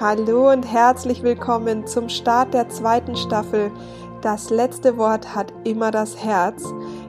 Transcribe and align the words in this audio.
Hallo 0.00 0.52
und 0.52 0.62
herzlich 0.62 1.24
willkommen 1.24 1.84
zum 1.88 2.08
Start 2.08 2.54
der 2.54 2.68
zweiten 2.68 3.16
Staffel. 3.16 3.72
Das 4.20 4.48
letzte 4.48 4.96
Wort 4.96 5.34
hat 5.34 5.52
immer 5.64 5.90
das 5.90 6.22
Herz. 6.22 6.62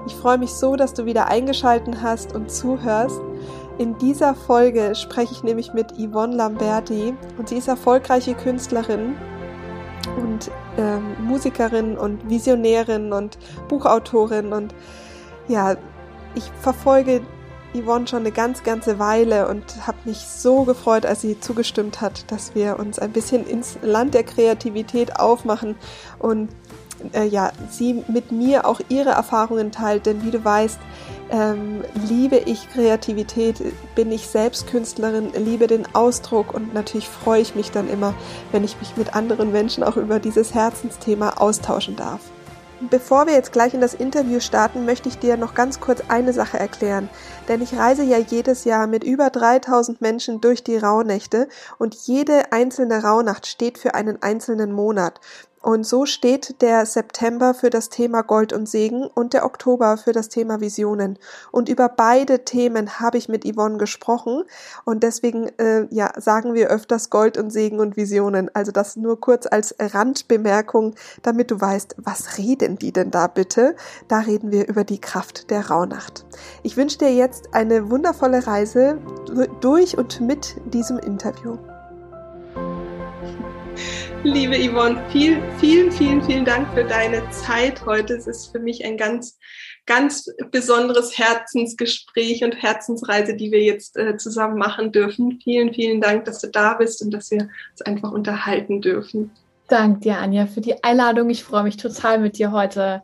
Ich 0.07 0.15
freue 0.15 0.39
mich 0.39 0.49
so, 0.49 0.75
dass 0.75 0.95
du 0.95 1.05
wieder 1.05 1.27
eingeschalten 1.27 2.01
hast 2.01 2.33
und 2.33 2.49
zuhörst. 2.49 3.21
In 3.77 3.95
dieser 3.99 4.33
Folge 4.33 4.95
spreche 4.95 5.33
ich 5.33 5.43
nämlich 5.43 5.71
mit 5.71 5.91
Yvonne 5.99 6.35
Lamberti 6.35 7.13
und 7.37 7.47
sie 7.47 7.57
ist 7.57 7.67
erfolgreiche 7.67 8.33
Künstlerin 8.33 9.15
und 10.17 10.49
ähm, 10.79 11.15
Musikerin 11.27 11.95
und 11.95 12.27
Visionärin 12.27 13.13
und 13.13 13.37
Buchautorin 13.67 14.51
und 14.51 14.73
ja, 15.47 15.75
ich 16.33 16.51
verfolge 16.59 17.21
Yvonne 17.73 18.07
schon 18.07 18.19
eine 18.19 18.31
ganz, 18.31 18.63
ganze 18.63 18.99
Weile 18.99 19.47
und 19.47 19.63
habe 19.85 19.97
mich 20.05 20.17
so 20.17 20.63
gefreut, 20.63 21.05
als 21.05 21.21
sie 21.21 21.39
zugestimmt 21.39 22.01
hat, 22.01 22.31
dass 22.31 22.55
wir 22.55 22.79
uns 22.79 22.99
ein 22.99 23.11
bisschen 23.11 23.45
ins 23.47 23.77
Land 23.81 24.13
der 24.13 24.23
Kreativität 24.23 25.19
aufmachen 25.19 25.75
und 26.17 26.49
äh, 27.13 27.25
ja, 27.25 27.51
sie 27.69 28.03
mit 28.07 28.31
mir 28.31 28.65
auch 28.65 28.81
ihre 28.89 29.11
Erfahrungen 29.11 29.71
teilt, 29.71 30.05
denn 30.05 30.23
wie 30.23 30.31
du 30.31 30.43
weißt, 30.43 30.79
ähm, 31.31 31.83
liebe 32.07 32.37
ich 32.37 32.69
Kreativität, 32.69 33.61
bin 33.95 34.11
ich 34.11 34.27
selbst 34.27 34.67
Künstlerin, 34.67 35.31
liebe 35.37 35.67
den 35.67 35.85
Ausdruck 35.93 36.53
und 36.53 36.73
natürlich 36.73 37.07
freue 37.07 37.41
ich 37.41 37.55
mich 37.55 37.71
dann 37.71 37.89
immer, 37.89 38.13
wenn 38.51 38.63
ich 38.63 38.79
mich 38.79 38.97
mit 38.97 39.15
anderen 39.15 39.51
Menschen 39.51 39.83
auch 39.83 39.97
über 39.97 40.19
dieses 40.19 40.53
Herzensthema 40.53 41.31
austauschen 41.37 41.95
darf. 41.95 42.21
Bevor 42.89 43.27
wir 43.27 43.33
jetzt 43.33 43.51
gleich 43.51 43.73
in 43.73 43.81
das 43.81 43.93
Interview 43.93 44.39
starten, 44.39 44.85
möchte 44.85 45.09
ich 45.09 45.19
dir 45.19 45.35
noch 45.35 45.53
ganz 45.53 45.81
kurz 45.81 46.01
eine 46.07 46.31
Sache 46.31 46.57
erklären. 46.57 47.09
Denn 47.49 47.63
ich 47.63 47.75
reise 47.75 48.03
ja 48.03 48.19
jedes 48.19 48.63
Jahr 48.63 48.85
mit 48.85 49.03
über 49.03 49.31
3000 49.31 50.01
Menschen 50.01 50.39
durch 50.39 50.63
die 50.63 50.77
Rauhnächte 50.77 51.49
und 51.79 51.95
jede 51.95 52.51
einzelne 52.51 53.03
Rauhnacht 53.03 53.47
steht 53.47 53.79
für 53.79 53.95
einen 53.95 54.21
einzelnen 54.21 54.71
Monat. 54.71 55.19
Und 55.61 55.85
so 55.85 56.05
steht 56.05 56.61
der 56.61 56.85
September 56.85 57.53
für 57.53 57.69
das 57.69 57.89
Thema 57.89 58.21
Gold 58.21 58.53
und 58.53 58.67
Segen 58.67 59.07
und 59.07 59.33
der 59.33 59.45
Oktober 59.45 59.97
für 59.97 60.13
das 60.13 60.29
Thema 60.29 60.61
Visionen. 60.61 61.19
Und 61.51 61.67
über 61.67 61.89
beide 61.89 62.45
Themen 62.45 62.99
habe 62.99 63.17
ich 63.17 63.27
mit 63.27 63.43
Yvonne 63.43 63.77
gesprochen 63.77 64.43
und 64.85 65.03
deswegen 65.03 65.49
äh, 65.57 65.87
ja, 65.89 66.11
sagen 66.17 66.53
wir 66.53 66.69
öfters 66.69 67.09
Gold 67.09 67.37
und 67.37 67.51
Segen 67.51 67.79
und 67.79 67.97
Visionen. 67.97 68.49
Also 68.53 68.71
das 68.71 68.95
nur 68.95 69.19
kurz 69.19 69.47
als 69.47 69.75
Randbemerkung, 69.79 70.95
damit 71.23 71.51
du 71.51 71.59
weißt, 71.59 71.95
was 71.97 72.37
reden 72.37 72.77
die 72.77 72.93
denn 72.93 73.11
da 73.11 73.27
bitte? 73.27 73.75
Da 74.07 74.19
reden 74.19 74.51
wir 74.51 74.67
über 74.67 74.83
die 74.83 75.01
Kraft 75.01 75.49
der 75.49 75.67
Rauhnacht. 75.69 76.25
Ich 76.63 76.77
wünsche 76.77 76.99
dir 76.99 77.13
jetzt 77.13 77.53
eine 77.53 77.89
wundervolle 77.89 78.47
Reise 78.47 78.99
durch 79.59 79.97
und 79.97 80.21
mit 80.21 80.55
diesem 80.73 80.99
Interview. 80.99 81.57
Liebe 84.23 84.55
Yvonne, 84.55 85.01
vielen, 85.11 85.41
vielen, 85.59 85.91
vielen, 85.91 86.21
vielen 86.21 86.43
Dank 86.43 86.67
für 86.73 86.83
deine 86.83 87.27
Zeit 87.29 87.85
heute. 87.85 88.15
Es 88.15 88.27
ist 88.27 88.51
für 88.51 88.59
mich 88.59 88.83
ein 88.83 88.97
ganz, 88.97 89.39
ganz 89.85 90.29
besonderes 90.51 91.17
Herzensgespräch 91.17 92.43
und 92.43 92.61
Herzensreise, 92.61 93.33
die 93.33 93.49
wir 93.51 93.63
jetzt 93.63 93.95
äh, 93.97 94.17
zusammen 94.17 94.57
machen 94.57 94.91
dürfen. 94.91 95.39
Vielen, 95.41 95.73
vielen 95.73 96.01
Dank, 96.01 96.25
dass 96.25 96.41
du 96.41 96.47
da 96.47 96.73
bist 96.73 97.01
und 97.01 97.11
dass 97.11 97.31
wir 97.31 97.47
uns 97.71 97.81
einfach 97.83 98.11
unterhalten 98.11 98.81
dürfen. 98.81 99.31
Dank 99.69 100.01
dir, 100.01 100.17
Anja, 100.17 100.47
für 100.47 100.61
die 100.61 100.83
Einladung. 100.83 101.29
Ich 101.29 101.45
freue 101.45 101.63
mich 101.63 101.77
total, 101.77 102.19
mit 102.19 102.37
dir 102.37 102.51
heute 102.51 103.03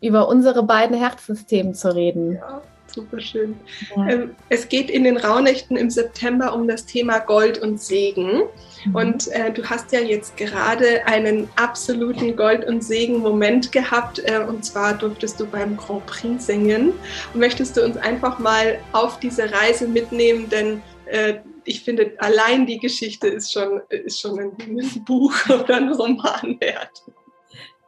über 0.00 0.28
unsere 0.28 0.62
beiden 0.62 0.96
Herzensthemen 0.96 1.74
zu 1.74 1.92
reden. 1.92 2.34
Ja 2.34 2.62
super 2.92 3.20
schön. 3.20 3.56
Ja. 3.96 4.08
Ähm, 4.08 4.36
es 4.48 4.68
geht 4.68 4.90
in 4.90 5.04
den 5.04 5.16
Rauhnächten 5.16 5.76
im 5.76 5.90
September 5.90 6.54
um 6.54 6.68
das 6.68 6.86
Thema 6.86 7.18
Gold 7.18 7.58
und 7.58 7.80
Segen. 7.80 8.42
Mhm. 8.84 8.94
Und 8.94 9.28
äh, 9.28 9.52
du 9.52 9.64
hast 9.64 9.92
ja 9.92 10.00
jetzt 10.00 10.36
gerade 10.36 11.06
einen 11.06 11.48
absoluten 11.56 12.36
Gold- 12.36 12.66
und 12.66 12.82
Segen-Moment 12.82 13.72
gehabt. 13.72 14.20
Äh, 14.24 14.40
und 14.46 14.64
zwar 14.64 14.94
durftest 14.94 15.40
du 15.40 15.46
beim 15.46 15.76
Grand 15.76 16.06
Prix 16.06 16.46
singen. 16.46 16.92
Und 17.32 17.40
möchtest 17.40 17.76
du 17.76 17.84
uns 17.84 17.96
einfach 17.96 18.38
mal 18.38 18.78
auf 18.92 19.20
diese 19.20 19.52
Reise 19.52 19.86
mitnehmen? 19.88 20.48
Denn 20.48 20.82
äh, 21.06 21.34
ich 21.64 21.82
finde, 21.82 22.12
allein 22.18 22.66
die 22.66 22.78
Geschichte 22.78 23.28
ist 23.28 23.52
schon, 23.52 23.80
ist 23.88 24.20
schon 24.20 24.38
ein, 24.38 24.52
ein 24.60 25.04
Buch 25.04 25.34
oder 25.48 25.76
ein 25.76 25.92
Roman 25.92 26.58
wert. 26.60 27.02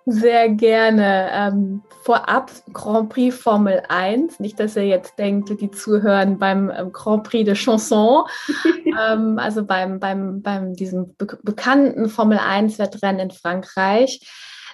Sehr 0.07 0.51
gerne. 0.51 1.31
Ähm, 1.33 1.83
vorab 2.03 2.51
Grand 2.75 3.09
Prix 3.09 3.35
Formel 3.35 3.83
1. 3.89 4.39
Nicht, 4.39 4.61
dass 4.61 4.77
ihr 4.77 4.87
jetzt 4.87 5.19
denkt, 5.19 5.49
die 5.61 5.71
zuhören 5.71 6.39
beim 6.39 6.71
ähm, 6.71 6.93
Grand 6.93 7.25
Prix 7.25 7.47
de 7.47 7.55
Chanson. 7.55 8.25
ähm, 8.85 9.39
also 9.39 9.65
beim, 9.65 10.01
beim, 10.01 10.43
beim 10.43 10.75
diesem 10.75 11.15
be 11.17 11.39
bekannten 11.43 12.09
Formel 12.09 12.39
1 12.39 12.79
Wettrennen 12.79 13.21
in 13.21 13.31
Frankreich 13.31 14.21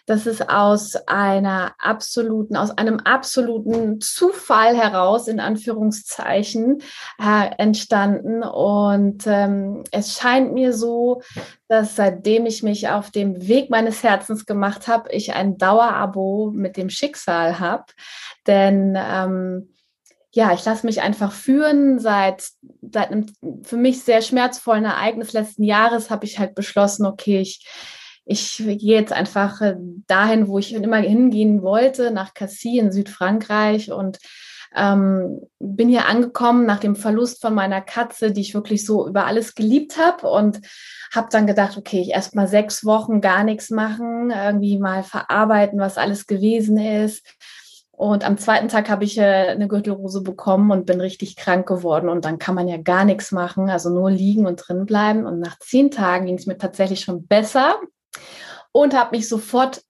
das 0.07 0.27
ist 0.27 0.49
aus 0.49 0.97
einer 1.07 1.75
absoluten, 1.79 2.57
aus 2.57 2.71
einem 2.71 3.01
absoluten 3.01 4.01
Zufall 4.01 4.77
heraus, 4.77 5.29
in 5.29 5.41
Anführungszeichen, 5.41 6.83
äh, 7.19 7.51
entstanden. 7.59 8.43
Und 8.43 9.27
ähm, 9.27 9.85
es 9.91 10.19
scheint 10.19 10.53
mir 10.53 10.73
so, 10.73 11.23
dass 11.69 11.97
seitdem 11.97 12.47
ich 12.47 12.63
mich 12.63 12.89
auf 12.89 13.11
dem 13.11 13.47
Weg 13.47 13.71
meines 13.71 14.03
Herzens 14.03 14.47
gemacht 14.47 14.89
habe, 14.89 15.11
ich 15.13 15.33
ein 15.35 15.59
Dauerabo 15.59 16.51
mit 16.55 16.77
dem 16.77 16.91
Schicksal 16.91 17.59
habe. 17.59 17.85
Denn 18.47 18.97
ähm, 18.97 19.75
ja, 20.33 20.53
ich 20.53 20.65
lasse 20.65 20.87
mich 20.87 21.03
einfach 21.03 21.33
führen. 21.33 21.99
Seit, 21.99 22.49
seit 22.83 23.11
einem 23.11 23.27
für 23.63 23.77
mich 23.77 24.03
sehr 24.03 24.23
schmerzvollen 24.23 24.85
Ereignis 24.85 25.33
letzten 25.33 25.65
Jahres 25.65 26.11
habe 26.11 26.25
ich 26.25 26.39
halt 26.39 26.55
beschlossen, 26.55 27.05
okay, 27.05 27.41
ich 27.41 27.67
ich 28.25 28.57
gehe 28.59 28.99
jetzt 28.99 29.13
einfach 29.13 29.61
äh, 29.61 29.77
dahin, 30.07 30.49
wo 30.49 30.59
ich 30.59 30.75
immer 30.75 30.99
hingehen 30.99 31.63
wollte, 31.63 32.11
nach 32.11 32.35
Cassis 32.35 32.79
in 32.79 32.93
Südfrankreich 32.93 33.91
und 33.93 34.19
ähm, 34.75 35.41
bin 35.59 35.89
hier 35.89 36.07
angekommen 36.07 36.65
nach 36.65 36.79
dem 36.79 36.95
Verlust 36.95 37.41
von 37.41 37.55
meiner 37.55 37.81
Katze, 37.81 38.31
die 38.31 38.43
ich 38.43 38.55
wirklich 38.55 38.87
so 38.87 39.09
über 39.09 39.27
alles 39.27 39.55
geliebt 39.55 39.99
habe 39.99 40.29
und 40.29 40.61
habe 41.13 41.29
dann 41.33 41.47
gedacht, 41.47 41.77
okay, 41.77 42.01
ich 42.01 42.11
erst 42.11 42.37
mal 42.37 42.47
sechs 42.47 42.85
Wochen 42.85 43.21
gar 43.21 43.43
nichts 43.43 43.71
machen, 43.71 44.31
irgendwie 44.31 44.79
mal 44.79 45.03
verarbeiten, 45.03 45.81
was 45.81 45.99
alles 45.99 46.27
gewesen 46.27 46.79
ist. 46.79 47.27
Und 47.91 48.25
am 48.25 48.39
zweiten 48.39 48.69
Tag 48.69 48.89
habe 48.89 49.05
ich 49.05 49.19
äh, 49.19 49.49
eine 49.49 49.69
Gürtelrose 49.69 50.23
bekommen 50.23 50.71
und 50.71 50.87
bin 50.87 51.01
richtig 51.01 51.37
krank 51.37 51.67
geworden. 51.67 52.09
Und 52.09 52.25
dann 52.25 52.39
kann 52.39 52.55
man 52.55 52.67
ja 52.67 52.79
gar 52.79 53.05
nichts 53.05 53.31
machen, 53.31 53.69
also 53.69 53.91
nur 53.91 54.11
liegen 54.11 54.47
und 54.47 54.57
drin 54.57 54.87
bleiben. 54.87 55.27
Und 55.27 55.41
nach 55.41 55.59
zehn 55.59 55.91
Tagen 55.91 56.27
ging 56.27 56.39
es 56.39 56.47
mir 56.47 56.57
tatsächlich 56.57 57.01
schon 57.01 57.27
besser 57.27 57.79
und 58.73 58.95
habe 58.95 59.17
mich 59.17 59.29
sofort 59.29 59.83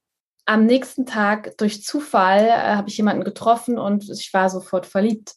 am 0.47 0.67
nächsten 0.67 1.07
Tag 1.07 1.57
durch 1.59 1.85
Zufall 1.85 2.47
äh, 2.47 2.75
habe 2.75 2.89
ich 2.89 2.97
jemanden 2.97 3.25
getroffen 3.25 3.79
und 3.79 4.09
ich 4.11 4.33
war 4.33 4.51
sofort 4.51 4.87
verliebt. 4.87 5.35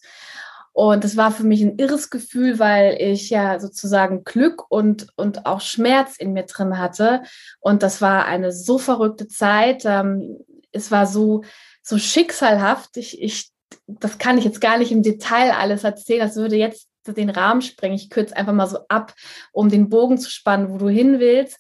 Und 0.71 1.03
das 1.03 1.15
war 1.15 1.31
für 1.31 1.43
mich 1.43 1.61
ein 1.61 1.77
irres 1.77 2.09
Gefühl, 2.09 2.57
weil 2.57 2.97
ich 2.99 3.29
ja 3.29 3.59
sozusagen 3.59 4.23
Glück 4.23 4.71
und, 4.71 5.07
und 5.15 5.45
auch 5.45 5.61
Schmerz 5.61 6.17
in 6.17 6.33
mir 6.33 6.43
drin 6.43 6.79
hatte. 6.79 7.21
Und 7.59 7.83
das 7.83 8.01
war 8.01 8.25
eine 8.25 8.51
so 8.51 8.79
verrückte 8.79 9.27
Zeit. 9.27 9.83
Ähm, 9.85 10.39
es 10.71 10.89
war 10.89 11.05
so, 11.05 11.43
so 11.83 11.99
schicksalhaft. 11.99 12.97
Ich, 12.97 13.21
ich, 13.21 13.51
das 13.85 14.17
kann 14.17 14.39
ich 14.39 14.45
jetzt 14.45 14.61
gar 14.61 14.79
nicht 14.79 14.91
im 14.91 15.03
Detail 15.03 15.51
alles 15.51 15.83
erzählen. 15.83 16.21
Das 16.21 16.37
würde 16.37 16.55
jetzt 16.55 16.87
den 17.05 17.29
Rahmen 17.29 17.61
sprengen. 17.61 17.95
Ich 17.95 18.09
kürze 18.09 18.35
einfach 18.35 18.53
mal 18.53 18.67
so 18.67 18.79
ab, 18.87 19.13
um 19.51 19.69
den 19.69 19.89
Bogen 19.89 20.17
zu 20.17 20.31
spannen, 20.31 20.69
wo 20.71 20.79
du 20.79 20.89
hin 20.89 21.19
willst 21.19 21.59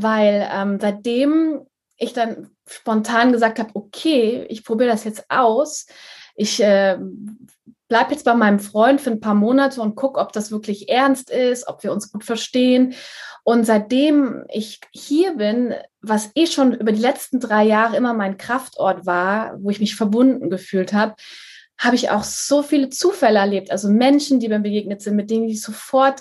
weil 0.00 0.48
ähm, 0.52 0.78
seitdem 0.80 1.66
ich 1.96 2.12
dann 2.12 2.50
spontan 2.66 3.32
gesagt 3.32 3.58
habe, 3.58 3.70
okay, 3.74 4.46
ich 4.48 4.64
probiere 4.64 4.90
das 4.90 5.02
jetzt 5.02 5.24
aus. 5.28 5.86
Ich 6.36 6.62
äh, 6.62 6.96
bleibe 7.88 8.12
jetzt 8.12 8.24
bei 8.24 8.34
meinem 8.34 8.60
Freund 8.60 9.00
für 9.00 9.10
ein 9.10 9.20
paar 9.20 9.34
Monate 9.34 9.80
und 9.80 9.96
gucke, 9.96 10.20
ob 10.20 10.32
das 10.32 10.52
wirklich 10.52 10.88
ernst 10.88 11.30
ist, 11.30 11.66
ob 11.66 11.82
wir 11.82 11.90
uns 11.90 12.12
gut 12.12 12.22
verstehen. 12.22 12.94
Und 13.42 13.64
seitdem 13.64 14.44
ich 14.48 14.80
hier 14.92 15.34
bin, 15.34 15.74
was 16.00 16.30
eh 16.36 16.46
schon 16.46 16.74
über 16.74 16.92
die 16.92 17.00
letzten 17.00 17.40
drei 17.40 17.64
Jahre 17.64 17.96
immer 17.96 18.14
mein 18.14 18.36
Kraftort 18.36 19.04
war, 19.04 19.56
wo 19.60 19.70
ich 19.70 19.80
mich 19.80 19.96
verbunden 19.96 20.50
gefühlt 20.50 20.92
habe, 20.92 21.16
habe 21.76 21.96
ich 21.96 22.10
auch 22.10 22.22
so 22.22 22.62
viele 22.62 22.90
Zufälle 22.90 23.38
erlebt. 23.38 23.72
Also 23.72 23.88
Menschen, 23.88 24.38
die 24.38 24.48
mir 24.48 24.60
begegnet 24.60 25.00
sind, 25.00 25.16
mit 25.16 25.30
denen 25.30 25.48
ich 25.48 25.62
sofort 25.62 26.20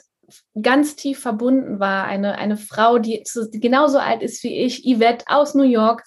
ganz 0.62 0.96
tief 0.96 1.20
verbunden 1.20 1.80
war. 1.80 2.06
Eine, 2.06 2.38
eine 2.38 2.58
Frau, 2.58 2.98
die, 2.98 3.24
genauso 3.54 4.00
alt 4.00 4.22
ist 4.22 4.44
wie 4.44 4.56
ich, 4.56 4.84
Yvette 4.86 5.26
aus 5.28 5.54
New 5.56 5.64
York, 5.64 6.04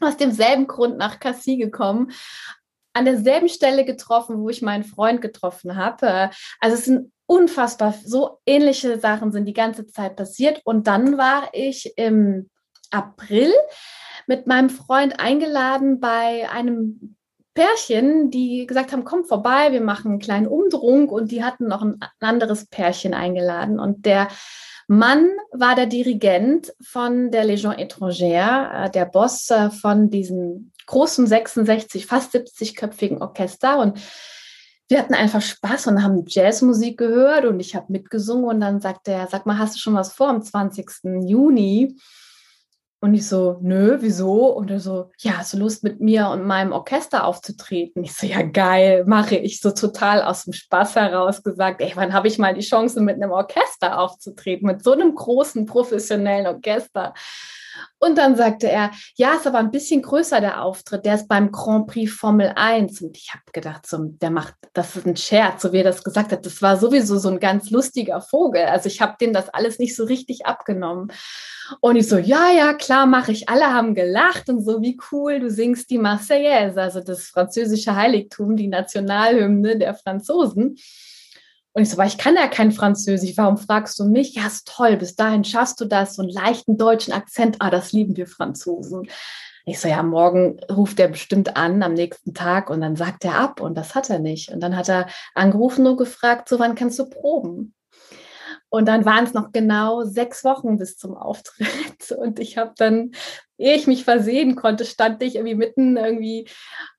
aus 0.00 0.16
demselben 0.16 0.66
Grund 0.66 0.98
nach 0.98 1.20
Cassis 1.20 1.58
gekommen, 1.58 2.10
an 2.92 3.04
derselben 3.04 3.48
Stelle 3.48 3.84
getroffen, 3.84 4.38
wo 4.38 4.48
ich 4.48 4.62
meinen 4.62 4.84
Freund 4.84 5.22
getroffen 5.22 5.76
habe. 5.76 6.30
Also 6.60 6.76
es 6.76 6.84
sind 6.84 7.12
unfassbar 7.26 7.94
so 8.04 8.40
ähnliche 8.44 8.98
Sachen 8.98 9.32
sind 9.32 9.46
die 9.46 9.54
ganze 9.54 9.86
Zeit 9.86 10.16
passiert. 10.16 10.60
Und 10.64 10.86
dann 10.86 11.16
war 11.16 11.48
ich 11.52 11.94
im 11.96 12.50
April 12.90 13.52
mit 14.26 14.46
meinem 14.46 14.68
Freund 14.68 15.18
eingeladen 15.18 16.00
bei 16.00 16.48
einem 16.50 17.16
Pärchen, 17.54 18.30
die 18.30 18.66
gesagt 18.66 18.92
haben, 18.92 19.04
komm 19.04 19.24
vorbei, 19.24 19.72
wir 19.72 19.80
machen 19.80 20.12
einen 20.12 20.20
kleinen 20.20 20.46
Umdrung 20.46 21.08
und 21.08 21.30
die 21.30 21.44
hatten 21.44 21.68
noch 21.68 21.82
ein 21.82 21.98
anderes 22.20 22.66
Pärchen 22.66 23.14
eingeladen 23.14 23.78
und 23.78 24.06
der 24.06 24.28
Mann 24.88 25.30
war 25.52 25.74
der 25.74 25.86
Dirigent 25.86 26.72
von 26.82 27.30
der 27.30 27.46
Légion 27.46 27.76
étrangère, 27.78 28.86
äh, 28.86 28.90
der 28.90 29.06
Boss 29.06 29.48
äh, 29.50 29.70
von 29.70 30.10
diesem 30.10 30.72
großen 30.86 31.26
66, 31.26 32.06
fast 32.06 32.34
70-köpfigen 32.34 33.20
Orchester. 33.20 33.78
Und 33.78 33.98
wir 34.88 34.98
hatten 34.98 35.14
einfach 35.14 35.40
Spaß 35.40 35.86
und 35.86 36.02
haben 36.02 36.24
Jazzmusik 36.26 36.98
gehört 36.98 37.46
und 37.46 37.60
ich 37.60 37.74
habe 37.74 37.86
mitgesungen. 37.90 38.44
Und 38.44 38.60
dann 38.60 38.80
sagte 38.80 39.12
er, 39.12 39.28
sag 39.28 39.46
mal, 39.46 39.58
hast 39.58 39.76
du 39.76 39.78
schon 39.78 39.94
was 39.94 40.12
vor 40.12 40.28
am 40.28 40.42
20. 40.42 40.86
Juni? 41.26 41.96
Und 43.02 43.14
ich 43.14 43.28
so, 43.28 43.58
nö, 43.60 43.96
wieso? 43.98 44.46
Und 44.46 44.70
er 44.70 44.78
so, 44.78 45.10
ja, 45.18 45.38
hast 45.38 45.52
du 45.52 45.58
Lust 45.58 45.82
mit 45.82 46.00
mir 46.00 46.28
und 46.28 46.46
meinem 46.46 46.70
Orchester 46.70 47.24
aufzutreten? 47.24 48.04
Ich 48.04 48.14
so, 48.14 48.28
ja, 48.28 48.42
geil, 48.42 49.02
mache 49.08 49.34
ich. 49.34 49.60
So 49.60 49.72
total 49.72 50.22
aus 50.22 50.44
dem 50.44 50.52
Spaß 50.52 50.94
heraus 50.94 51.42
gesagt, 51.42 51.80
ey, 51.80 51.90
wann 51.96 52.12
habe 52.12 52.28
ich 52.28 52.38
mal 52.38 52.54
die 52.54 52.60
Chance, 52.60 53.00
mit 53.00 53.16
einem 53.16 53.32
Orchester 53.32 53.98
aufzutreten, 53.98 54.68
mit 54.68 54.84
so 54.84 54.92
einem 54.92 55.16
großen 55.16 55.66
professionellen 55.66 56.46
Orchester? 56.46 57.12
Und 57.98 58.18
dann 58.18 58.36
sagte 58.36 58.68
er, 58.68 58.90
ja, 59.16 59.34
ist 59.34 59.46
aber 59.46 59.58
ein 59.58 59.70
bisschen 59.70 60.02
größer 60.02 60.40
der 60.40 60.62
Auftritt. 60.62 61.04
Der 61.04 61.14
ist 61.14 61.28
beim 61.28 61.52
Grand 61.52 61.86
Prix 61.86 62.12
Formel 62.12 62.52
1. 62.54 63.00
Und 63.02 63.16
ich 63.16 63.30
habe 63.32 63.44
gedacht, 63.52 63.86
so, 63.86 63.98
der 63.98 64.30
macht, 64.30 64.54
das 64.72 64.96
ist 64.96 65.06
ein 65.06 65.16
Scherz, 65.16 65.62
so 65.62 65.72
wie 65.72 65.78
er 65.78 65.84
das 65.84 66.02
gesagt 66.02 66.32
hat. 66.32 66.44
Das 66.44 66.60
war 66.62 66.76
sowieso 66.76 67.18
so 67.18 67.28
ein 67.28 67.40
ganz 67.40 67.70
lustiger 67.70 68.20
Vogel. 68.20 68.64
Also 68.64 68.88
ich 68.88 69.00
habe 69.00 69.16
denen 69.20 69.32
das 69.32 69.48
alles 69.48 69.78
nicht 69.78 69.94
so 69.94 70.04
richtig 70.04 70.46
abgenommen. 70.46 71.12
Und 71.80 71.96
ich 71.96 72.08
so, 72.08 72.18
ja, 72.18 72.50
ja, 72.50 72.74
klar, 72.74 73.06
mache 73.06 73.32
ich. 73.32 73.48
Alle 73.48 73.72
haben 73.72 73.94
gelacht 73.94 74.48
und 74.48 74.64
so, 74.64 74.82
wie 74.82 74.98
cool, 75.12 75.40
du 75.40 75.50
singst 75.50 75.90
die 75.90 75.98
Marseillaise, 75.98 76.80
also 76.80 77.00
das 77.00 77.26
französische 77.26 77.94
Heiligtum, 77.94 78.56
die 78.56 78.68
Nationalhymne 78.68 79.78
der 79.78 79.94
Franzosen. 79.94 80.76
Und 81.74 81.82
ich 81.82 81.90
so, 81.90 81.96
weil 81.96 82.08
ich 82.08 82.18
kann 82.18 82.34
ja 82.34 82.48
kein 82.48 82.72
Französisch, 82.72 83.36
warum 83.36 83.56
fragst 83.56 83.98
du 83.98 84.04
mich? 84.04 84.34
Ja, 84.34 84.46
ist 84.46 84.68
toll, 84.68 84.96
bis 84.96 85.16
dahin 85.16 85.44
schaffst 85.44 85.80
du 85.80 85.86
das, 85.86 86.16
so 86.16 86.22
einen 86.22 86.30
leichten 86.30 86.76
deutschen 86.76 87.14
Akzent. 87.14 87.56
Ah, 87.60 87.70
das 87.70 87.92
lieben 87.92 88.16
wir 88.16 88.26
Franzosen. 88.26 89.08
Ich 89.64 89.78
so, 89.78 89.88
ja, 89.88 90.02
morgen 90.02 90.58
ruft 90.70 90.98
er 90.98 91.08
bestimmt 91.08 91.56
an 91.56 91.82
am 91.82 91.94
nächsten 91.94 92.34
Tag 92.34 92.68
und 92.68 92.80
dann 92.80 92.96
sagt 92.96 93.24
er 93.24 93.36
ab 93.36 93.60
und 93.60 93.76
das 93.76 93.94
hat 93.94 94.10
er 94.10 94.18
nicht. 94.18 94.50
Und 94.50 94.60
dann 94.60 94.76
hat 94.76 94.88
er 94.88 95.06
angerufen 95.34 95.86
und 95.86 95.96
gefragt, 95.96 96.48
so 96.48 96.58
wann 96.58 96.74
kannst 96.74 96.98
du 96.98 97.08
proben? 97.08 97.74
Und 98.68 98.86
dann 98.86 99.04
waren 99.04 99.24
es 99.24 99.34
noch 99.34 99.52
genau 99.52 100.02
sechs 100.04 100.44
Wochen 100.44 100.78
bis 100.78 100.96
zum 100.96 101.14
Auftritt. 101.14 102.10
Und 102.16 102.38
ich 102.40 102.56
habe 102.56 102.72
dann, 102.78 103.12
ehe 103.58 103.74
ich 103.74 103.86
mich 103.86 104.02
versehen 104.02 104.56
konnte, 104.56 104.86
stand 104.86 105.22
ich 105.22 105.34
irgendwie 105.34 105.54
mitten 105.54 105.98
irgendwie 105.98 106.48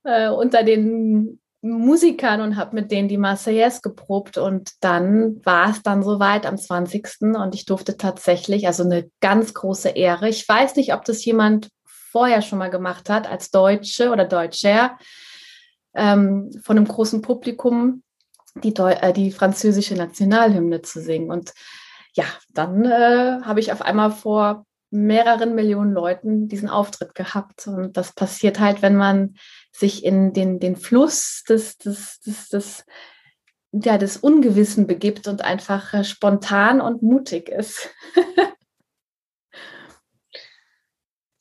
äh, 0.04 0.30
unter 0.30 0.62
den 0.62 1.40
Musikern 1.64 2.42
und 2.42 2.58
habe 2.58 2.76
mit 2.76 2.92
denen 2.92 3.08
die 3.08 3.18
Marseillaise 3.18 3.80
geprobt 3.82 4.38
und 4.38 4.72
dann 4.82 5.40
war 5.46 5.70
es 5.70 5.82
dann 5.82 6.04
soweit 6.04 6.46
am 6.46 6.58
20. 6.58 7.22
und 7.22 7.56
ich 7.56 7.66
durfte 7.66 7.96
tatsächlich, 7.96 8.68
also 8.68 8.84
eine 8.84 9.10
ganz 9.22 9.54
große 9.54 9.90
Ehre. 9.90 10.28
Ich 10.28 10.48
weiß 10.48 10.76
nicht, 10.76 10.94
ob 10.94 11.06
das 11.06 11.24
jemand 11.24 11.70
vorher 11.86 12.42
schon 12.42 12.60
mal 12.60 12.70
gemacht 12.70 13.10
hat 13.10 13.30
als 13.30 13.50
Deutsche 13.50 14.12
oder 14.12 14.26
Deutscher 14.26 14.98
ähm, 15.96 16.52
von 16.62 16.76
einem 16.76 16.88
großen 16.88 17.22
Publikum 17.22 18.04
die, 18.56 18.74
Deu 18.74 18.92
äh, 18.92 19.14
die 19.14 19.32
französische 19.32 19.96
Nationalhymne 19.96 20.82
zu 20.82 21.02
singen. 21.02 21.32
Und 21.32 21.54
ja, 22.14 22.26
dann 22.50 22.84
äh, 22.84 23.40
habe 23.42 23.62
ich 23.62 23.72
auf 23.72 23.82
einmal 23.82 24.12
vor 24.12 24.66
mehreren 24.94 25.56
Millionen 25.56 25.92
Leuten 25.94 26.48
diesen 26.48 26.70
Auftritt 26.70 27.16
gehabt. 27.16 27.68
Und 27.68 27.98
das 27.98 28.14
passiert 28.14 28.60
halt, 28.60 28.82
wenn 28.82 28.96
man 28.96 29.36
sich 29.72 30.06
in 30.06 30.34
den, 30.34 30.60
den 30.60 30.76
Fluss 30.76 31.44
des, 31.50 31.78
des, 31.78 32.20
des, 32.22 32.50
des, 32.50 32.86
ja, 33.72 33.98
des 33.98 34.18
Ungewissen 34.18 34.86
begibt 34.86 35.28
und 35.28 35.42
einfach 35.42 35.94
äh, 35.94 36.04
spontan 36.04 36.80
und 36.80 37.02
mutig 37.02 37.50
ist. 37.50 37.90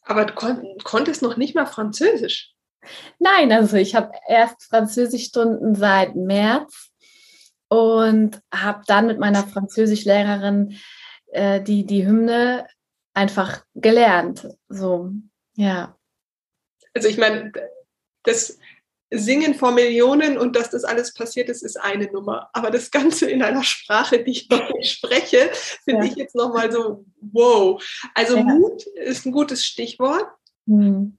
Aber 0.05 0.25
du 0.25 0.35
kon 0.35 0.67
konntest 0.83 1.23
noch 1.23 1.37
nicht 1.37 1.55
mal 1.55 1.67
Französisch. 1.67 2.53
Nein, 3.19 3.53
also 3.53 3.77
ich 3.77 3.95
habe 3.95 4.11
erst 4.27 4.65
Französischstunden 4.65 5.75
seit 5.75 6.17
März 6.17 6.91
und 7.69 8.41
habe 8.53 8.83
dann 8.87 9.07
mit 9.07 9.21
meiner 9.21 9.47
Französischlehrerin 9.47 10.79
äh, 11.29 11.61
die, 11.61 11.87
die 11.87 12.07
Hymne 12.07 12.67
einfach 13.15 13.65
gelernt. 13.75 14.49
So, 14.69 15.11
ja. 15.55 15.97
Also 16.95 17.09
ich 17.09 17.19
meine, 17.19 17.53
das 18.25 18.59
Singen 19.15 19.55
vor 19.55 19.73
Millionen 19.73 20.39
und 20.39 20.57
dass 20.57 20.71
das 20.71 20.85
alles 20.85 21.13
passiert 21.13 21.51
ist, 21.51 21.63
ist 21.63 21.77
eine 21.77 22.07
Nummer. 22.11 22.49
Aber 22.55 22.71
das 22.71 22.91
Ganze 22.91 23.31
in 23.31 23.43
einer 23.43 23.63
Sprache, 23.63 24.25
die 24.25 24.31
ich 24.31 24.49
noch 24.49 24.73
nicht 24.73 24.91
spreche, 24.91 25.51
finde 25.85 26.07
ja. 26.07 26.11
ich 26.11 26.17
jetzt 26.17 26.35
nochmal 26.35 26.73
so, 26.73 27.05
wow. 27.21 27.83
Also 28.15 28.39
ja. 28.39 28.45
Mut 28.45 28.87
ist 28.87 29.27
ein 29.27 29.33
gutes 29.33 29.65
Stichwort. 29.67 30.27
Hm. 30.67 31.19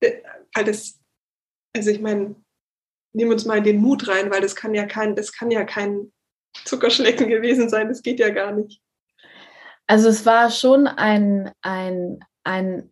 Weil 0.00 0.64
das, 0.64 1.00
also 1.74 1.90
ich 1.90 2.00
meine, 2.00 2.34
nehmen 3.14 3.32
uns 3.32 3.46
mal 3.46 3.62
den 3.62 3.80
Mut 3.80 4.08
rein, 4.08 4.30
weil 4.30 4.42
das 4.42 4.54
kann 4.54 4.74
ja 4.74 4.84
kein, 4.84 5.16
das 5.16 5.32
kann 5.32 5.50
ja 5.50 5.64
kein 5.64 6.12
Zuckerschlecken 6.64 7.28
gewesen 7.28 7.70
sein, 7.70 7.88
das 7.88 8.02
geht 8.02 8.20
ja 8.20 8.28
gar 8.28 8.52
nicht. 8.52 8.81
Also 9.92 10.08
es 10.08 10.24
war 10.24 10.50
schon 10.50 10.86
ein, 10.86 11.50
ein, 11.60 12.20
ein 12.44 12.90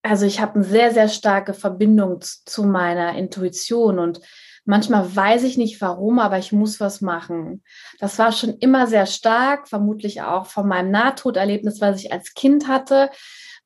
also 0.00 0.24
ich 0.24 0.40
habe 0.40 0.54
eine 0.54 0.64
sehr, 0.64 0.92
sehr 0.92 1.08
starke 1.08 1.54
Verbindung 1.54 2.20
zu 2.20 2.62
meiner 2.62 3.16
Intuition 3.16 3.98
und 3.98 4.20
manchmal 4.64 5.16
weiß 5.16 5.42
ich 5.42 5.58
nicht 5.58 5.80
warum, 5.80 6.20
aber 6.20 6.38
ich 6.38 6.52
muss 6.52 6.78
was 6.78 7.00
machen. 7.00 7.64
Das 7.98 8.16
war 8.20 8.30
schon 8.30 8.58
immer 8.58 8.86
sehr 8.86 9.06
stark, 9.06 9.66
vermutlich 9.66 10.22
auch 10.22 10.46
von 10.46 10.68
meinem 10.68 10.92
Nahtoderlebnis, 10.92 11.80
was 11.80 11.98
ich 11.98 12.12
als 12.12 12.34
Kind 12.34 12.68
hatte. 12.68 13.10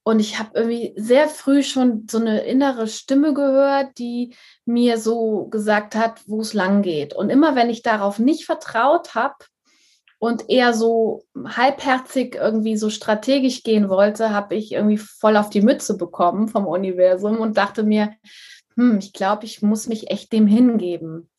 Und 0.04 0.20
ich 0.20 0.38
habe 0.38 0.52
irgendwie 0.54 0.94
sehr 0.96 1.28
früh 1.28 1.62
schon 1.62 2.06
so 2.10 2.16
eine 2.16 2.44
innere 2.44 2.88
Stimme 2.88 3.34
gehört, 3.34 3.98
die 3.98 4.34
mir 4.64 4.96
so 4.96 5.48
gesagt 5.48 5.96
hat, 5.96 6.22
wo 6.26 6.40
es 6.40 6.54
lang 6.54 6.80
geht. 6.80 7.12
Und 7.12 7.28
immer 7.28 7.54
wenn 7.56 7.68
ich 7.68 7.82
darauf 7.82 8.18
nicht 8.18 8.46
vertraut 8.46 9.14
habe, 9.14 9.34
und 10.24 10.48
eher 10.48 10.72
so 10.72 11.24
halbherzig 11.44 12.34
irgendwie 12.34 12.78
so 12.78 12.88
strategisch 12.88 13.62
gehen 13.62 13.90
wollte, 13.90 14.30
habe 14.30 14.54
ich 14.54 14.72
irgendwie 14.72 14.96
voll 14.96 15.36
auf 15.36 15.50
die 15.50 15.60
Mütze 15.60 15.98
bekommen 15.98 16.48
vom 16.48 16.66
Universum 16.66 17.38
und 17.38 17.58
dachte 17.58 17.82
mir, 17.82 18.14
hm, 18.74 18.98
ich 18.98 19.12
glaube, 19.12 19.44
ich 19.44 19.60
muss 19.60 19.86
mich 19.86 20.10
echt 20.10 20.32
dem 20.32 20.46
hingeben. 20.46 21.30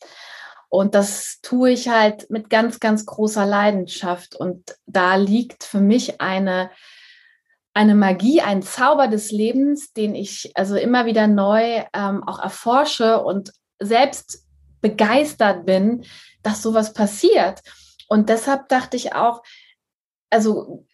Und 0.69 0.93
das 0.93 1.39
tue 1.41 1.71
ich 1.71 1.89
halt 1.89 2.29
mit 2.29 2.49
ganz, 2.51 2.79
ganz 2.79 3.05
großer 3.07 3.45
Leidenschaft. 3.45 4.35
Und 4.35 4.75
da 4.85 5.15
liegt 5.15 5.63
für 5.63 5.79
mich 5.79 6.21
eine, 6.21 6.69
eine 7.73 7.95
Magie, 7.95 8.41
ein 8.41 8.61
Zauber 8.61 9.07
des 9.07 9.31
Lebens, 9.31 9.93
den 9.93 10.13
ich 10.13 10.51
also 10.53 10.75
immer 10.75 11.07
wieder 11.07 11.27
neu 11.27 11.83
ähm, 11.93 12.23
auch 12.23 12.39
erforsche 12.39 13.23
und 13.23 13.51
selbst 13.79 14.45
begeistert 14.81 15.65
bin, 15.65 16.05
dass 16.43 16.61
sowas 16.61 16.93
passiert. 16.93 17.61
Und 18.07 18.29
deshalb 18.29 18.69
dachte 18.69 18.97
ich 18.97 19.13
auch, 19.13 19.43
also 20.29 20.85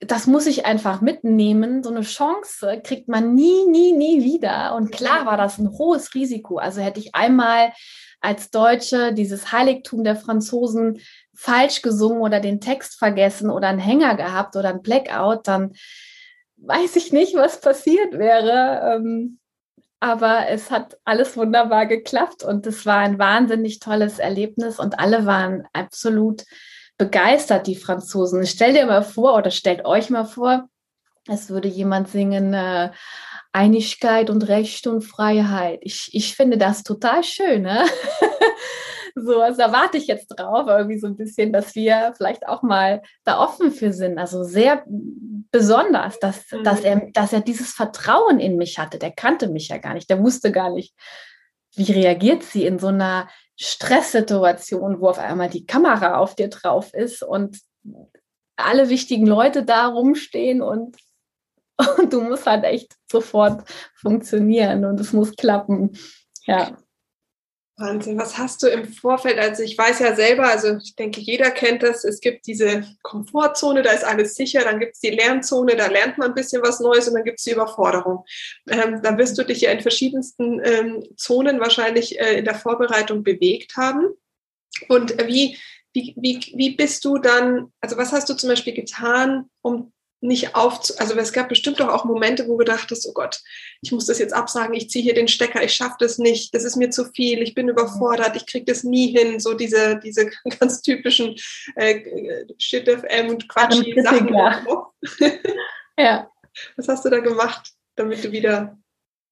das 0.00 0.26
muss 0.26 0.46
ich 0.46 0.66
einfach 0.66 1.00
mitnehmen. 1.00 1.82
So 1.82 1.90
eine 1.90 2.02
Chance 2.02 2.80
kriegt 2.82 3.08
man 3.08 3.34
nie, 3.34 3.66
nie, 3.66 3.92
nie 3.92 4.22
wieder. 4.22 4.74
Und 4.74 4.92
klar 4.92 5.26
war 5.26 5.36
das 5.36 5.58
ein 5.58 5.70
hohes 5.70 6.14
Risiko. 6.14 6.58
Also 6.58 6.80
hätte 6.80 7.00
ich 7.00 7.14
einmal 7.14 7.72
als 8.20 8.50
Deutsche 8.50 9.12
dieses 9.12 9.52
Heiligtum 9.52 10.02
der 10.02 10.16
Franzosen 10.16 11.00
falsch 11.34 11.82
gesungen 11.82 12.22
oder 12.22 12.40
den 12.40 12.60
Text 12.60 12.98
vergessen 12.98 13.50
oder 13.50 13.68
einen 13.68 13.78
Hänger 13.78 14.16
gehabt 14.16 14.56
oder 14.56 14.70
ein 14.70 14.82
Blackout, 14.82 15.46
dann 15.46 15.74
weiß 16.56 16.96
ich 16.96 17.12
nicht, 17.12 17.34
was 17.34 17.60
passiert 17.60 18.16
wäre. 18.18 18.96
Ähm, 18.96 19.38
aber 20.04 20.48
es 20.50 20.70
hat 20.70 20.98
alles 21.06 21.34
wunderbar 21.34 21.86
geklappt 21.86 22.44
und 22.44 22.66
es 22.66 22.84
war 22.84 22.98
ein 22.98 23.18
wahnsinnig 23.18 23.80
tolles 23.80 24.18
Erlebnis 24.18 24.78
und 24.78 24.98
alle 24.98 25.24
waren 25.24 25.66
absolut 25.72 26.44
begeistert, 26.98 27.66
die 27.66 27.74
Franzosen. 27.74 28.44
Stell 28.44 28.74
dir 28.74 28.84
mal 28.84 29.02
vor 29.02 29.34
oder 29.34 29.50
stellt 29.50 29.86
euch 29.86 30.10
mal 30.10 30.26
vor, 30.26 30.68
es 31.26 31.48
würde 31.48 31.68
jemand 31.68 32.08
singen, 32.08 32.52
äh, 32.52 32.90
Einigkeit 33.54 34.28
und 34.28 34.46
Recht 34.46 34.86
und 34.86 35.00
Freiheit. 35.00 35.80
Ich, 35.80 36.10
ich 36.12 36.36
finde 36.36 36.58
das 36.58 36.82
total 36.82 37.24
schön. 37.24 37.62
Ne? 37.62 37.86
so, 39.14 39.40
also 39.40 39.58
da 39.58 39.72
warte 39.72 39.96
ich 39.96 40.06
jetzt 40.06 40.26
drauf, 40.28 40.66
irgendwie 40.66 40.98
so 40.98 41.06
ein 41.06 41.16
bisschen, 41.16 41.52
dass 41.52 41.74
wir 41.74 42.14
vielleicht 42.16 42.48
auch 42.48 42.62
mal 42.62 43.02
da 43.24 43.38
offen 43.38 43.70
für 43.70 43.92
sind. 43.92 44.18
Also 44.18 44.42
sehr 44.42 44.84
besonders, 44.86 46.18
dass, 46.18 46.50
mhm. 46.50 46.64
dass, 46.64 46.80
er, 46.80 47.10
dass 47.12 47.32
er 47.32 47.40
dieses 47.40 47.72
Vertrauen 47.72 48.40
in 48.40 48.56
mich 48.56 48.78
hatte. 48.78 48.98
Der 48.98 49.12
kannte 49.12 49.48
mich 49.48 49.68
ja 49.68 49.78
gar 49.78 49.94
nicht, 49.94 50.10
der 50.10 50.22
wusste 50.22 50.50
gar 50.50 50.70
nicht, 50.70 50.94
wie 51.76 51.92
reagiert 51.92 52.42
sie 52.42 52.66
in 52.66 52.78
so 52.78 52.88
einer 52.88 53.28
Stresssituation, 53.56 55.00
wo 55.00 55.08
auf 55.08 55.18
einmal 55.18 55.48
die 55.48 55.66
Kamera 55.66 56.18
auf 56.18 56.34
dir 56.34 56.48
drauf 56.48 56.92
ist 56.92 57.22
und 57.22 57.60
alle 58.56 58.88
wichtigen 58.88 59.26
Leute 59.26 59.64
da 59.64 59.86
rumstehen 59.86 60.60
und, 60.60 60.96
und 61.98 62.12
du 62.12 62.20
musst 62.20 62.46
halt 62.46 62.64
echt 62.64 62.96
sofort 63.10 63.68
funktionieren 63.94 64.84
und 64.84 64.98
es 65.00 65.12
muss 65.12 65.36
klappen. 65.36 65.96
Ja. 66.46 66.76
Wahnsinn, 67.76 68.16
was 68.18 68.38
hast 68.38 68.62
du 68.62 68.68
im 68.68 68.86
Vorfeld? 68.86 69.36
Also 69.38 69.64
ich 69.64 69.76
weiß 69.76 69.98
ja 69.98 70.14
selber, 70.14 70.46
also 70.46 70.76
ich 70.76 70.94
denke, 70.94 71.20
jeder 71.20 71.50
kennt 71.50 71.82
das, 71.82 72.04
es 72.04 72.20
gibt 72.20 72.46
diese 72.46 72.84
Komfortzone, 73.02 73.82
da 73.82 73.90
ist 73.90 74.04
alles 74.04 74.36
sicher, 74.36 74.62
dann 74.62 74.78
gibt 74.78 74.94
es 74.94 75.00
die 75.00 75.10
Lernzone, 75.10 75.74
da 75.74 75.88
lernt 75.88 76.16
man 76.16 76.28
ein 76.28 76.34
bisschen 76.34 76.62
was 76.62 76.78
Neues 76.78 77.08
und 77.08 77.14
dann 77.14 77.24
gibt 77.24 77.38
es 77.38 77.44
die 77.44 77.50
Überforderung. 77.50 78.24
Ähm, 78.70 79.02
dann 79.02 79.18
wirst 79.18 79.36
du 79.38 79.42
dich 79.42 79.62
ja 79.62 79.72
in 79.72 79.80
verschiedensten 79.80 80.60
ähm, 80.64 81.04
Zonen 81.16 81.58
wahrscheinlich 81.58 82.20
äh, 82.20 82.38
in 82.38 82.44
der 82.44 82.54
Vorbereitung 82.54 83.24
bewegt 83.24 83.76
haben. 83.76 84.10
Und 84.88 85.16
wie, 85.26 85.58
wie, 85.92 86.14
wie, 86.16 86.52
wie 86.54 86.76
bist 86.76 87.04
du 87.04 87.18
dann, 87.18 87.72
also 87.80 87.96
was 87.96 88.12
hast 88.12 88.28
du 88.28 88.34
zum 88.34 88.50
Beispiel 88.50 88.74
getan, 88.74 89.50
um 89.62 89.92
nicht 90.24 90.54
auf, 90.54 90.80
also 90.98 91.14
es 91.16 91.32
gab 91.32 91.50
bestimmt 91.50 91.80
doch 91.80 91.88
auch 91.88 92.06
Momente, 92.06 92.48
wo 92.48 92.56
du 92.56 92.64
dachtest, 92.64 93.06
oh 93.06 93.12
Gott, 93.12 93.40
ich 93.82 93.92
muss 93.92 94.06
das 94.06 94.18
jetzt 94.18 94.32
absagen, 94.32 94.74
ich 94.74 94.88
ziehe 94.88 95.04
hier 95.04 95.14
den 95.14 95.28
Stecker, 95.28 95.62
ich 95.62 95.74
schaffe 95.74 95.96
das 95.98 96.16
nicht, 96.16 96.54
das 96.54 96.64
ist 96.64 96.76
mir 96.76 96.90
zu 96.90 97.04
viel, 97.04 97.42
ich 97.42 97.54
bin 97.54 97.68
überfordert, 97.68 98.34
ich 98.34 98.46
kriege 98.46 98.64
das 98.64 98.84
nie 98.84 99.08
hin, 99.16 99.38
so 99.38 99.52
diese, 99.52 100.00
diese 100.02 100.30
ganz 100.58 100.80
typischen 100.80 101.36
äh, 101.76 102.00
Shit 102.58 102.88
FM 102.88 103.28
und 103.28 103.48
Quatsch 103.48 103.84
Sachen. 104.02 104.34
ja. 105.98 106.30
Was 106.76 106.88
hast 106.88 107.04
du 107.04 107.10
da 107.10 107.18
gemacht, 107.18 107.72
damit 107.96 108.24
du 108.24 108.32
wieder 108.32 108.78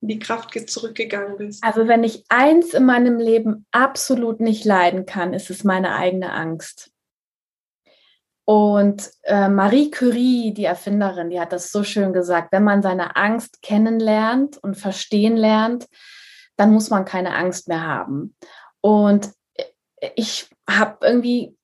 in 0.02 0.08
die 0.08 0.18
Kraft 0.18 0.52
zurückgegangen 0.68 1.38
bist? 1.38 1.64
Also 1.64 1.88
wenn 1.88 2.04
ich 2.04 2.24
eins 2.28 2.74
in 2.74 2.84
meinem 2.84 3.18
Leben 3.18 3.64
absolut 3.70 4.40
nicht 4.40 4.66
leiden 4.66 5.06
kann, 5.06 5.32
ist 5.32 5.48
es 5.48 5.64
meine 5.64 5.94
eigene 5.94 6.32
Angst. 6.32 6.91
Und 8.52 9.10
äh, 9.22 9.48
Marie 9.48 9.90
Curie, 9.90 10.52
die 10.52 10.66
Erfinderin, 10.66 11.30
die 11.30 11.40
hat 11.40 11.54
das 11.54 11.72
so 11.72 11.84
schön 11.84 12.12
gesagt, 12.12 12.52
wenn 12.52 12.62
man 12.62 12.82
seine 12.82 13.16
Angst 13.16 13.62
kennenlernt 13.62 14.58
und 14.58 14.74
verstehen 14.74 15.38
lernt, 15.38 15.88
dann 16.56 16.70
muss 16.70 16.90
man 16.90 17.06
keine 17.06 17.34
Angst 17.34 17.68
mehr 17.68 17.86
haben. 17.86 18.36
Und 18.82 19.32
äh, 19.54 20.10
ich 20.16 20.50
habe 20.68 20.98
irgendwie 21.00 21.56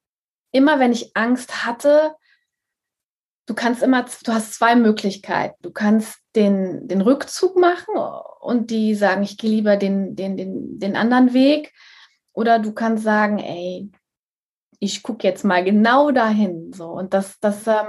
immer, 0.50 0.80
wenn 0.80 0.92
ich 0.92 1.14
Angst 1.14 1.66
hatte, 1.66 2.14
du 3.44 3.52
kannst 3.52 3.82
immer, 3.82 4.06
du 4.24 4.32
hast 4.32 4.54
zwei 4.54 4.74
Möglichkeiten. 4.74 5.56
Du 5.60 5.72
kannst 5.72 6.18
den, 6.36 6.88
den 6.88 7.02
Rückzug 7.02 7.58
machen 7.58 7.96
und 8.40 8.70
die 8.70 8.94
sagen, 8.94 9.22
ich 9.22 9.36
gehe 9.36 9.50
lieber 9.50 9.76
den, 9.76 10.16
den, 10.16 10.38
den, 10.38 10.78
den 10.78 10.96
anderen 10.96 11.34
Weg. 11.34 11.74
Oder 12.32 12.58
du 12.58 12.72
kannst 12.72 13.04
sagen, 13.04 13.40
ey, 13.40 13.90
ich 14.80 15.02
gucke 15.02 15.26
jetzt 15.26 15.44
mal 15.44 15.64
genau 15.64 16.10
dahin. 16.10 16.72
So. 16.72 16.86
Und 16.88 17.14
das, 17.14 17.38
das 17.40 17.66
ähm, 17.66 17.86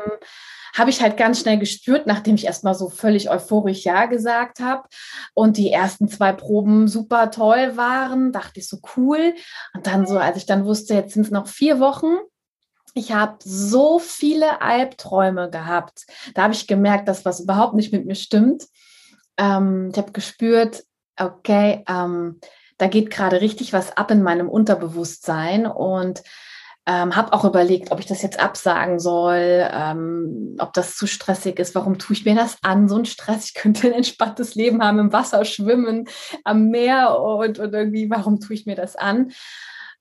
habe 0.76 0.90
ich 0.90 1.02
halt 1.02 1.18
ganz 1.18 1.42
schnell 1.42 1.58
gespürt, 1.58 2.08
nachdem 2.08 2.36
ich 2.36 2.46
erstmal 2.46 2.76
so 2.76 2.90
völlig 2.90 3.30
euphorisch 3.30 3.84
Ja 3.84 4.06
gesagt 4.06 4.60
habe. 4.60 4.88
Und 5.34 5.58
die 5.58 5.72
ersten 5.72 6.08
zwei 6.08 6.34
Proben 6.34 6.88
super 6.88 7.32
toll 7.32 7.78
waren, 7.78 8.32
dachte 8.32 8.60
ich 8.60 8.68
so 8.68 8.80
cool. 8.96 9.34
Und 9.74 9.88
dann 9.88 10.06
so, 10.08 10.18
als 10.18 10.38
ich 10.38 10.46
dann 10.46 10.66
wusste, 10.66 10.94
jetzt 10.94 11.14
sind 11.14 11.26
es 11.26 11.32
noch 11.32 11.48
vier 11.48 11.80
Wochen. 11.80 12.16
Ich 12.96 13.12
habe 13.12 13.38
so 13.40 14.00
viele 14.00 14.62
Albträume 14.62 15.50
gehabt. 15.50 16.06
Da 16.34 16.44
habe 16.44 16.54
ich 16.54 16.68
gemerkt, 16.68 17.08
dass 17.08 17.26
was 17.26 17.40
überhaupt 17.40 17.76
nicht 17.76 17.94
mit 17.94 18.06
mir 18.06 18.16
stimmt. 18.16 18.66
Ähm, 19.38 19.90
ich 19.92 19.98
habe 19.98 20.12
gespürt, 20.12 20.84
okay, 21.18 21.84
ähm, 21.88 22.40
da 22.78 22.88
geht 22.88 23.12
gerade 23.12 23.42
richtig 23.42 23.74
was 23.74 23.96
ab 23.96 24.10
in 24.10 24.24
meinem 24.24 24.50
Unterbewusstsein 24.50 25.68
und 25.68 26.24
ähm, 26.90 27.16
habe 27.16 27.34
auch 27.34 27.46
überlegt, 27.46 27.92
ob 27.92 28.00
ich 28.00 28.08
das 28.08 28.24
jetzt 28.24 28.40
absagen 28.40 29.00
soll, 29.00 29.70
ähm, 29.72 30.56
ob 30.58 30.74
das 30.74 30.98
zu 30.98 31.06
stressig 31.06 31.60
ist. 31.60 31.76
Warum 31.76 32.00
tue 32.00 32.16
ich 32.16 32.26
mir 32.26 32.34
das 32.34 32.58
an? 32.64 32.90
So 32.90 32.98
ein 32.98 33.06
Stress. 33.06 33.46
Ich 33.46 33.54
könnte 33.54 33.86
ein 33.86 33.94
entspanntes 33.94 34.56
Leben 34.56 34.82
haben, 34.82 34.98
im 34.98 35.14
Wasser 35.14 35.46
schwimmen, 35.46 36.10
am 36.44 36.70
Meer 36.70 37.20
und, 37.20 37.60
und 37.60 37.74
irgendwie, 37.76 38.10
warum 38.10 38.40
tue 38.40 38.56
ich 38.56 38.66
mir 38.66 38.76
das 38.76 38.96
an? 38.96 39.32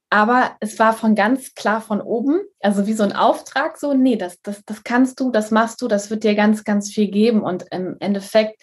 Aber 0.09 0.55
es 0.61 0.79
war 0.79 0.93
von 0.93 1.13
ganz 1.13 1.53
klar 1.53 1.81
von 1.81 2.01
oben, 2.01 2.41
also 2.59 2.87
wie 2.87 2.93
so 2.93 3.03
ein 3.03 3.15
Auftrag, 3.15 3.77
so, 3.77 3.93
nee, 3.93 4.15
das, 4.15 4.41
das, 4.41 4.65
das 4.65 4.83
kannst 4.83 5.19
du, 5.19 5.29
das 5.29 5.51
machst 5.51 5.83
du, 5.83 5.87
das 5.87 6.09
wird 6.09 6.23
dir 6.23 6.33
ganz, 6.33 6.63
ganz 6.63 6.91
viel 6.91 7.11
geben. 7.11 7.41
Und 7.41 7.65
im 7.69 7.97
Endeffekt 7.99 8.59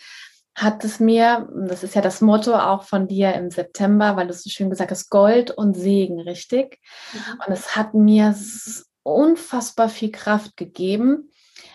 hat 0.56 0.84
es 0.84 1.00
mir, 1.00 1.48
das 1.54 1.84
ist 1.84 1.94
ja 1.94 2.00
das 2.00 2.22
Motto 2.22 2.54
auch 2.54 2.84
von 2.84 3.06
dir 3.06 3.34
im 3.34 3.50
September, 3.50 4.16
weil 4.16 4.26
du 4.26 4.32
so 4.32 4.48
schön 4.48 4.70
gesagt 4.70 4.90
hast, 4.90 5.10
Gold 5.10 5.50
und 5.50 5.76
Segen, 5.76 6.18
richtig? 6.18 6.80
Mhm. 7.12 7.40
Und 7.46 7.52
es 7.52 7.76
hat 7.76 7.92
mir 7.92 8.34
unfassbar 9.02 9.90
viel 9.90 10.10
Kraft 10.10 10.56
gegeben, 10.56 11.30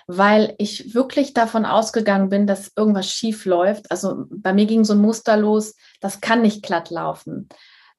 weil 0.08 0.56
ich 0.58 0.96
wirklich 0.96 1.36
davon 1.36 1.66
ausgegangen 1.66 2.30
bin, 2.30 2.48
dass 2.48 2.72
irgendwas 2.76 3.08
schief 3.08 3.46
läuft. 3.46 3.92
Also 3.92 4.26
bei 4.32 4.52
mir 4.52 4.66
ging 4.66 4.84
so 4.84 4.94
ein 4.94 5.02
Muster 5.02 5.38
los, 5.38 5.76
das 6.00 6.20
kann 6.20 6.42
nicht 6.42 6.64
glatt 6.64 6.90
laufen. 6.90 7.50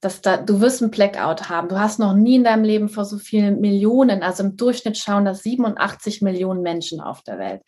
Das 0.01 0.21
da, 0.21 0.37
du 0.37 0.61
wirst 0.61 0.83
ein 0.83 0.91
Blackout 0.91 1.49
haben. 1.49 1.69
Du 1.69 1.79
hast 1.79 2.01
noch 2.01 2.13
nie 2.13 2.35
in 2.35 2.45
deinem 2.45 2.65
Leben 2.65 2.89
vor 2.89 3.05
so 3.05 3.19
vielen 3.19 3.61
Millionen, 3.61 4.25
also 4.25 4.43
im 4.43 4.57
Durchschnitt 4.57 4.99
schauen 4.99 5.25
das 5.25 5.45
87 5.45 6.23
Millionen 6.23 6.63
Menschen 6.63 7.01
auf 7.01 7.23
der 7.23 7.39
Welt. 7.39 7.63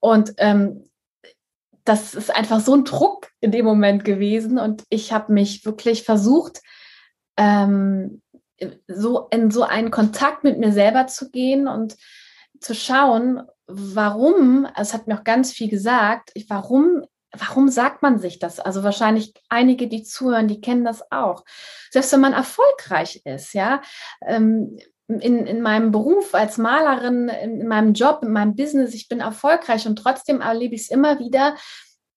Und 0.00 0.34
ähm, 0.38 0.84
das 1.84 2.14
ist 2.14 2.34
einfach 2.34 2.60
so 2.60 2.74
ein 2.74 2.84
Druck 2.84 3.30
in 3.40 3.52
dem 3.52 3.64
Moment 3.64 4.04
gewesen 4.04 4.58
und 4.58 4.84
ich 4.88 5.12
habe 5.12 5.32
mich 5.32 5.64
wirklich 5.64 6.02
versucht, 6.02 6.60
ähm, 7.36 8.22
so 8.86 9.28
in 9.30 9.50
so 9.50 9.64
einen 9.64 9.90
Kontakt 9.90 10.44
mit 10.44 10.58
mir 10.58 10.72
selber 10.72 11.06
zu 11.06 11.30
gehen 11.30 11.68
und 11.68 11.96
zu 12.60 12.74
schauen, 12.74 13.42
warum, 13.66 14.66
es 14.76 14.94
hat 14.94 15.06
mir 15.06 15.18
auch 15.18 15.24
ganz 15.24 15.52
viel 15.52 15.68
gesagt, 15.68 16.32
warum, 16.48 17.04
warum 17.32 17.68
sagt 17.68 18.02
man 18.02 18.18
sich 18.18 18.38
das? 18.38 18.60
Also 18.60 18.82
wahrscheinlich 18.82 19.34
einige, 19.48 19.88
die 19.88 20.02
zuhören, 20.02 20.48
die 20.48 20.60
kennen 20.60 20.84
das 20.84 21.10
auch. 21.10 21.44
Selbst 21.90 22.12
wenn 22.12 22.20
man 22.20 22.32
erfolgreich 22.32 23.22
ist, 23.24 23.52
ja, 23.54 23.82
ähm, 24.26 24.78
in, 25.08 25.46
in 25.46 25.60
meinem 25.60 25.90
Beruf 25.90 26.34
als 26.34 26.58
Malerin, 26.58 27.28
in, 27.28 27.60
in 27.60 27.68
meinem 27.68 27.92
Job, 27.92 28.20
in 28.22 28.32
meinem 28.32 28.56
Business, 28.56 28.94
ich 28.94 29.08
bin 29.08 29.20
erfolgreich 29.20 29.86
und 29.86 29.96
trotzdem 29.96 30.40
erlebe 30.40 30.74
ich 30.74 30.82
es 30.82 30.90
immer 30.90 31.18
wieder, 31.18 31.56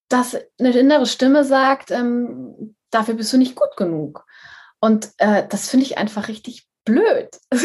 dass 0.09 0.37
eine 0.59 0.77
innere 0.77 1.05
Stimme 1.05 1.43
sagt, 1.43 1.91
ähm, 1.91 2.75
dafür 2.91 3.15
bist 3.15 3.33
du 3.33 3.37
nicht 3.37 3.55
gut 3.55 3.75
genug. 3.75 4.25
Und 4.79 5.09
äh, 5.17 5.45
das 5.47 5.69
finde 5.69 5.85
ich 5.85 5.97
einfach 5.97 6.27
richtig 6.27 6.67
blöd. 6.85 7.29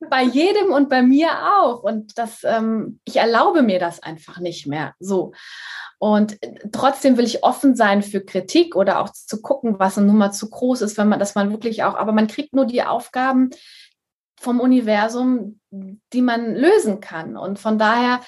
bei 0.00 0.22
jedem 0.22 0.72
und 0.72 0.88
bei 0.88 1.02
mir 1.02 1.28
auch. 1.58 1.82
Und 1.82 2.18
das, 2.18 2.44
ähm, 2.44 3.00
ich 3.04 3.16
erlaube 3.16 3.62
mir 3.62 3.78
das 3.78 4.02
einfach 4.02 4.38
nicht 4.38 4.66
mehr. 4.66 4.94
So. 5.00 5.32
Und 5.98 6.42
äh, 6.42 6.54
trotzdem 6.70 7.16
will 7.16 7.24
ich 7.24 7.42
offen 7.42 7.74
sein 7.74 8.02
für 8.02 8.20
Kritik 8.20 8.76
oder 8.76 9.00
auch 9.00 9.10
zu 9.10 9.42
gucken, 9.42 9.78
was 9.78 9.98
eine 9.98 10.06
Nummer 10.06 10.30
zu 10.30 10.48
groß 10.48 10.82
ist, 10.82 10.96
wenn 10.98 11.08
man, 11.08 11.18
dass 11.18 11.34
man 11.34 11.50
wirklich 11.50 11.82
auch, 11.82 11.96
aber 11.96 12.12
man 12.12 12.28
kriegt 12.28 12.54
nur 12.54 12.66
die 12.66 12.82
Aufgaben, 12.82 13.50
vom 14.40 14.60
Universum, 14.60 15.60
die 15.70 16.22
man 16.22 16.54
lösen 16.54 17.00
kann. 17.00 17.36
Und 17.36 17.58
von 17.58 17.78
daher 17.78 18.20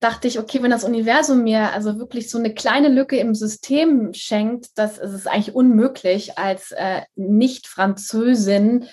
dachte 0.00 0.26
ich, 0.26 0.38
okay, 0.38 0.62
wenn 0.62 0.70
das 0.70 0.84
Universum 0.84 1.44
mir 1.44 1.72
also 1.72 1.98
wirklich 1.98 2.28
so 2.28 2.38
eine 2.38 2.54
kleine 2.54 2.88
Lücke 2.88 3.16
im 3.18 3.34
System 3.34 4.12
schenkt, 4.14 4.76
das 4.76 4.98
ist 4.98 5.12
es 5.12 5.26
eigentlich 5.26 5.54
unmöglich, 5.54 6.38
als 6.38 6.72
äh, 6.72 7.02
Nicht-Französin 7.14 8.86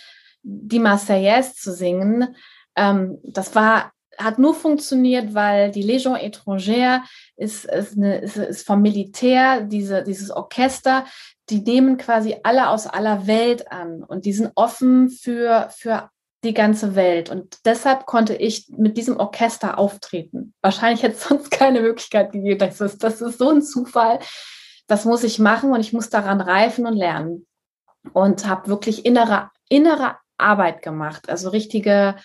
die 0.43 0.79
Marseillaise 0.79 1.55
zu 1.55 1.73
singen. 1.73 2.35
Ähm, 2.75 3.17
das 3.23 3.55
war 3.55 3.91
hat 4.19 4.37
nur 4.37 4.53
funktioniert, 4.53 5.33
weil 5.33 5.71
die 5.71 5.83
Légion 5.83 6.15
étrangère 6.15 7.01
ist, 7.37 7.65
ist, 7.65 7.95
eine, 7.95 8.19
ist, 8.19 8.37
ist 8.37 8.67
vom 8.67 8.81
Militär, 8.81 9.61
diese, 9.61 10.03
dieses 10.03 10.29
Orchester, 10.29 11.05
die 11.49 11.61
nehmen 11.61 11.97
quasi 11.97 12.35
alle 12.43 12.69
aus 12.69 12.85
aller 12.85 13.25
Welt 13.27 13.71
an 13.71 14.03
und 14.03 14.25
die 14.25 14.33
sind 14.33 14.51
offen 14.55 15.09
für, 15.09 15.69
für 15.75 16.09
die 16.43 16.53
ganze 16.53 16.95
Welt. 16.95 17.29
Und 17.29 17.65
deshalb 17.65 18.05
konnte 18.05 18.35
ich 18.35 18.69
mit 18.69 18.97
diesem 18.97 19.17
Orchester 19.17 19.77
auftreten. 19.77 20.53
Wahrscheinlich 20.61 21.03
hätte 21.03 21.15
es 21.15 21.23
sonst 21.27 21.51
keine 21.51 21.81
Möglichkeit 21.81 22.31
gegeben. 22.31 22.59
Das 22.59 22.81
ist, 22.81 23.03
das 23.03 23.21
ist 23.21 23.39
so 23.39 23.49
ein 23.49 23.61
Zufall. 23.61 24.19
Das 24.87 25.05
muss 25.05 25.23
ich 25.23 25.39
machen 25.39 25.71
und 25.71 25.81
ich 25.81 25.93
muss 25.93 26.09
daran 26.09 26.41
reifen 26.41 26.85
und 26.85 26.95
lernen. 26.95 27.45
Und 28.13 28.47
habe 28.47 28.69
wirklich 28.69 29.05
innere, 29.05 29.49
innere 29.67 30.17
Arbeit 30.37 30.81
gemacht. 30.81 31.29
Also 31.29 31.49
richtige 31.49 32.15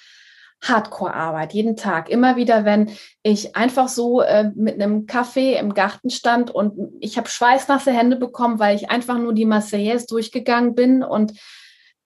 Hardcore-Arbeit, 0.63 1.53
jeden 1.53 1.77
Tag. 1.77 2.09
Immer 2.09 2.37
wieder, 2.37 2.65
wenn 2.65 2.91
ich 3.23 3.55
einfach 3.55 3.89
so 3.89 4.23
äh, 4.23 4.51
mit 4.55 4.81
einem 4.81 5.07
Kaffee 5.07 5.57
im 5.57 5.75
Garten 5.75 6.11
stand 6.11 6.51
und 6.51 6.95
ich 7.01 7.19
habe 7.19 7.29
schweißnasse 7.29 7.93
Hände 7.93 8.17
bekommen, 8.17 8.59
weil 8.59 8.77
ich 8.77 8.91
einfach 8.91 9.19
nur 9.19 9.35
die 9.35 9.45
Marseillaise 9.45 10.07
durchgegangen 10.07 10.75
bin 10.75 11.03
und 11.03 11.35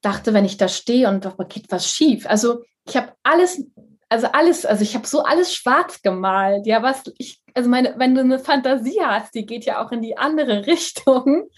dachte, 0.01 0.35
wenn 0.35 0.45
ich 0.45 0.57
da 0.57 0.69
stehe 0.69 1.09
und 1.09 1.25
da 1.25 1.35
geht 1.49 1.71
was 1.71 1.89
schief. 1.89 2.27
Also 2.27 2.63
ich 2.87 2.97
habe 2.97 3.13
alles, 3.23 3.65
also 4.09 4.29
alles, 4.33 4.65
also 4.65 4.83
ich 4.83 4.95
habe 4.95 5.07
so 5.07 5.23
alles 5.23 5.55
schwarz 5.55 6.03
gemalt. 6.03 6.67
Ja, 6.67 6.83
was 6.83 7.03
ich, 7.19 7.41
also 7.55 7.69
meine, 7.69 7.95
wenn 7.99 8.15
du 8.15 8.21
eine 8.23 8.39
Fantasie 8.39 9.01
hast, 9.03 9.35
die 9.35 9.47
geht 9.47 9.65
ja 9.65 9.85
auch 9.85 9.93
in 9.93 10.03
die 10.03 10.17
andere 10.17 10.67
Richtung. 10.67 11.49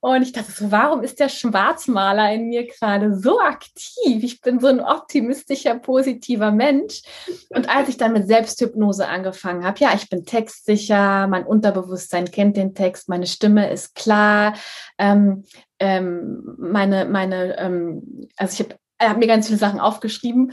Und 0.00 0.22
ich 0.22 0.32
dachte 0.32 0.52
so, 0.52 0.70
warum 0.70 1.02
ist 1.02 1.18
der 1.18 1.28
Schwarzmaler 1.28 2.32
in 2.32 2.48
mir 2.48 2.66
gerade 2.66 3.18
so 3.18 3.40
aktiv? 3.40 4.22
Ich 4.22 4.40
bin 4.40 4.60
so 4.60 4.68
ein 4.68 4.80
optimistischer, 4.80 5.74
positiver 5.74 6.52
Mensch. 6.52 7.02
Und 7.50 7.68
als 7.68 7.88
ich 7.88 7.96
dann 7.96 8.12
mit 8.12 8.28
Selbsthypnose 8.28 9.08
angefangen 9.08 9.64
habe, 9.64 9.80
ja, 9.80 9.92
ich 9.94 10.08
bin 10.08 10.24
textsicher, 10.24 11.26
mein 11.26 11.44
Unterbewusstsein 11.44 12.30
kennt 12.30 12.56
den 12.56 12.74
Text, 12.74 13.08
meine 13.08 13.26
Stimme 13.26 13.70
ist 13.70 13.96
klar, 13.96 14.54
ähm, 14.98 15.44
ähm, 15.80 16.54
meine, 16.58 17.04
meine, 17.06 17.58
ähm, 17.58 18.28
also 18.36 18.52
ich 18.52 18.60
habe 18.60 18.78
hab 19.00 19.18
mir 19.18 19.26
ganz 19.26 19.48
viele 19.48 19.58
Sachen 19.58 19.80
aufgeschrieben 19.80 20.52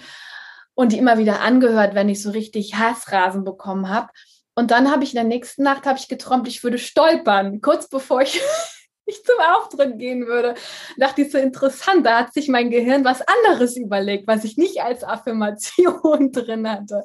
und 0.73 0.91
die 0.91 0.97
immer 0.97 1.19
wieder 1.19 1.41
angehört, 1.41 1.93
wenn 1.93 2.09
ich 2.09 2.21
so 2.21 2.31
richtig 2.31 2.75
Hassrasen 2.75 3.43
bekommen 3.43 3.89
habe. 3.89 4.09
Und 4.55 4.71
dann 4.71 4.89
habe 4.89 5.03
ich 5.03 5.11
in 5.11 5.17
der 5.17 5.23
nächsten 5.25 5.63
Nacht 5.63 5.85
habe 5.85 5.99
ich 5.99 6.07
geträumt, 6.07 6.47
ich 6.47 6.63
würde 6.63 6.77
stolpern, 6.77 7.61
kurz 7.61 7.89
bevor 7.89 8.21
ich 8.21 8.41
ich 9.05 9.23
zum 9.23 9.35
Auftritt 9.55 9.99
gehen 9.99 10.27
würde. 10.27 10.55
Dachte 10.97 11.21
ich 11.21 11.31
so 11.31 11.37
interessant, 11.37 12.05
da 12.05 12.19
hat 12.19 12.33
sich 12.33 12.47
mein 12.47 12.69
Gehirn 12.69 13.05
was 13.05 13.21
anderes 13.21 13.77
überlegt, 13.77 14.27
was 14.27 14.43
ich 14.43 14.57
nicht 14.57 14.81
als 14.81 15.03
Affirmation 15.03 16.31
drin 16.31 16.69
hatte. 16.69 17.03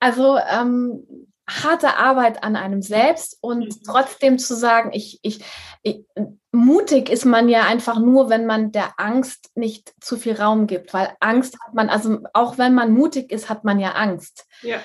Also 0.00 0.38
ähm, 0.38 1.06
harte 1.48 1.96
Arbeit 1.96 2.42
an 2.44 2.56
einem 2.56 2.82
selbst 2.82 3.38
und 3.40 3.64
mhm. 3.64 3.82
trotzdem 3.84 4.38
zu 4.38 4.54
sagen, 4.54 4.90
ich, 4.92 5.18
ich, 5.22 5.44
ich, 5.82 6.04
mutig 6.52 7.10
ist 7.10 7.24
man 7.24 7.48
ja 7.48 7.64
einfach 7.64 7.98
nur, 7.98 8.30
wenn 8.30 8.46
man 8.46 8.72
der 8.72 8.94
Angst 8.96 9.50
nicht 9.54 9.92
zu 10.00 10.16
viel 10.16 10.34
Raum 10.34 10.66
gibt, 10.66 10.94
weil 10.94 11.14
Angst 11.20 11.56
hat 11.64 11.74
man, 11.74 11.88
also 11.88 12.20
auch 12.32 12.58
wenn 12.58 12.74
man 12.74 12.92
mutig 12.92 13.32
ist, 13.32 13.48
hat 13.48 13.64
man 13.64 13.80
ja 13.80 13.92
Angst. 13.92 14.46
Ja. 14.62 14.80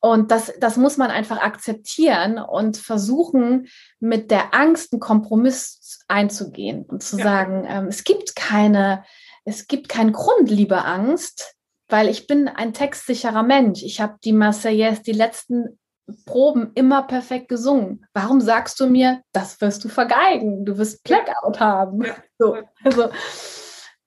Und 0.00 0.30
das, 0.30 0.52
das 0.60 0.76
muss 0.76 0.96
man 0.96 1.10
einfach 1.10 1.38
akzeptieren 1.38 2.38
und 2.38 2.76
versuchen, 2.76 3.68
mit 3.98 4.30
der 4.30 4.54
Angst 4.54 4.92
einen 4.92 5.00
Kompromiss 5.00 6.04
einzugehen 6.06 6.84
und 6.84 7.02
zu 7.02 7.18
ja. 7.18 7.24
sagen, 7.24 7.66
ähm, 7.68 7.88
es 7.88 8.04
gibt 8.04 8.36
keine, 8.36 9.04
es 9.44 9.66
gibt 9.66 9.88
keinen 9.88 10.12
Grund, 10.12 10.50
liebe 10.50 10.84
Angst, 10.84 11.56
weil 11.88 12.08
ich 12.08 12.26
bin 12.26 12.48
ein 12.48 12.72
textsicherer 12.72 13.42
Mensch. 13.42 13.82
Ich 13.82 14.00
habe 14.00 14.16
die 14.22 14.32
Marseillaise, 14.32 15.02
die 15.02 15.12
letzten 15.12 15.78
Proben 16.24 16.70
immer 16.74 17.02
perfekt 17.02 17.48
gesungen. 17.48 18.06
Warum 18.14 18.40
sagst 18.40 18.78
du 18.80 18.86
mir, 18.86 19.22
das 19.32 19.60
wirst 19.60 19.84
du 19.84 19.88
vergeigen? 19.88 20.64
Du 20.64 20.78
wirst 20.78 21.02
Blackout 21.02 21.60
haben. 21.60 22.04
Ja. 22.04 22.16
So, 22.38 22.56
also, 22.84 23.10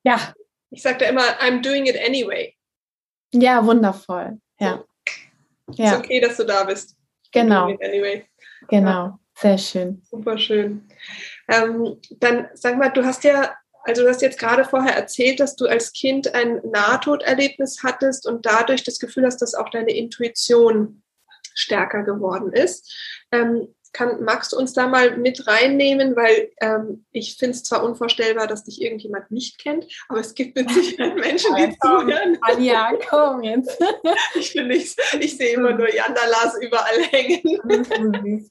ja. 0.04 0.34
Ich 0.70 0.82
sagte 0.82 1.06
immer, 1.06 1.22
I'm 1.42 1.62
doing 1.62 1.86
it 1.86 1.98
anyway. 1.98 2.56
Ja, 3.34 3.66
wundervoll. 3.66 4.40
Ja. 4.58 4.84
Ja. 5.76 5.94
Ist 5.94 6.00
okay, 6.00 6.20
dass 6.20 6.38
du 6.38 6.44
da 6.46 6.64
bist. 6.64 6.96
Genau. 7.32 7.66
Anyway. 7.66 8.26
Genau, 8.70 8.90
ja. 8.90 9.20
sehr 9.36 9.58
schön. 9.58 10.02
Super 10.10 10.38
schön. 10.38 10.88
Ähm, 11.48 11.98
dann 12.20 12.50
sag 12.54 12.78
mal, 12.78 12.90
du 12.90 13.04
hast 13.04 13.24
ja, 13.24 13.54
also 13.84 14.04
du 14.04 14.10
hast 14.10 14.22
jetzt 14.22 14.40
gerade 14.40 14.64
vorher 14.64 14.96
erzählt, 14.96 15.40
dass 15.40 15.56
du 15.56 15.66
als 15.66 15.94
Kind 15.94 16.34
ein 16.34 16.62
Nahtoderlebnis 16.64 17.82
hattest 17.84 18.28
und 18.28 18.46
dadurch 18.46 18.84
das 18.84 19.00
Gefühl 19.00 19.26
hast, 19.26 19.42
dass 19.42 19.56
auch 19.56 19.70
deine 19.70 19.92
Intuition 19.92 21.02
stärker 21.56 22.04
geworden 22.04 22.54
ist. 22.54 22.94
Ähm, 23.32 23.74
kann, 23.94 24.24
magst 24.24 24.54
du 24.54 24.58
uns 24.58 24.74
da 24.74 24.88
mal 24.88 25.18
mit 25.18 25.48
reinnehmen, 25.48 26.16
weil 26.16 26.52
ähm, 26.62 27.06
ich 27.12 27.36
finde 27.38 27.56
es 27.56 27.64
zwar 27.64 27.84
unvorstellbar, 27.84 28.48
dass 28.48 28.64
dich 28.64 28.82
irgendjemand 28.82 29.32
nicht 29.32 29.60
kennt, 29.60 29.86
aber 30.08 30.20
es 30.20 30.34
gibt 30.34 30.56
mit 30.56 30.70
Sicherheit 30.72 31.16
Menschen, 31.16 31.56
die 31.56 31.76
zuhören. 31.82 32.38
Anja, 32.42 32.92
komm 33.10 33.44
jetzt. 33.44 33.78
ich 34.36 34.56
ich, 34.56 34.96
ich 35.20 35.38
sehe 35.38 35.54
immer 35.54 35.74
nur 35.74 35.94
Jandalas 35.94 36.56
überall 36.62 37.02
hängen. 37.12 37.42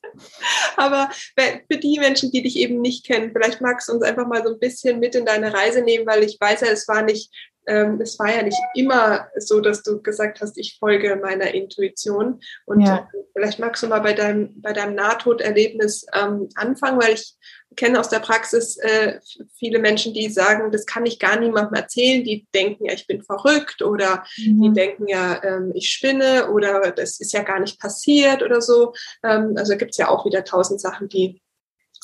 aber 0.77 1.11
für 1.35 1.79
die 1.79 1.99
Menschen, 1.99 2.31
die 2.31 2.43
dich 2.43 2.57
eben 2.57 2.81
nicht 2.81 3.07
kennen, 3.07 3.33
vielleicht 3.33 3.61
magst 3.61 3.89
du 3.89 3.95
uns 3.95 4.03
einfach 4.03 4.27
mal 4.27 4.43
so 4.45 4.53
ein 4.53 4.59
bisschen 4.59 5.01
mit 5.01 5.15
in 5.15 5.25
deine 5.25 5.53
Reise 5.53 5.83
nehmen, 5.83 6.07
weil 6.07 6.23
ich 6.23 6.39
weiß 6.41 6.61
ja, 6.61 6.69
es 6.69 6.87
war 6.89 7.03
nicht 7.03 7.31
ähm, 7.67 8.01
es 8.01 8.19
war 8.19 8.35
ja 8.35 8.43
nicht 8.43 8.59
immer 8.75 9.29
so, 9.37 9.61
dass 9.61 9.83
du 9.83 10.03
gesagt 10.03 10.41
hast, 10.41 10.59
ich 10.59 10.79
folge 10.79 11.17
meiner 11.17 11.53
Intuition. 11.55 12.41
Und 12.67 12.81
ja. 12.81 13.09
Äh, 13.13 13.19
vielleicht 13.33 13.59
magst 13.59 13.83
du 13.83 13.89
mal 13.89 14.01
bei 14.01 14.13
deinem, 14.13 14.61
bei 14.61 14.73
deinem 14.73 14.95
Nahtoderlebnis 14.95 16.07
ähm, 16.15 16.49
anfangen, 16.55 17.01
weil 17.01 17.15
ich 17.15 17.37
kenne 17.77 18.01
aus 18.01 18.09
der 18.09 18.19
Praxis 18.19 18.77
äh, 18.79 19.21
viele 19.57 19.79
Menschen, 19.79 20.13
die 20.13 20.29
sagen, 20.29 20.73
das 20.73 20.87
kann 20.87 21.07
ich 21.07 21.19
gar 21.19 21.39
niemandem 21.39 21.75
erzählen. 21.75 22.25
Die 22.25 22.47
denken 22.55 22.87
ja, 22.87 22.93
ich 22.93 23.07
bin 23.07 23.23
verrückt 23.23 23.83
oder 23.83 24.25
mhm. 24.37 24.63
die 24.63 24.73
denken 24.73 25.07
ja, 25.07 25.43
ähm, 25.45 25.73
ich 25.75 25.91
spinne 25.91 26.51
oder 26.51 26.91
das 26.91 27.21
ist 27.21 27.33
ja 27.33 27.43
gar 27.43 27.61
nicht 27.61 27.79
passiert 27.81 28.43
oder 28.43 28.61
so. 28.61 28.95
Ähm, 29.23 29.55
also 29.57 29.77
gibt 29.77 29.93
es 29.93 29.99
ja 29.99 30.09
auch 30.09 30.25
wieder 30.25 30.45
tausend 30.45 30.81
Sachen, 30.81 31.09
die 31.09 31.41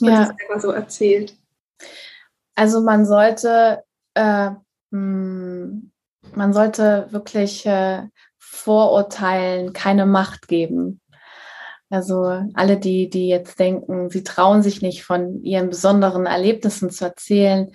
man 0.00 0.12
ja. 0.12 0.34
selber 0.38 0.60
so 0.60 0.70
erzählt. 0.70 1.34
Also 2.54 2.80
man 2.80 3.04
sollte 3.04 3.82
äh, 4.14 4.50
man 6.34 6.52
sollte 6.52 7.06
wirklich 7.10 7.66
äh, 7.66 8.02
Vorurteilen 8.38 9.72
keine 9.72 10.06
Macht 10.06 10.48
geben. 10.48 11.00
Also 11.88 12.42
alle, 12.54 12.78
die, 12.78 13.08
die 13.08 13.28
jetzt 13.28 13.58
denken, 13.58 14.10
sie 14.10 14.24
trauen 14.24 14.62
sich 14.62 14.82
nicht 14.82 15.04
von 15.04 15.42
ihren 15.42 15.68
besonderen 15.68 16.26
Erlebnissen 16.26 16.90
zu 16.90 17.04
erzählen. 17.04 17.70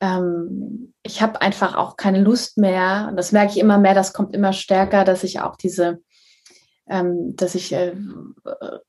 Ähm, 0.00 0.94
ich 1.02 1.22
habe 1.22 1.40
einfach 1.40 1.74
auch 1.76 1.96
keine 1.96 2.20
Lust 2.20 2.58
mehr. 2.58 3.08
Und 3.10 3.16
das 3.16 3.32
merke 3.32 3.52
ich 3.52 3.58
immer 3.58 3.78
mehr, 3.78 3.94
das 3.94 4.12
kommt 4.12 4.34
immer 4.34 4.52
stärker, 4.52 5.04
dass 5.04 5.24
ich 5.24 5.40
auch 5.40 5.56
diese, 5.56 6.00
ähm, 6.88 7.34
dass 7.34 7.56
ich, 7.56 7.72
äh, 7.72 7.94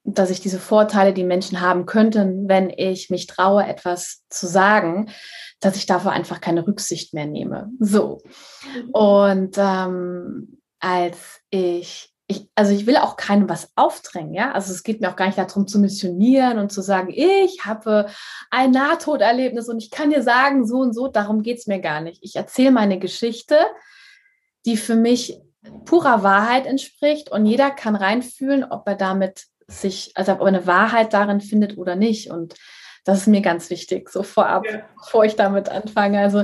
dass 0.03 0.29
ich 0.29 0.39
diese 0.39 0.60
Vorteile, 0.60 1.13
die 1.13 1.23
Menschen 1.23 1.62
haben 1.62 1.88
könnten, 1.88 2.47
wenn 2.47 2.69
ich 2.69 3.10
mich 3.10 3.25
traue, 3.25 3.65
etwas 3.65 4.23
zu 4.29 4.45
sagen, 4.45 5.10
dass 5.59 5.75
ich 5.75 5.85
dafür 5.85 6.11
einfach 6.11 6.41
keine 6.41 6.67
Rücksicht 6.67 7.13
mehr 7.13 7.25
nehme. 7.25 7.69
So. 7.79 8.21
Mhm. 8.63 8.89
Und 8.91 9.55
ähm, 9.57 10.61
als 10.79 11.41
ich, 11.49 12.13
ich, 12.27 12.49
also 12.55 12.73
ich 12.73 12.85
will 12.85 12.97
auch 12.97 13.15
keinem 13.15 13.49
was 13.49 13.71
aufdrängen, 13.75 14.33
ja. 14.33 14.51
Also 14.51 14.71
es 14.71 14.83
geht 14.83 15.01
mir 15.01 15.09
auch 15.09 15.15
gar 15.15 15.25
nicht 15.25 15.37
darum 15.37 15.67
zu 15.67 15.79
missionieren 15.79 16.59
und 16.59 16.71
zu 16.71 16.81
sagen, 16.81 17.11
ich 17.11 17.65
habe 17.65 18.07
ein 18.51 18.71
Nahtoderlebnis 18.71 19.69
und 19.69 19.81
ich 19.81 19.89
kann 19.89 20.11
dir 20.11 20.21
sagen, 20.21 20.67
so 20.67 20.77
und 20.77 20.93
so, 20.93 21.07
darum 21.07 21.41
geht 21.41 21.57
es 21.57 21.67
mir 21.67 21.79
gar 21.79 22.01
nicht. 22.01 22.23
Ich 22.23 22.35
erzähle 22.35 22.71
meine 22.71 22.99
Geschichte, 22.99 23.57
die 24.65 24.77
für 24.77 24.95
mich 24.95 25.41
purer 25.85 26.23
Wahrheit 26.23 26.65
entspricht 26.65 27.31
und 27.31 27.45
jeder 27.45 27.71
kann 27.71 27.95
reinfühlen, 27.95 28.63
ob 28.63 28.87
er 28.87 28.95
damit 28.95 29.45
sich, 29.67 30.11
also 30.15 30.33
ob 30.33 30.41
er 30.41 30.47
eine 30.47 30.67
Wahrheit 30.67 31.13
darin 31.13 31.41
findet 31.41 31.77
oder 31.77 31.95
nicht. 31.95 32.31
Und 32.31 32.55
das 33.07 33.19
ist 33.19 33.27
mir 33.27 33.39
ganz 33.39 33.69
wichtig, 33.69 34.09
so 34.09 34.21
vorab, 34.21 34.65
ja. 34.65 34.81
bevor 34.99 35.23
ich 35.23 35.37
damit 35.37 35.69
anfange. 35.69 36.19
Also 36.19 36.43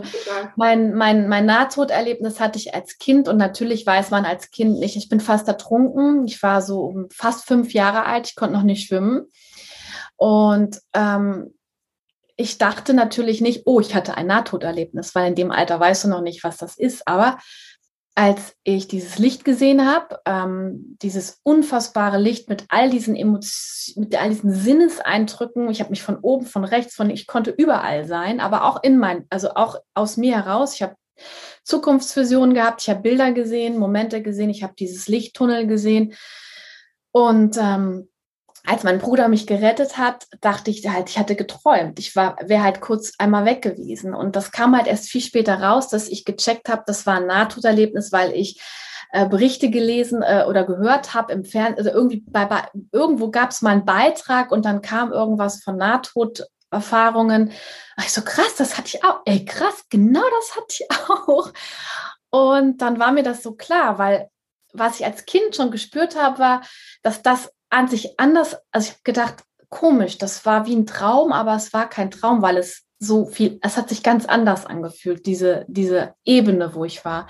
mein, 0.56 0.93
mein, 0.93 1.28
mein 1.28 1.45
Nahtoderlebnis 1.45 2.39
hatte 2.39 2.58
ich 2.58 2.73
als 2.73 2.97
Kind 2.99 3.28
und 3.28 3.36
natürlich 3.36 3.86
weiß 3.86 4.12
man 4.12 4.23
als 4.23 4.49
Kind 4.49 4.80
nicht, 4.80 4.95
ich 4.95 5.10
bin 5.10 5.19
fast 5.19 5.45
ertrunken. 5.49 6.26
Ich 6.26 6.41
war 6.41 6.62
so 6.62 7.06
fast 7.12 7.45
fünf 7.45 7.73
Jahre 7.73 8.06
alt, 8.06 8.30
ich 8.30 8.38
konnte 8.38 8.54
noch 8.56 8.63
nicht 8.63 8.88
schwimmen. 8.88 9.28
Und 10.15 10.80
ähm, 10.93 11.54
ich 12.38 12.58
dachte 12.60 12.93
natürlich 12.93 13.41
nicht, 13.41 13.63
oh, 13.65 13.82
ich 13.82 13.93
hatte 13.93 14.15
ein 14.15 14.28
Nahtoderlebnis, 14.28 15.13
weil 15.15 15.28
in 15.28 15.36
dem 15.36 15.52
Alter 15.52 15.82
weißt 15.82 16.06
du 16.06 16.08
noch 16.08 16.21
nicht, 16.21 16.45
was 16.45 16.56
das 16.56 16.78
ist. 16.78 17.06
Aber 17.10 17.39
als 18.15 18.56
ich 18.63 18.88
dieses 18.88 19.17
Licht 19.17 19.43
gesehen 19.43 19.89
habe, 19.89 20.19
ähm, 20.26 20.97
dieses 21.02 21.39
unfassbare 21.43 22.19
Licht 22.19 22.47
mit 22.47 22.65
all 22.69 22.89
diesen 22.89 23.15
Emotionen, 23.15 24.06
mit 24.06 24.15
all 24.15 24.30
diesen 24.30 24.54
Sinneseindrücken, 24.54 25.69
ich 25.69 25.80
habe 25.80 25.89
mich 25.89 26.04
von 26.04 26.17
oben, 26.19 26.45
von 26.45 26.63
rechts, 26.63 26.93
von 26.93 27.10
ich 27.10 27.26
konnte 27.26 27.49
überall 27.52 28.06
sein, 28.06 28.39
aber 28.39 28.65
auch 28.65 28.84
in 28.84 28.99
mein, 28.99 29.26
also 29.30 29.56
auch 29.56 29.78
aus 29.95 30.17
mir 30.17 30.36
heraus. 30.36 30.76
Ich 30.76 30.84
habe 30.84 30.95
Zukunftsvisionen 31.63 32.54
gehabt, 32.54 32.82
ich 32.84 32.89
habe 32.89 33.02
Bilder 33.02 33.32
gesehen, 33.32 33.80
Momente 33.80 34.21
gesehen, 34.21 34.52
ich 34.52 34.62
habe 34.62 34.73
dieses 34.78 35.08
Lichttunnel 35.08 35.65
gesehen 35.65 36.13
und 37.12 37.58
ähm, 37.60 38.10
als 38.65 38.84
mein 38.84 38.99
Bruder 38.99 39.28
mich 39.28 39.45
gerettet 39.45 39.97
hat, 39.97 40.26
dachte 40.39 40.71
ich 40.71 40.88
halt, 40.88 41.10
ich 41.10 41.17
hatte 41.17 41.36
geträumt. 41.36 41.99
Ich 41.99 42.15
war, 42.15 42.38
wäre 42.41 42.63
halt 42.63 42.80
kurz 42.80 43.13
einmal 43.17 43.45
weg 43.45 43.62
gewesen. 43.62 44.13
Und 44.13 44.36
das 44.36 44.52
kam 44.52 44.76
halt 44.76 44.88
erst 44.88 45.10
viel 45.10 45.21
später 45.21 45.62
raus, 45.62 45.89
dass 45.89 46.08
ich 46.08 46.23
gecheckt 46.23 46.69
habe, 46.69 46.84
das 46.86 47.06
war 47.06 47.15
ein 47.17 47.28
Nahtoderlebnis, 47.28 48.12
weil 48.13 48.32
ich 48.32 48.62
äh, 49.12 49.28
Berichte 49.28 49.69
gelesen 49.69 50.21
äh, 50.21 50.45
oder 50.47 50.63
gehört 50.63 51.13
habe 51.13 51.34
im 51.34 51.43
Fernsehen. 51.43 51.78
Also 51.78 51.91
irgendwie 51.91 52.23
bei, 52.26 52.45
bei 52.45 52.63
irgendwo 52.91 53.32
gab 53.32 53.52
es 53.52 53.62
mal 53.62 53.71
einen 53.71 53.86
Beitrag 53.86 54.52
und 54.52 54.65
dann 54.65 54.82
kam 54.82 55.12
irgendwas 55.12 55.62
von 55.62 55.76
Nahtoderfahrungen. 55.76 57.52
Ich 57.99 58.13
so 58.13 58.21
krass, 58.21 58.56
das 58.58 58.78
hatte 58.78 58.88
ich 58.95 59.04
auch. 59.04 59.21
Ey, 59.26 59.43
krass, 59.43 59.86
genau 59.89 60.23
das 60.39 60.56
hatte 60.56 60.67
ich 60.69 60.88
auch. 61.10 61.52
Und 62.30 62.82
dann 62.82 62.97
war 62.97 63.12
mir 63.12 63.23
das 63.23 63.43
so 63.43 63.54
klar, 63.54 63.99
weil 63.99 64.30
was 64.73 64.99
ich 64.99 65.06
als 65.06 65.26
Kind 65.26 65.56
schon 65.56 65.69
gespürt 65.69 66.19
habe, 66.19 66.39
war, 66.39 66.62
dass 67.04 67.21
das 67.21 67.53
an 67.74 67.88
sich 67.88 68.20
anders, 68.20 68.58
also 68.72 68.86
ich 68.86 68.92
habe 68.92 69.04
gedacht, 69.04 69.44
komisch, 69.70 70.20
das 70.20 70.46
war 70.46 70.68
wie 70.68 70.76
ein 70.76 70.86
Traum, 70.86 71.32
aber 71.32 71.56
es 71.56 71.74
war 71.74 71.90
kein 71.90 72.12
Traum, 72.12 72.42
weil 72.42 72.58
es 72.58 72.84
so 73.00 73.26
viel, 73.26 73.60
es 73.62 73.76
hat 73.76 73.90
sich 73.90 74.04
ganz 74.04 74.26
anders 74.26 74.66
angefühlt, 74.66 75.26
diese, 75.26 75.66
diese 75.68 76.14
Ebene, 76.24 76.76
wo 76.76 76.86
ich 76.86 77.04
war. 77.04 77.28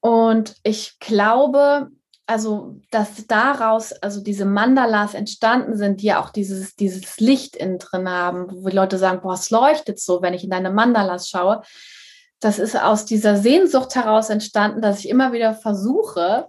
Und 0.00 0.56
ich 0.62 0.98
glaube, 0.98 1.90
also 2.26 2.80
dass 2.90 3.26
daraus, 3.26 3.92
also 3.92 4.22
diese 4.22 4.46
Mandalas 4.46 5.12
entstanden 5.12 5.76
sind, 5.76 6.00
die 6.00 6.06
ja 6.06 6.22
auch 6.22 6.30
dieses, 6.30 6.74
dieses 6.74 7.20
Licht 7.20 7.54
innen 7.54 7.78
drin 7.78 8.08
haben, 8.08 8.46
wo 8.50 8.70
die 8.70 8.76
Leute 8.76 8.96
sagen, 8.96 9.20
boah, 9.20 9.34
es 9.34 9.50
leuchtet 9.50 10.00
so, 10.00 10.22
wenn 10.22 10.34
ich 10.34 10.44
in 10.44 10.50
deine 10.50 10.70
Mandalas 10.70 11.28
schaue. 11.28 11.62
Das 12.40 12.58
ist 12.58 12.74
aus 12.74 13.04
dieser 13.04 13.36
Sehnsucht 13.36 13.94
heraus 13.94 14.30
entstanden, 14.30 14.80
dass 14.80 15.00
ich 15.00 15.08
immer 15.10 15.32
wieder 15.32 15.54
versuche, 15.54 16.48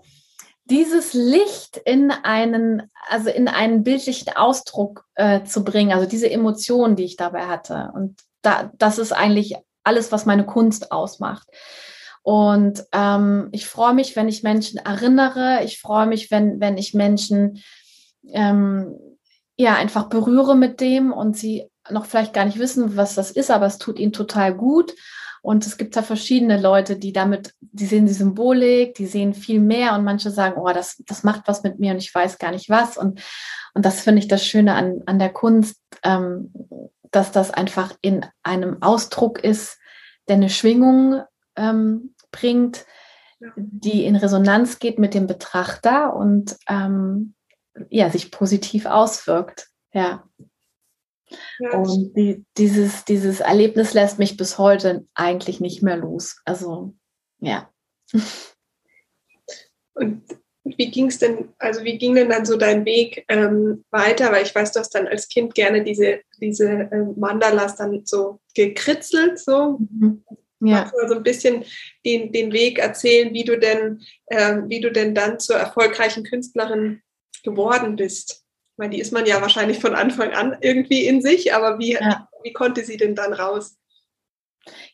dieses 0.66 1.14
Licht 1.14 1.78
in 1.78 2.12
einen, 2.12 2.84
also 3.10 3.30
in 3.30 3.48
einen 3.48 3.84
bildlichen 3.84 4.36
Ausdruck 4.36 5.06
äh, 5.16 5.44
zu 5.44 5.64
bringen, 5.64 5.92
also 5.92 6.08
diese 6.08 6.30
Emotionen, 6.30 6.96
die 6.96 7.04
ich 7.04 7.18
dabei 7.18 7.48
hatte. 7.48 7.92
Und 7.94 8.20
da, 8.42 8.72
das 8.78 8.98
ist 8.98 9.12
eigentlich 9.12 9.56
alles, 9.84 10.12
was 10.12 10.26
meine 10.26 10.46
Kunst 10.46 10.92
ausmacht. 10.92 11.48
Und 12.22 12.86
ähm, 12.94 13.50
ich 13.52 13.68
freue 13.68 13.94
mich, 13.94 14.16
wenn 14.16 14.30
ich 14.30 14.44
Menschen 14.44 14.80
erinnere. 14.80 15.62
Ich 15.66 15.82
freue 15.82 16.06
mich, 16.08 16.32
wenn, 16.32 16.62
wenn 16.62 16.78
ich 16.78 16.94
Menschen 16.94 17.62
ähm, 18.32 18.98
ja 19.58 19.76
einfach 19.76 20.08
berühre 20.08 20.56
mit 20.56 20.80
dem 20.80 21.12
und 21.12 21.36
sie 21.38 21.70
noch 21.90 22.06
vielleicht 22.06 22.34
gar 22.34 22.46
nicht 22.46 22.60
wissen, 22.60 22.96
was 22.96 23.16
das 23.16 23.30
ist, 23.30 23.52
aber 23.52 23.66
es 23.66 23.78
tut 23.78 24.00
ihnen 24.00 24.14
total 24.14 24.54
gut. 24.54 24.94
Und 25.44 25.68
es 25.68 25.78
gibt 25.78 25.98
da 25.98 26.02
verschiedene 26.02 26.60
Leute, 26.60 26.96
die 26.96 27.12
damit, 27.12 27.54
die 27.60 27.86
sehen 27.86 28.06
die 28.06 28.14
Symbolik, 28.14 28.96
die 28.96 29.06
sehen 29.06 29.34
viel 29.34 29.60
mehr 29.60 29.94
und 29.94 30.06
manche 30.06 30.32
sagen, 30.32 30.56
oh, 30.58 30.72
das, 30.72 31.04
das 31.06 31.24
macht 31.24 31.50
was 31.50 31.64
mit 31.64 31.80
mir 31.80 31.92
und 31.92 31.98
ich 31.98 32.16
weiß 32.16 32.38
gar 32.38 32.52
nicht 32.52 32.70
was. 32.70 32.98
Und, 32.98 33.22
und 33.74 33.86
das 33.86 34.00
finde 34.00 34.20
ich 34.20 34.30
das 34.30 34.46
Schöne 34.46 34.74
an, 34.74 35.02
an 35.06 35.20
der 35.20 35.32
Kunst, 35.34 35.76
ähm, 36.02 36.54
dass 37.12 37.34
das 37.34 37.52
einfach 37.52 37.94
in 38.00 38.26
einem 38.42 38.82
Ausdruck 38.82 39.44
ist, 39.44 39.80
der 40.30 40.38
eine 40.38 40.50
Schwingung 40.50 41.22
ähm, 41.58 42.16
bringt, 42.32 42.86
die 43.58 44.06
in 44.06 44.16
Resonanz 44.16 44.80
geht 44.80 44.98
mit 44.98 45.14
dem 45.14 45.28
Betrachter 45.28 46.16
und 46.16 46.56
ähm, 46.70 47.36
ja, 47.90 48.10
sich 48.10 48.32
positiv 48.32 48.86
auswirkt. 48.86 49.68
Ja. 49.92 50.24
Ja 51.60 51.78
und 51.78 52.14
die, 52.16 52.46
dieses, 52.58 53.06
dieses 53.06 53.40
Erlebnis 53.40 53.94
lässt 53.94 54.20
mich 54.20 54.38
bis 54.38 54.58
heute 54.58 55.06
eigentlich 55.14 55.60
nicht 55.60 55.84
mehr 55.84 55.98
los. 55.98 56.42
Also, 56.46 56.94
ja. 57.40 57.70
Und 59.94 60.24
wie 60.66 60.90
ging 60.90 61.08
es 61.08 61.20
denn, 61.20 61.50
also 61.60 61.84
wie 61.84 61.98
ging 61.98 62.16
denn 62.16 62.30
dann 62.30 62.46
so 62.46 62.58
dein 62.58 62.86
Weg 62.86 63.26
ähm, 63.28 63.84
weiter? 63.92 64.32
Weil 64.32 64.44
ich 64.44 64.56
weiß, 64.56 64.72
du 64.72 64.80
hast 64.80 64.96
dann 64.96 65.08
als 65.08 65.28
Kind 65.28 65.56
gerne 65.56 65.84
diese, 65.84 66.22
diese 66.40 66.70
äh, 66.70 67.06
Mandalas 67.18 67.76
dann 67.76 68.06
so 68.06 68.40
gekritzelt, 68.56 69.40
so. 69.40 69.80
Mhm. 69.80 70.24
Ja. 70.62 70.76
Magst 70.76 70.94
du 70.94 71.08
so 71.10 71.16
ein 71.16 71.24
bisschen 71.24 71.66
den, 72.06 72.32
den 72.32 72.54
Weg 72.54 72.80
erzählen, 72.80 73.34
wie 73.34 73.44
du 73.44 73.60
denn, 73.60 74.02
äh, 74.28 74.62
wie 74.68 74.80
du 74.80 74.92
denn 74.92 75.14
dann 75.14 75.38
zur 75.38 75.58
erfolgreichen 75.58 76.24
Künstlerin 76.24 77.02
geworden 77.44 77.98
bist? 77.98 78.43
Weil 78.78 78.90
die 78.90 79.00
ist 79.00 79.14
man 79.14 79.26
ja 79.26 79.42
wahrscheinlich 79.42 79.80
von 79.80 79.94
Anfang 79.94 80.32
an 80.32 80.58
irgendwie 80.62 81.06
in 81.06 81.22
sich, 81.22 81.54
aber 81.54 81.80
wie, 81.80 81.94
ja. 81.94 82.28
wie, 82.42 82.50
wie 82.50 82.54
konnte 82.54 82.84
sie 82.84 82.98
denn 82.98 83.16
dann 83.16 83.34
raus? 83.34 83.78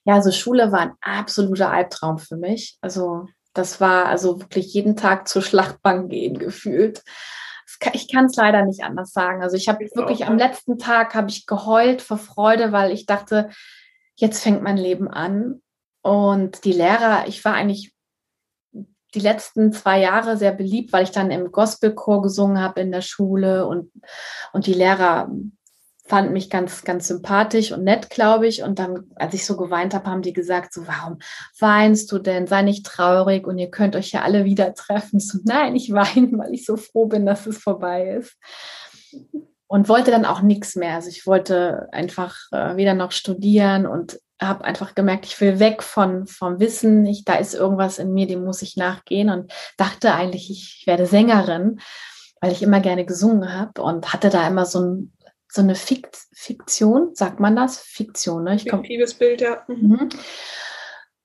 Ja, 0.03 0.15
also 0.15 0.31
Schule 0.31 0.71
war 0.71 0.79
ein 0.79 0.93
absoluter 1.01 1.71
Albtraum 1.71 2.17
für 2.17 2.37
mich. 2.37 2.77
Also 2.81 3.27
das 3.53 3.81
war 3.81 4.05
also 4.05 4.39
wirklich 4.41 4.73
jeden 4.73 4.95
Tag 4.95 5.27
zur 5.27 5.41
Schlachtbank 5.41 6.09
gehen 6.09 6.37
gefühlt. 6.37 7.03
Ich 7.93 8.11
kann 8.11 8.25
es 8.25 8.35
leider 8.35 8.65
nicht 8.65 8.83
anders 8.83 9.11
sagen. 9.11 9.41
Also 9.41 9.55
ich 9.55 9.69
habe 9.69 9.87
wirklich 9.93 10.25
am 10.25 10.37
letzten 10.37 10.77
Tag 10.77 11.13
habe 11.13 11.29
ich 11.29 11.45
geheult 11.45 12.01
vor 12.01 12.17
Freude, 12.17 12.71
weil 12.71 12.91
ich 12.91 13.05
dachte, 13.05 13.49
jetzt 14.15 14.43
fängt 14.43 14.63
mein 14.63 14.77
Leben 14.77 15.07
an. 15.07 15.61
Und 16.01 16.65
die 16.65 16.73
Lehrer, 16.73 17.27
ich 17.27 17.43
war 17.45 17.53
eigentlich 17.53 17.93
die 19.13 19.19
letzten 19.19 19.71
zwei 19.71 19.99
Jahre 19.99 20.37
sehr 20.37 20.51
beliebt, 20.51 20.93
weil 20.93 21.03
ich 21.03 21.11
dann 21.11 21.31
im 21.31 21.51
Gospelchor 21.51 22.21
gesungen 22.21 22.61
habe 22.61 22.81
in 22.81 22.91
der 22.91 23.01
Schule 23.01 23.65
und, 23.67 23.91
und 24.53 24.67
die 24.67 24.73
Lehrer 24.73 25.29
fanden 26.05 26.33
mich 26.33 26.49
ganz, 26.49 26.83
ganz 26.83 27.07
sympathisch 27.07 27.71
und 27.71 27.83
nett, 27.83 28.09
glaube 28.09 28.47
ich. 28.47 28.63
Und 28.63 28.79
dann, 28.79 29.11
als 29.15 29.35
ich 29.35 29.45
so 29.45 29.55
geweint 29.55 29.93
habe, 29.93 30.09
haben 30.09 30.23
die 30.23 30.33
gesagt, 30.33 30.73
so, 30.73 30.87
warum 30.87 31.19
weinst 31.59 32.11
du 32.11 32.17
denn? 32.17 32.47
Sei 32.47 32.63
nicht 32.63 32.85
traurig 32.85 33.45
und 33.45 33.59
ihr 33.59 33.69
könnt 33.69 33.95
euch 33.95 34.11
ja 34.11 34.23
alle 34.23 34.43
wieder 34.43 34.73
treffen. 34.73 35.19
So, 35.19 35.37
nein, 35.43 35.75
ich 35.75 35.93
weine, 35.93 36.37
weil 36.37 36.53
ich 36.53 36.65
so 36.65 36.77
froh 36.77 37.05
bin, 37.05 37.25
dass 37.25 37.45
es 37.45 37.59
vorbei 37.59 38.15
ist 38.19 38.35
und 39.67 39.87
wollte 39.87 40.09
dann 40.09 40.25
auch 40.25 40.41
nichts 40.41 40.75
mehr. 40.75 40.95
Also 40.95 41.09
ich 41.09 41.27
wollte 41.27 41.87
einfach 41.91 42.35
äh, 42.51 42.75
wieder 42.75 42.95
noch 42.95 43.11
studieren 43.11 43.85
und 43.85 44.19
habe 44.41 44.63
einfach 44.63 44.95
gemerkt, 44.95 45.25
ich 45.25 45.39
will 45.41 45.59
weg 45.59 45.83
von 45.83 46.25
vom 46.27 46.59
Wissen. 46.59 47.05
Ich, 47.05 47.25
da 47.25 47.35
ist 47.35 47.53
irgendwas 47.53 47.99
in 47.99 48.13
mir, 48.13 48.27
dem 48.27 48.43
muss 48.43 48.61
ich 48.61 48.77
nachgehen 48.77 49.29
und 49.29 49.51
dachte 49.77 50.13
eigentlich, 50.13 50.49
ich 50.49 50.83
werde 50.87 51.05
Sängerin, 51.05 51.79
weil 52.41 52.51
ich 52.51 52.63
immer 52.63 52.79
gerne 52.79 53.05
gesungen 53.05 53.53
habe 53.53 53.81
und 53.81 54.13
hatte 54.13 54.29
da 54.29 54.47
immer 54.47 54.65
so, 54.65 54.79
ein, 54.79 55.13
so 55.49 55.61
eine 55.61 55.75
Fikt, 55.75 56.17
Fiktion, 56.33 57.13
sagt 57.13 57.39
man 57.39 57.55
das? 57.55 57.79
Fiktion, 57.79 58.43
ne? 58.43 58.55
Ich 58.55 58.63
Fiktives 58.63 59.13
Bild, 59.13 59.41
ja. 59.41 59.63
Mhm. 59.67 60.09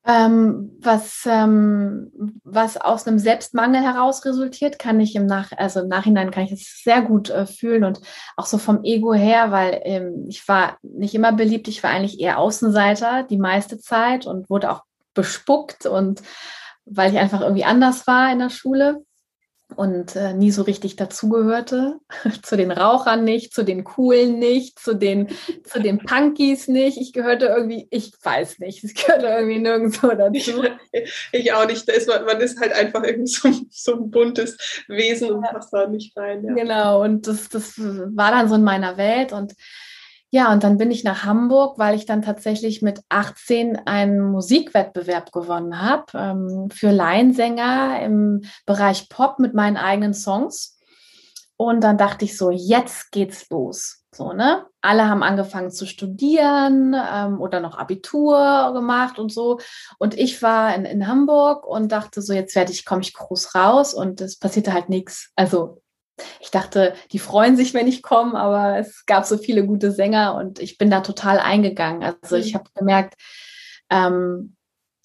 Ähm, 0.06 0.76
was, 0.80 1.22
ähm, 1.26 2.12
was 2.44 2.76
aus 2.76 3.06
einem 3.06 3.18
Selbstmangel 3.18 3.82
heraus 3.82 4.24
resultiert, 4.26 4.78
kann 4.78 5.00
ich 5.00 5.16
im, 5.16 5.24
Nach 5.24 5.50
also 5.56 5.80
im 5.80 5.88
Nachhinein 5.88 6.30
kann 6.30 6.44
ich 6.44 6.52
es 6.52 6.82
sehr 6.82 7.00
gut 7.00 7.30
äh, 7.30 7.46
fühlen 7.46 7.84
und 7.84 8.00
auch 8.36 8.46
so 8.46 8.58
vom 8.58 8.84
Ego 8.84 9.14
her, 9.14 9.50
weil 9.50 9.80
ähm, 9.84 10.26
ich 10.28 10.46
war 10.46 10.78
nicht 10.82 11.14
immer 11.14 11.32
beliebt, 11.32 11.68
ich 11.68 11.82
war 11.82 11.90
eigentlich 11.90 12.20
eher 12.20 12.38
Außenseiter 12.38 13.22
die 13.22 13.38
meiste 13.38 13.78
Zeit 13.78 14.26
und 14.26 14.50
wurde 14.50 14.70
auch 14.70 14.82
bespuckt 15.14 15.86
und 15.86 16.22
weil 16.84 17.10
ich 17.10 17.18
einfach 17.18 17.40
irgendwie 17.40 17.64
anders 17.64 18.06
war 18.06 18.30
in 18.30 18.40
der 18.40 18.50
Schule 18.50 19.04
und 19.76 20.14
äh, 20.14 20.32
nie 20.32 20.50
so 20.50 20.62
richtig 20.62 20.96
dazugehörte. 20.96 21.98
zu 22.42 22.56
den 22.56 22.70
Rauchern 22.70 23.24
nicht, 23.24 23.54
zu 23.54 23.64
den 23.64 23.84
Coolen 23.84 24.38
nicht, 24.38 24.78
zu 24.78 24.94
den, 24.94 25.28
zu 25.64 25.80
den 25.80 25.98
Punkies 25.98 26.68
nicht. 26.68 26.98
Ich 26.98 27.12
gehörte 27.12 27.46
irgendwie, 27.46 27.88
ich 27.90 28.12
weiß 28.22 28.58
nicht, 28.60 28.84
ich 28.84 28.94
gehörte 28.94 29.26
irgendwie 29.26 29.58
nirgendwo 29.58 30.08
dazu. 30.16 30.64
Ich, 31.32 31.52
auch 31.52 31.66
nicht. 31.66 31.88
Ist 31.88 32.08
man, 32.08 32.24
man 32.24 32.40
ist 32.40 32.60
halt 32.60 32.72
einfach 32.72 33.02
irgendwie 33.02 33.30
so, 33.30 33.48
so 33.70 33.94
ein 33.94 34.10
buntes 34.10 34.56
Wesen 34.88 35.32
und 35.32 35.42
passt 35.42 35.72
da 35.72 35.86
nicht 35.86 36.16
rein. 36.16 36.44
Ja. 36.44 36.54
Genau, 36.54 37.02
und 37.02 37.26
das, 37.26 37.48
das 37.48 37.74
war 37.78 38.30
dann 38.30 38.48
so 38.48 38.54
in 38.54 38.64
meiner 38.64 38.96
Welt 38.96 39.32
und 39.32 39.54
ja, 40.34 40.52
und 40.52 40.64
dann 40.64 40.78
bin 40.78 40.90
ich 40.90 41.04
nach 41.04 41.24
Hamburg, 41.24 41.78
weil 41.78 41.94
ich 41.94 42.06
dann 42.06 42.20
tatsächlich 42.20 42.82
mit 42.82 43.02
18 43.08 43.86
einen 43.86 44.20
Musikwettbewerb 44.32 45.30
gewonnen 45.30 45.80
habe 45.80 46.06
ähm, 46.12 46.70
für 46.72 46.90
Laiensänger 46.90 48.00
im 48.02 48.42
Bereich 48.66 49.08
Pop 49.08 49.38
mit 49.38 49.54
meinen 49.54 49.76
eigenen 49.76 50.12
Songs. 50.12 50.76
Und 51.56 51.84
dann 51.84 51.98
dachte 51.98 52.24
ich 52.24 52.36
so, 52.36 52.50
jetzt 52.50 53.12
geht's 53.12 53.48
los. 53.48 54.02
So, 54.12 54.32
ne? 54.32 54.66
Alle 54.80 55.08
haben 55.08 55.22
angefangen 55.22 55.70
zu 55.70 55.86
studieren 55.86 56.96
ähm, 56.96 57.40
oder 57.40 57.60
noch 57.60 57.78
Abitur 57.78 58.72
gemacht 58.74 59.20
und 59.20 59.32
so. 59.32 59.60
Und 60.00 60.18
ich 60.18 60.42
war 60.42 60.74
in, 60.74 60.84
in 60.84 61.06
Hamburg 61.06 61.64
und 61.64 61.92
dachte 61.92 62.22
so, 62.22 62.32
jetzt 62.32 62.56
werde 62.56 62.72
ich, 62.72 62.84
komme 62.84 63.02
ich 63.02 63.14
groß 63.14 63.54
raus 63.54 63.94
und 63.94 64.20
es 64.20 64.36
passierte 64.36 64.72
halt 64.72 64.88
nichts. 64.88 65.30
Also 65.36 65.83
ich 66.40 66.50
dachte, 66.50 66.94
die 67.12 67.18
freuen 67.18 67.56
sich, 67.56 67.74
wenn 67.74 67.88
ich 67.88 68.02
komme, 68.02 68.38
aber 68.38 68.78
es 68.78 69.04
gab 69.06 69.24
so 69.24 69.36
viele 69.36 69.66
gute 69.66 69.90
Sänger 69.90 70.34
und 70.34 70.58
ich 70.58 70.78
bin 70.78 70.90
da 70.90 71.00
total 71.00 71.38
eingegangen. 71.38 72.02
Also 72.02 72.36
ich 72.36 72.52
mhm. 72.52 72.58
habe 72.58 72.70
gemerkt, 72.74 73.14
ähm, 73.90 74.56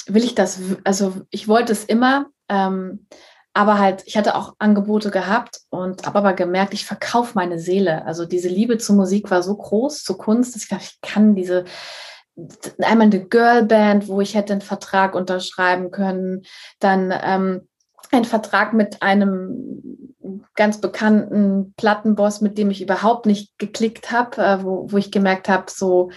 will 0.07 0.23
ich 0.23 0.35
das, 0.35 0.59
also 0.83 1.21
ich 1.29 1.47
wollte 1.47 1.71
es 1.71 1.83
immer, 1.83 2.27
ähm, 2.49 3.07
aber 3.53 3.79
halt, 3.79 4.03
ich 4.05 4.15
hatte 4.15 4.35
auch 4.35 4.53
Angebote 4.59 5.09
gehabt 5.09 5.61
und 5.69 6.05
habe 6.05 6.19
aber 6.19 6.33
gemerkt, 6.33 6.73
ich 6.73 6.85
verkaufe 6.85 7.31
meine 7.35 7.59
Seele. 7.59 8.05
Also 8.05 8.25
diese 8.25 8.47
Liebe 8.47 8.77
zur 8.77 8.95
Musik 8.95 9.31
war 9.31 9.41
so 9.43 9.55
groß, 9.55 10.03
zur 10.03 10.17
Kunst, 10.17 10.55
dass 10.55 10.63
ich 10.63 10.69
dachte, 10.69 10.85
ich 10.85 11.01
kann 11.01 11.35
diese, 11.35 11.65
einmal 12.79 13.07
eine 13.07 13.25
Girlband, 13.25 14.07
wo 14.07 14.21
ich 14.21 14.35
hätte 14.35 14.53
einen 14.53 14.61
Vertrag 14.61 15.15
unterschreiben 15.15 15.91
können, 15.91 16.43
dann 16.79 17.13
ähm, 17.21 17.67
ein 18.11 18.25
Vertrag 18.25 18.73
mit 18.73 19.01
einem 19.01 20.08
ganz 20.55 20.79
bekannten 20.81 21.73
Plattenboss, 21.77 22.41
mit 22.41 22.57
dem 22.57 22.71
ich 22.71 22.81
überhaupt 22.81 23.25
nicht 23.25 23.57
geklickt 23.57 24.11
habe, 24.11 24.41
äh, 24.41 24.63
wo, 24.63 24.91
wo 24.91 24.97
ich 24.97 25.11
gemerkt 25.11 25.49
habe, 25.49 25.65
so, 25.69 26.11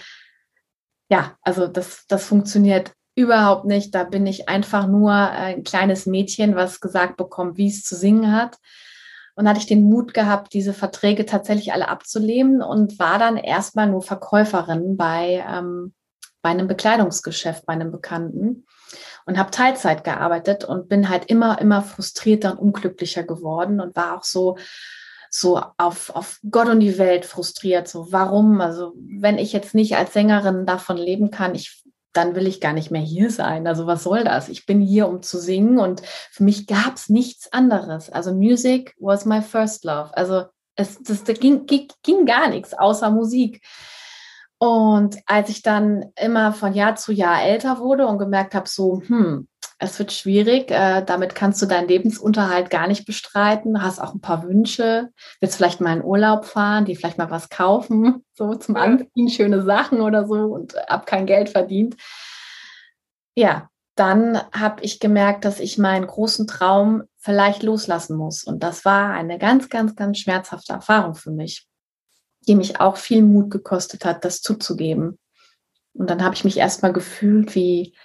ja, 1.09 1.35
also 1.41 1.67
das, 1.67 2.05
das 2.07 2.25
funktioniert 2.25 2.91
überhaupt 3.15 3.65
nicht. 3.65 3.93
Da 3.93 4.03
bin 4.03 4.25
ich 4.25 4.49
einfach 4.49 4.87
nur 4.87 5.11
ein 5.13 5.63
kleines 5.63 6.05
Mädchen, 6.05 6.55
was 6.55 6.79
gesagt 6.79 7.17
bekommt, 7.17 7.57
wie 7.57 7.67
es 7.67 7.83
zu 7.83 7.95
singen 7.95 8.31
hat. 8.31 8.57
Und 9.35 9.47
hatte 9.47 9.59
ich 9.59 9.65
den 9.65 9.83
Mut 9.83 10.13
gehabt, 10.13 10.53
diese 10.53 10.73
Verträge 10.73 11.25
tatsächlich 11.25 11.73
alle 11.73 11.87
abzulehnen 11.87 12.61
und 12.61 12.99
war 12.99 13.17
dann 13.17 13.37
erstmal 13.37 13.89
nur 13.89 14.03
Verkäuferin 14.03 14.95
bei, 14.95 15.43
ähm, 15.49 15.93
bei 16.43 16.49
einem 16.49 16.67
Bekleidungsgeschäft, 16.67 17.65
bei 17.65 17.73
einem 17.73 17.91
Bekannten 17.91 18.65
und 19.25 19.37
habe 19.37 19.51
Teilzeit 19.51 20.03
gearbeitet 20.03 20.63
und 20.63 20.89
bin 20.89 21.09
halt 21.09 21.25
immer, 21.25 21.59
immer 21.59 21.81
frustrierter 21.81 22.51
und 22.51 22.59
unglücklicher 22.59 23.23
geworden 23.23 23.79
und 23.79 23.95
war 23.95 24.17
auch 24.17 24.23
so, 24.23 24.57
so 25.29 25.61
auf, 25.77 26.09
auf 26.15 26.39
Gott 26.49 26.67
und 26.67 26.79
die 26.79 26.97
Welt 26.97 27.25
frustriert. 27.25 27.87
So, 27.87 28.11
warum? 28.11 28.61
Also, 28.61 28.93
wenn 28.95 29.37
ich 29.37 29.53
jetzt 29.53 29.73
nicht 29.73 29.95
als 29.95 30.13
Sängerin 30.13 30.65
davon 30.65 30.97
leben 30.97 31.31
kann, 31.31 31.55
ich 31.55 31.83
dann 32.13 32.35
will 32.35 32.47
ich 32.47 32.61
gar 32.61 32.73
nicht 32.73 32.91
mehr 32.91 33.01
hier 33.01 33.31
sein. 33.31 33.65
Also 33.67 33.87
was 33.87 34.03
soll 34.03 34.23
das? 34.23 34.47
Ich 34.47 34.65
bin 34.65 34.79
hier, 34.79 35.07
um 35.07 35.23
zu 35.23 35.39
singen 35.39 35.79
und 35.79 36.01
für 36.31 36.43
mich 36.43 36.67
gab 36.67 36.95
es 36.95 37.09
nichts 37.09 37.51
anderes. 37.51 38.09
Also 38.11 38.33
Music 38.33 38.95
was 38.99 39.25
my 39.25 39.41
first 39.41 39.83
love. 39.83 40.15
Also 40.15 40.45
es 40.75 41.01
das, 41.01 41.23
das 41.23 41.39
ging, 41.39 41.65
ging, 41.65 41.87
ging 42.03 42.25
gar 42.25 42.49
nichts 42.49 42.73
außer 42.73 43.09
Musik. 43.09 43.61
Und 44.63 45.17
als 45.25 45.49
ich 45.49 45.61
dann 45.61 46.13
immer 46.15 46.53
von 46.53 46.73
Jahr 46.73 46.95
zu 46.95 47.11
Jahr 47.11 47.43
älter 47.43 47.79
wurde 47.79 48.07
und 48.07 48.17
gemerkt 48.17 48.55
habe, 48.55 48.69
so, 48.69 49.01
hm, 49.05 49.49
es 49.77 49.99
wird 49.99 50.13
schwierig, 50.13 50.71
äh, 50.71 51.03
damit 51.03 51.35
kannst 51.35 51.61
du 51.61 51.65
deinen 51.65 51.89
Lebensunterhalt 51.89 52.69
gar 52.69 52.87
nicht 52.87 53.05
bestreiten, 53.05 53.83
hast 53.83 53.99
auch 53.99 54.13
ein 54.13 54.21
paar 54.21 54.43
Wünsche, 54.43 55.09
willst 55.41 55.57
vielleicht 55.57 55.81
mal 55.81 55.97
in 55.97 56.03
Urlaub 56.05 56.45
fahren, 56.45 56.85
die 56.85 56.95
vielleicht 56.95 57.17
mal 57.17 57.29
was 57.29 57.49
kaufen, 57.49 58.23
so 58.35 58.55
zum 58.55 58.77
Anziehen, 58.77 59.27
schöne 59.27 59.63
Sachen 59.63 59.99
oder 59.99 60.25
so 60.25 60.35
und 60.35 60.75
hab 60.87 61.07
kein 61.07 61.25
Geld 61.25 61.49
verdient. 61.49 61.97
Ja, 63.35 63.67
dann 63.97 64.39
habe 64.53 64.81
ich 64.81 65.01
gemerkt, 65.01 65.43
dass 65.43 65.59
ich 65.59 65.77
meinen 65.77 66.07
großen 66.07 66.47
Traum 66.47 67.03
vielleicht 67.17 67.63
loslassen 67.63 68.15
muss. 68.15 68.45
Und 68.45 68.63
das 68.63 68.85
war 68.85 69.11
eine 69.11 69.37
ganz, 69.39 69.67
ganz, 69.67 69.97
ganz 69.97 70.19
schmerzhafte 70.19 70.71
Erfahrung 70.71 71.15
für 71.15 71.31
mich 71.31 71.67
die 72.47 72.55
mich 72.55 72.79
auch 72.79 72.97
viel 72.97 73.23
Mut 73.23 73.49
gekostet 73.49 74.05
hat, 74.05 74.25
das 74.25 74.41
zuzugeben. 74.41 75.17
Und 75.93 76.09
dann 76.09 76.23
habe 76.23 76.35
ich 76.35 76.43
mich 76.43 76.57
erstmal 76.57 76.93
gefühlt 76.93 77.55
wie, 77.55 77.95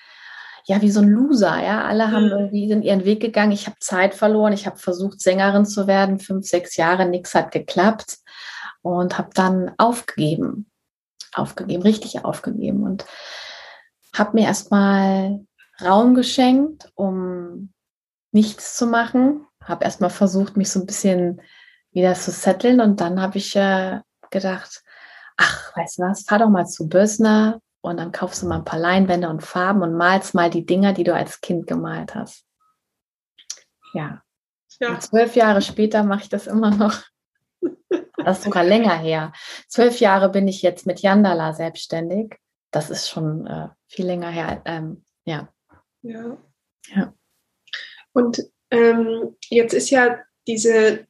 ja, 0.66 0.82
wie 0.82 0.90
so 0.90 1.00
ein 1.00 1.08
Loser, 1.08 1.62
ja. 1.62 1.84
Alle 1.84 2.12
haben 2.12 2.26
mhm. 2.26 2.32
irgendwie 2.32 2.68
sind 2.68 2.82
ihren 2.82 3.04
Weg 3.04 3.20
gegangen. 3.20 3.52
Ich 3.52 3.66
habe 3.66 3.76
Zeit 3.80 4.14
verloren. 4.14 4.52
Ich 4.52 4.66
habe 4.66 4.76
versucht, 4.76 5.20
Sängerin 5.20 5.64
zu 5.64 5.86
werden. 5.86 6.18
Fünf, 6.18 6.46
sechs 6.46 6.76
Jahre, 6.76 7.06
nichts 7.06 7.34
hat 7.34 7.50
geklappt. 7.52 8.18
Und 8.82 9.18
habe 9.18 9.30
dann 9.34 9.72
aufgegeben. 9.78 10.70
Aufgegeben, 11.32 11.82
richtig 11.82 12.24
aufgegeben. 12.24 12.82
Und 12.82 13.06
habe 14.14 14.36
mir 14.36 14.46
erstmal 14.46 15.40
Raum 15.82 16.14
geschenkt, 16.14 16.90
um 16.94 17.72
nichts 18.32 18.76
zu 18.76 18.86
machen. 18.86 19.46
Habe 19.62 19.84
erstmal 19.84 20.10
versucht, 20.10 20.56
mich 20.56 20.70
so 20.70 20.80
ein 20.80 20.86
bisschen 20.86 21.40
wieder 21.92 22.14
zu 22.14 22.30
setteln. 22.30 22.80
Und 22.80 23.00
dann 23.00 23.22
habe 23.22 23.38
ich 23.38 23.56
äh, 23.56 24.00
gedacht, 24.30 24.82
ach, 25.36 25.76
weißt 25.76 25.98
du 25.98 26.02
was, 26.02 26.22
fahr 26.22 26.40
doch 26.40 26.48
mal 26.48 26.66
zu 26.66 26.88
Bösner 26.88 27.60
und 27.80 27.98
dann 27.98 28.12
kaufst 28.12 28.42
du 28.42 28.46
mal 28.46 28.56
ein 28.56 28.64
paar 28.64 28.78
Leinwände 28.78 29.28
und 29.28 29.42
Farben 29.42 29.82
und 29.82 29.94
malst 29.94 30.34
mal 30.34 30.50
die 30.50 30.66
Dinger, 30.66 30.92
die 30.92 31.04
du 31.04 31.14
als 31.14 31.40
Kind 31.40 31.66
gemalt 31.66 32.14
hast. 32.14 32.44
Ja. 33.94 34.22
ja. 34.80 34.98
zwölf 34.98 35.36
Jahre 35.36 35.62
später 35.62 36.02
mache 36.02 36.22
ich 36.22 36.28
das 36.28 36.46
immer 36.46 36.70
noch. 36.70 37.02
Das 38.24 38.38
ist 38.38 38.44
sogar 38.44 38.64
länger 38.64 38.96
her. 38.96 39.32
Zwölf 39.68 40.00
Jahre 40.00 40.28
bin 40.28 40.48
ich 40.48 40.60
jetzt 40.62 40.86
mit 40.86 41.00
Yandala 41.00 41.54
selbstständig. 41.54 42.36
Das 42.70 42.90
ist 42.90 43.08
schon 43.08 43.46
äh, 43.46 43.68
viel 43.86 44.06
länger 44.06 44.28
her. 44.28 44.60
Ähm, 44.64 45.04
ja. 45.24 45.48
Ja. 46.02 46.36
ja. 46.94 47.14
Und 48.12 48.42
ähm, 48.70 49.36
jetzt 49.48 49.72
ist 49.72 49.90
ja 49.90 50.18
diese 50.46 51.06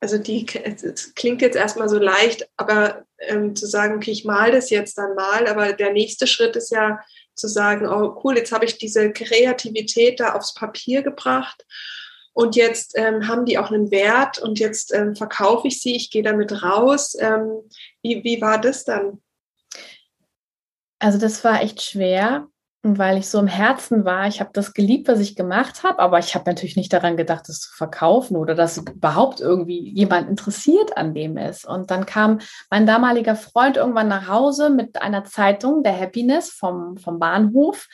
also 0.00 0.18
die, 0.18 0.44
klingt 0.46 1.42
jetzt 1.42 1.56
erstmal 1.56 1.88
so 1.88 1.98
leicht, 1.98 2.48
aber 2.56 3.04
ähm, 3.18 3.56
zu 3.56 3.66
sagen, 3.66 3.96
okay, 3.96 4.10
ich 4.10 4.24
mal 4.24 4.52
das 4.52 4.70
jetzt 4.70 4.98
dann 4.98 5.14
mal, 5.14 5.46
aber 5.46 5.72
der 5.72 5.92
nächste 5.92 6.26
Schritt 6.26 6.56
ist 6.56 6.70
ja 6.70 7.00
zu 7.34 7.48
sagen, 7.48 7.86
oh 7.86 8.20
cool, 8.22 8.36
jetzt 8.36 8.52
habe 8.52 8.64
ich 8.64 8.78
diese 8.78 9.12
Kreativität 9.12 10.20
da 10.20 10.34
aufs 10.34 10.54
Papier 10.54 11.02
gebracht 11.02 11.64
und 12.32 12.54
jetzt 12.56 12.92
ähm, 12.98 13.28
haben 13.28 13.46
die 13.46 13.56
auch 13.58 13.70
einen 13.70 13.90
Wert 13.90 14.38
und 14.38 14.58
jetzt 14.58 14.92
ähm, 14.92 15.16
verkaufe 15.16 15.68
ich 15.68 15.80
sie, 15.80 15.96
ich 15.96 16.10
gehe 16.10 16.22
damit 16.22 16.62
raus. 16.62 17.16
Ähm, 17.18 17.62
wie, 18.02 18.22
wie 18.24 18.40
war 18.42 18.60
das 18.60 18.84
dann? 18.84 19.22
Also 20.98 21.18
das 21.18 21.44
war 21.44 21.62
echt 21.62 21.82
schwer, 21.82 22.48
weil 22.94 23.18
ich 23.18 23.28
so 23.28 23.38
im 23.38 23.46
Herzen 23.46 24.04
war. 24.04 24.26
Ich 24.26 24.40
habe 24.40 24.50
das 24.52 24.72
geliebt, 24.72 25.08
was 25.08 25.20
ich 25.20 25.34
gemacht 25.34 25.82
habe, 25.82 25.98
aber 25.98 26.18
ich 26.18 26.34
habe 26.34 26.48
natürlich 26.48 26.76
nicht 26.76 26.92
daran 26.92 27.16
gedacht, 27.16 27.48
das 27.48 27.60
zu 27.60 27.72
verkaufen 27.74 28.36
oder 28.36 28.54
dass 28.54 28.78
überhaupt 28.78 29.40
irgendwie 29.40 29.90
jemand 29.90 30.28
interessiert 30.28 30.96
an 30.96 31.14
dem 31.14 31.36
ist. 31.36 31.66
Und 31.66 31.90
dann 31.90 32.06
kam 32.06 32.38
mein 32.70 32.86
damaliger 32.86 33.34
Freund 33.34 33.76
irgendwann 33.76 34.08
nach 34.08 34.28
Hause 34.28 34.70
mit 34.70 35.02
einer 35.02 35.24
Zeitung, 35.24 35.82
der 35.82 35.98
Happiness 35.98 36.50
vom, 36.50 36.96
vom 36.96 37.18
Bahnhof. 37.18 37.88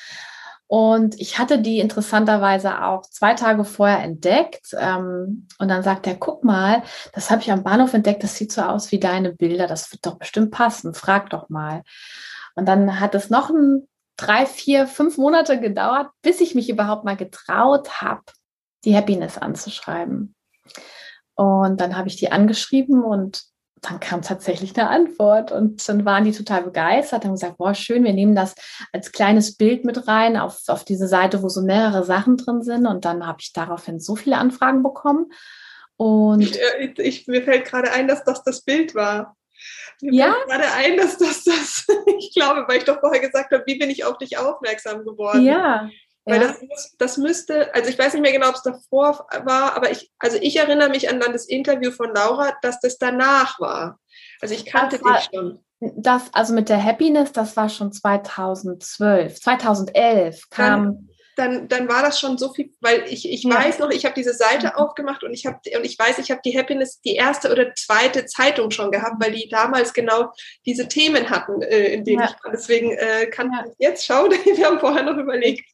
Und 0.66 1.20
ich 1.20 1.38
hatte 1.38 1.58
die 1.58 1.80
interessanterweise 1.80 2.82
auch 2.82 3.02
zwei 3.02 3.34
Tage 3.34 3.64
vorher 3.64 4.02
entdeckt. 4.02 4.74
Ähm, 4.78 5.46
und 5.58 5.68
dann 5.68 5.82
sagt 5.82 6.06
er, 6.06 6.14
guck 6.14 6.44
mal, 6.44 6.82
das 7.12 7.30
habe 7.30 7.42
ich 7.42 7.52
am 7.52 7.62
Bahnhof 7.62 7.92
entdeckt, 7.92 8.22
das 8.22 8.36
sieht 8.36 8.52
so 8.52 8.62
aus 8.62 8.90
wie 8.90 8.98
deine 8.98 9.32
Bilder, 9.32 9.66
das 9.66 9.92
wird 9.92 10.06
doch 10.06 10.16
bestimmt 10.16 10.50
passen, 10.50 10.94
frag 10.94 11.28
doch 11.30 11.50
mal. 11.50 11.82
Und 12.54 12.66
dann 12.66 13.00
hat 13.00 13.14
es 13.14 13.30
noch 13.30 13.50
ein 13.50 13.86
drei, 14.16 14.46
vier, 14.46 14.86
fünf 14.86 15.18
Monate 15.18 15.60
gedauert, 15.60 16.10
bis 16.22 16.40
ich 16.40 16.54
mich 16.54 16.68
überhaupt 16.68 17.04
mal 17.04 17.16
getraut 17.16 18.00
habe, 18.00 18.22
die 18.84 18.96
Happiness 18.96 19.38
anzuschreiben. 19.38 20.34
Und 21.34 21.80
dann 21.80 21.96
habe 21.96 22.08
ich 22.08 22.16
die 22.16 22.30
angeschrieben 22.30 23.02
und 23.02 23.42
dann 23.82 23.98
kam 23.98 24.22
tatsächlich 24.22 24.78
eine 24.78 24.88
Antwort 24.88 25.50
und 25.50 25.86
dann 25.88 26.04
waren 26.04 26.24
die 26.24 26.32
total 26.32 26.62
begeistert, 26.62 27.24
haben 27.24 27.32
gesagt, 27.32 27.58
boah, 27.58 27.74
schön, 27.74 28.04
wir 28.04 28.12
nehmen 28.12 28.36
das 28.36 28.54
als 28.92 29.10
kleines 29.10 29.56
Bild 29.56 29.84
mit 29.84 30.06
rein 30.06 30.36
auf, 30.36 30.60
auf 30.68 30.84
diese 30.84 31.08
Seite, 31.08 31.42
wo 31.42 31.48
so 31.48 31.62
mehrere 31.62 32.04
Sachen 32.04 32.36
drin 32.36 32.62
sind 32.62 32.86
und 32.86 33.04
dann 33.04 33.26
habe 33.26 33.38
ich 33.40 33.52
daraufhin 33.52 33.98
so 33.98 34.14
viele 34.14 34.38
Anfragen 34.38 34.84
bekommen. 34.84 35.32
Und 35.96 36.42
ich, 36.42 36.60
äh, 36.60 36.92
ich, 36.96 37.26
mir 37.26 37.42
fällt 37.42 37.64
gerade 37.64 37.90
ein, 37.90 38.06
dass 38.06 38.22
das 38.22 38.44
das 38.44 38.62
Bild 38.62 38.94
war. 38.94 39.36
Mir 40.02 40.12
ja? 40.12 40.34
gerade 40.46 40.64
ein, 40.72 40.96
dass 40.96 41.16
das, 41.16 41.44
das, 41.44 41.86
ich 42.18 42.34
glaube, 42.34 42.64
weil 42.66 42.78
ich 42.78 42.84
doch 42.84 42.98
vorher 42.98 43.20
gesagt 43.20 43.52
habe, 43.52 43.62
wie 43.66 43.78
bin 43.78 43.88
ich 43.88 44.04
auf 44.04 44.18
dich 44.18 44.36
aufmerksam 44.36 45.04
geworden? 45.04 45.42
Ja. 45.42 45.88
Weil 46.24 46.40
ja. 46.40 46.48
das, 46.48 46.96
das 46.98 47.16
müsste, 47.18 47.72
also 47.74 47.88
ich 47.88 47.98
weiß 47.98 48.12
nicht 48.12 48.22
mehr 48.22 48.32
genau, 48.32 48.48
ob 48.48 48.56
es 48.56 48.62
davor 48.62 49.26
war, 49.44 49.76
aber 49.76 49.90
ich, 49.90 50.10
also 50.18 50.38
ich 50.40 50.56
erinnere 50.56 50.88
mich 50.88 51.08
an 51.08 51.20
dann 51.20 51.32
das 51.32 51.46
Interview 51.46 51.90
von 51.90 52.14
Laura, 52.14 52.52
dass 52.62 52.80
das 52.80 52.98
danach 52.98 53.58
war. 53.60 53.98
Also 54.40 54.54
ich 54.54 54.66
kannte 54.66 55.00
war, 55.02 55.18
dich 55.18 55.28
schon. 55.32 55.64
Das, 55.80 56.32
also 56.32 56.52
mit 56.52 56.68
der 56.68 56.82
Happiness, 56.82 57.32
das 57.32 57.56
war 57.56 57.68
schon 57.68 57.92
2012. 57.92 59.40
2011 59.40 60.50
kam. 60.50 60.84
Dann, 60.84 61.08
dann, 61.36 61.68
dann 61.68 61.88
war 61.88 62.02
das 62.02 62.20
schon 62.20 62.36
so 62.36 62.52
viel, 62.52 62.70
weil 62.80 63.04
ich, 63.08 63.30
ich 63.30 63.44
ja. 63.44 63.54
weiß 63.54 63.78
noch, 63.78 63.90
ich 63.90 64.04
habe 64.04 64.14
diese 64.14 64.34
Seite 64.34 64.68
mhm. 64.68 64.72
aufgemacht 64.74 65.24
und 65.24 65.32
ich 65.32 65.46
habe 65.46 65.58
und 65.76 65.84
ich 65.84 65.98
weiß, 65.98 66.18
ich 66.18 66.30
habe 66.30 66.40
die 66.44 66.56
Happiness 66.56 67.00
die 67.00 67.14
erste 67.14 67.50
oder 67.50 67.74
zweite 67.74 68.26
Zeitung 68.26 68.70
schon 68.70 68.90
gehabt, 68.90 69.16
weil 69.18 69.32
die 69.32 69.48
damals 69.48 69.92
genau 69.92 70.32
diese 70.66 70.88
Themen 70.88 71.30
hatten, 71.30 71.62
äh, 71.62 71.94
in 71.94 72.04
denen 72.04 72.20
ja. 72.20 72.26
ich 72.26 72.44
war. 72.44 72.52
Deswegen 72.52 72.92
äh, 72.92 73.26
kann 73.26 73.50
ja. 73.52 73.64
ich 73.66 73.74
jetzt 73.78 74.04
schauen, 74.04 74.30
wir 74.44 74.66
haben 74.66 74.78
vorher 74.78 75.02
noch 75.02 75.16
überlegt. 75.16 75.64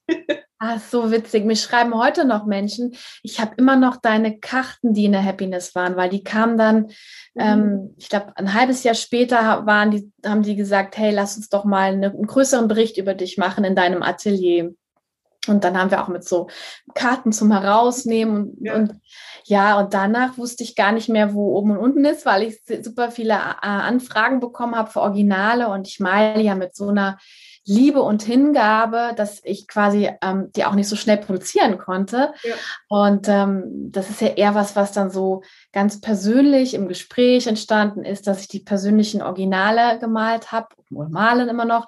Ah, 0.60 0.78
so 0.78 1.12
witzig. 1.12 1.44
Mir 1.44 1.54
schreiben 1.54 1.94
heute 1.94 2.24
noch 2.24 2.44
Menschen, 2.44 2.96
ich 3.22 3.40
habe 3.40 3.54
immer 3.58 3.76
noch 3.76 3.96
deine 3.96 4.40
Karten, 4.40 4.92
die 4.92 5.04
in 5.04 5.12
der 5.12 5.24
Happiness 5.24 5.76
waren, 5.76 5.94
weil 5.94 6.10
die 6.10 6.24
kamen 6.24 6.58
dann, 6.58 6.78
mhm. 7.34 7.40
ähm, 7.40 7.94
ich 7.96 8.08
glaube, 8.08 8.32
ein 8.36 8.54
halbes 8.54 8.82
Jahr 8.82 8.96
später 8.96 9.66
waren 9.66 9.92
die, 9.92 10.12
haben 10.26 10.42
die 10.42 10.56
gesagt, 10.56 10.96
hey, 10.96 11.12
lass 11.12 11.36
uns 11.36 11.48
doch 11.48 11.64
mal 11.64 11.92
eine, 11.92 12.10
einen 12.10 12.26
größeren 12.26 12.66
Bericht 12.66 12.96
über 12.96 13.14
dich 13.14 13.38
machen 13.38 13.62
in 13.62 13.76
deinem 13.76 14.02
Atelier. 14.02 14.74
Und 15.48 15.64
dann 15.64 15.78
haben 15.78 15.90
wir 15.90 16.02
auch 16.02 16.08
mit 16.08 16.26
so 16.26 16.48
Karten 16.94 17.32
zum 17.32 17.52
Herausnehmen 17.52 18.50
und 18.50 18.66
ja. 18.66 18.74
und 18.74 19.00
ja, 19.44 19.78
und 19.80 19.94
danach 19.94 20.36
wusste 20.36 20.62
ich 20.62 20.76
gar 20.76 20.92
nicht 20.92 21.08
mehr, 21.08 21.32
wo 21.32 21.56
oben 21.56 21.70
und 21.70 21.78
unten 21.78 22.04
ist, 22.04 22.26
weil 22.26 22.42
ich 22.42 22.60
super 22.84 23.10
viele 23.10 23.32
äh, 23.32 23.36
Anfragen 23.62 24.40
bekommen 24.40 24.76
habe 24.76 24.90
für 24.90 25.00
Originale 25.00 25.68
und 25.68 25.88
ich 25.88 26.00
male 26.00 26.42
ja 26.42 26.54
mit 26.54 26.76
so 26.76 26.88
einer 26.88 27.18
Liebe 27.68 28.00
und 28.00 28.22
Hingabe, 28.22 29.12
dass 29.14 29.40
ich 29.44 29.68
quasi 29.68 30.10
ähm, 30.22 30.50
die 30.56 30.64
auch 30.64 30.74
nicht 30.74 30.88
so 30.88 30.96
schnell 30.96 31.18
produzieren 31.18 31.76
konnte. 31.76 32.32
Ja. 32.42 32.54
Und 32.88 33.28
ähm, 33.28 33.90
das 33.92 34.08
ist 34.08 34.22
ja 34.22 34.28
eher 34.28 34.54
was, 34.54 34.74
was 34.74 34.92
dann 34.92 35.10
so 35.10 35.42
ganz 35.72 36.00
persönlich 36.00 36.72
im 36.72 36.88
Gespräch 36.88 37.46
entstanden 37.46 38.04
ist, 38.04 38.26
dass 38.26 38.40
ich 38.40 38.48
die 38.48 38.60
persönlichen 38.60 39.20
Originale 39.20 39.98
gemalt 39.98 40.50
habe, 40.50 40.68
malen 40.88 41.48
immer 41.48 41.66
noch. 41.66 41.86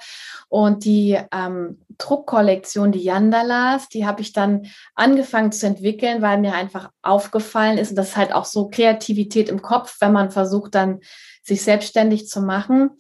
Und 0.49 0.85
die 0.85 1.19
ähm, 1.33 1.81
Druckkollektion, 1.97 2.93
die 2.93 3.03
Yandalas, 3.03 3.89
die 3.89 4.07
habe 4.07 4.21
ich 4.21 4.35
dann 4.35 4.67
angefangen 4.95 5.51
zu 5.51 5.67
entwickeln, 5.67 6.21
weil 6.21 6.39
mir 6.39 6.55
einfach 6.55 6.91
aufgefallen 7.01 7.79
ist, 7.79 7.91
und 7.91 7.97
das 7.97 8.11
ist 8.11 8.17
halt 8.19 8.35
auch 8.35 8.45
so 8.45 8.69
Kreativität 8.69 9.49
im 9.49 9.63
Kopf, 9.63 9.97
wenn 10.01 10.13
man 10.13 10.31
versucht 10.31 10.75
dann 10.75 11.01
sich 11.43 11.63
selbstständig 11.63 12.29
zu 12.29 12.43
machen. 12.43 12.91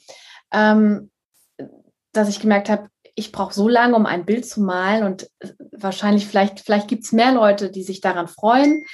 Ähm, 0.50 1.10
dass 2.12 2.28
ich 2.28 2.40
gemerkt 2.40 2.68
habe, 2.68 2.88
ich 3.14 3.32
brauche 3.32 3.54
so 3.54 3.68
lange, 3.68 3.96
um 3.96 4.06
ein 4.06 4.24
Bild 4.24 4.46
zu 4.46 4.60
malen 4.62 5.04
und 5.04 5.28
wahrscheinlich, 5.72 6.26
vielleicht, 6.26 6.60
vielleicht 6.60 6.88
gibt 6.88 7.04
es 7.04 7.12
mehr 7.12 7.32
Leute, 7.32 7.70
die 7.70 7.82
sich 7.82 8.00
daran 8.00 8.28
freuen. 8.28 8.84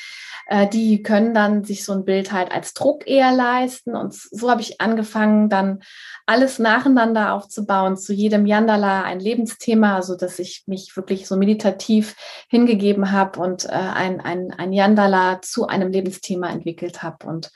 Äh, 0.46 0.68
die 0.68 1.02
können 1.02 1.34
dann 1.34 1.64
sich 1.64 1.84
so 1.84 1.92
ein 1.92 2.04
Bild 2.04 2.32
halt 2.32 2.52
als 2.52 2.72
Druck 2.72 3.06
eher 3.06 3.32
leisten. 3.32 3.96
Und 3.96 4.14
so 4.14 4.50
habe 4.50 4.62
ich 4.62 4.80
angefangen, 4.80 5.48
dann 5.48 5.80
alles 6.24 6.58
nacheinander 6.58 7.34
aufzubauen, 7.34 7.96
zu 7.96 8.12
jedem 8.12 8.46
Yandala 8.46 9.02
ein 9.02 9.20
Lebensthema, 9.20 9.96
also 9.96 10.16
dass 10.16 10.38
ich 10.38 10.64
mich 10.66 10.96
wirklich 10.96 11.26
so 11.26 11.36
meditativ 11.36 12.14
hingegeben 12.48 13.12
habe 13.12 13.40
und 13.40 13.64
äh, 13.64 13.68
ein, 13.70 14.20
ein, 14.20 14.52
ein 14.52 14.72
Yandala 14.72 15.40
zu 15.42 15.66
einem 15.66 15.90
Lebensthema 15.90 16.48
entwickelt 16.48 17.02
habe. 17.02 17.26
Und 17.26 17.50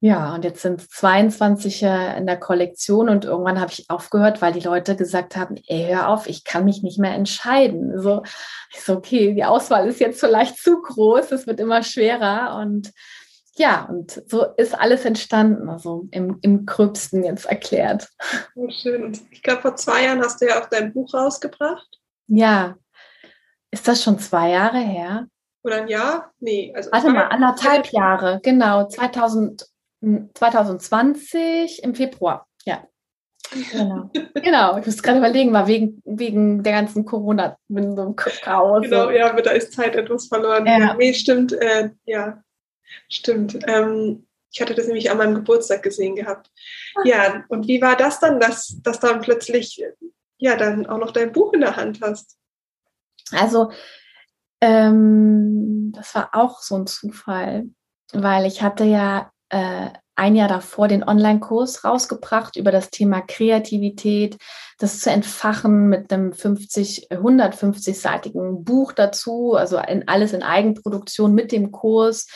Ja, 0.00 0.34
und 0.34 0.44
jetzt 0.44 0.60
sind 0.60 0.82
22 0.90 1.82
in 1.82 2.26
der 2.26 2.38
Kollektion 2.38 3.08
und 3.08 3.24
irgendwann 3.24 3.60
habe 3.60 3.72
ich 3.72 3.88
aufgehört, 3.88 4.42
weil 4.42 4.52
die 4.52 4.60
Leute 4.60 4.94
gesagt 4.94 5.36
haben, 5.36 5.56
ey, 5.66 5.86
hör 5.88 6.10
auf, 6.10 6.26
ich 6.26 6.44
kann 6.44 6.66
mich 6.66 6.82
nicht 6.82 6.98
mehr 6.98 7.14
entscheiden. 7.14 7.98
So, 7.98 8.22
ich 8.74 8.82
so, 8.82 8.96
okay, 8.96 9.34
die 9.34 9.44
Auswahl 9.44 9.88
ist 9.88 10.00
jetzt 10.00 10.20
vielleicht 10.20 10.58
zu 10.58 10.82
groß, 10.82 11.32
es 11.32 11.46
wird 11.46 11.60
immer 11.60 11.82
schwerer 11.82 12.58
und 12.60 12.92
ja, 13.58 13.86
und 13.88 14.22
so 14.26 14.44
ist 14.58 14.78
alles 14.78 15.06
entstanden, 15.06 15.70
also 15.70 16.08
im, 16.10 16.38
im 16.42 16.66
Gröbsten 16.66 17.24
jetzt 17.24 17.46
erklärt. 17.46 18.08
Oh, 18.54 18.68
schön. 18.68 19.02
Und 19.02 19.20
ich 19.30 19.42
glaube, 19.42 19.62
vor 19.62 19.76
zwei 19.76 20.04
Jahren 20.04 20.20
hast 20.20 20.42
du 20.42 20.46
ja 20.46 20.60
auch 20.60 20.66
dein 20.66 20.92
Buch 20.92 21.14
rausgebracht. 21.14 21.88
Ja. 22.26 22.76
Ist 23.70 23.88
das 23.88 24.02
schon 24.02 24.18
zwei 24.18 24.50
Jahre 24.50 24.78
her? 24.78 25.26
Oder 25.62 25.76
ein 25.76 25.88
Jahr? 25.88 26.32
Nee. 26.38 26.72
Also 26.76 26.92
Warte 26.92 27.10
mal, 27.10 27.28
anderthalb 27.28 27.86
Jahre, 27.92 28.40
genau. 28.42 28.86
2000, 28.88 29.66
2020 30.34 31.82
im 31.82 31.94
Februar, 31.94 32.46
ja. 32.64 32.86
Genau. 33.72 34.10
genau, 34.34 34.78
ich 34.78 34.86
muss 34.86 35.02
gerade 35.02 35.18
überlegen, 35.18 35.52
war 35.52 35.66
wegen, 35.66 36.02
wegen 36.04 36.62
der 36.62 36.72
ganzen 36.72 37.04
Corona 37.04 37.56
mit 37.68 37.84
so 37.96 38.02
einem 38.02 38.16
Chaos. 38.16 38.82
Genau, 38.82 39.10
ja, 39.10 39.30
aber 39.30 39.42
da 39.42 39.52
ist 39.52 39.72
Zeit 39.72 39.94
etwas 39.94 40.26
verloren. 40.26 40.66
Ja. 40.66 40.94
Nee, 40.94 41.14
stimmt, 41.14 41.52
äh, 41.52 41.90
ja, 42.04 42.42
stimmt. 43.08 43.58
Ähm, 43.68 44.26
ich 44.50 44.60
hatte 44.60 44.74
das 44.74 44.86
nämlich 44.86 45.10
an 45.10 45.18
meinem 45.18 45.34
Geburtstag 45.34 45.82
gesehen 45.82 46.16
gehabt. 46.16 46.50
Ah. 46.96 47.02
Ja, 47.04 47.44
und 47.48 47.68
wie 47.68 47.80
war 47.80 47.96
das 47.96 48.20
dann, 48.20 48.40
dass, 48.40 48.78
dass 48.82 49.00
dann 49.00 49.20
plötzlich 49.20 49.84
ja 50.38 50.56
dann 50.56 50.86
auch 50.86 50.98
noch 50.98 51.12
dein 51.12 51.32
Buch 51.32 51.52
in 51.52 51.60
der 51.60 51.76
Hand 51.76 52.00
hast? 52.00 52.36
Also, 53.32 53.70
ähm, 54.60 55.92
das 55.94 56.14
war 56.14 56.30
auch 56.32 56.60
so 56.60 56.76
ein 56.76 56.86
Zufall, 56.86 57.64
weil 58.12 58.46
ich 58.46 58.62
hatte 58.62 58.84
ja 58.84 59.30
äh, 59.50 59.90
ein 60.16 60.34
Jahr 60.34 60.48
davor 60.48 60.88
den 60.88 61.04
Online-Kurs 61.04 61.84
rausgebracht 61.84 62.56
über 62.56 62.72
das 62.72 62.90
Thema 62.90 63.20
Kreativität, 63.20 64.38
das 64.78 65.00
zu 65.00 65.10
entfachen 65.10 65.88
mit 65.88 66.10
einem 66.12 66.32
50, 66.32 67.08
150-seitigen 67.10 68.64
Buch 68.64 68.92
dazu, 68.92 69.54
also 69.54 69.78
in, 69.78 70.08
alles 70.08 70.32
in 70.32 70.42
Eigenproduktion 70.42 71.34
mit 71.34 71.52
dem 71.52 71.70
Kurs, 71.70 72.28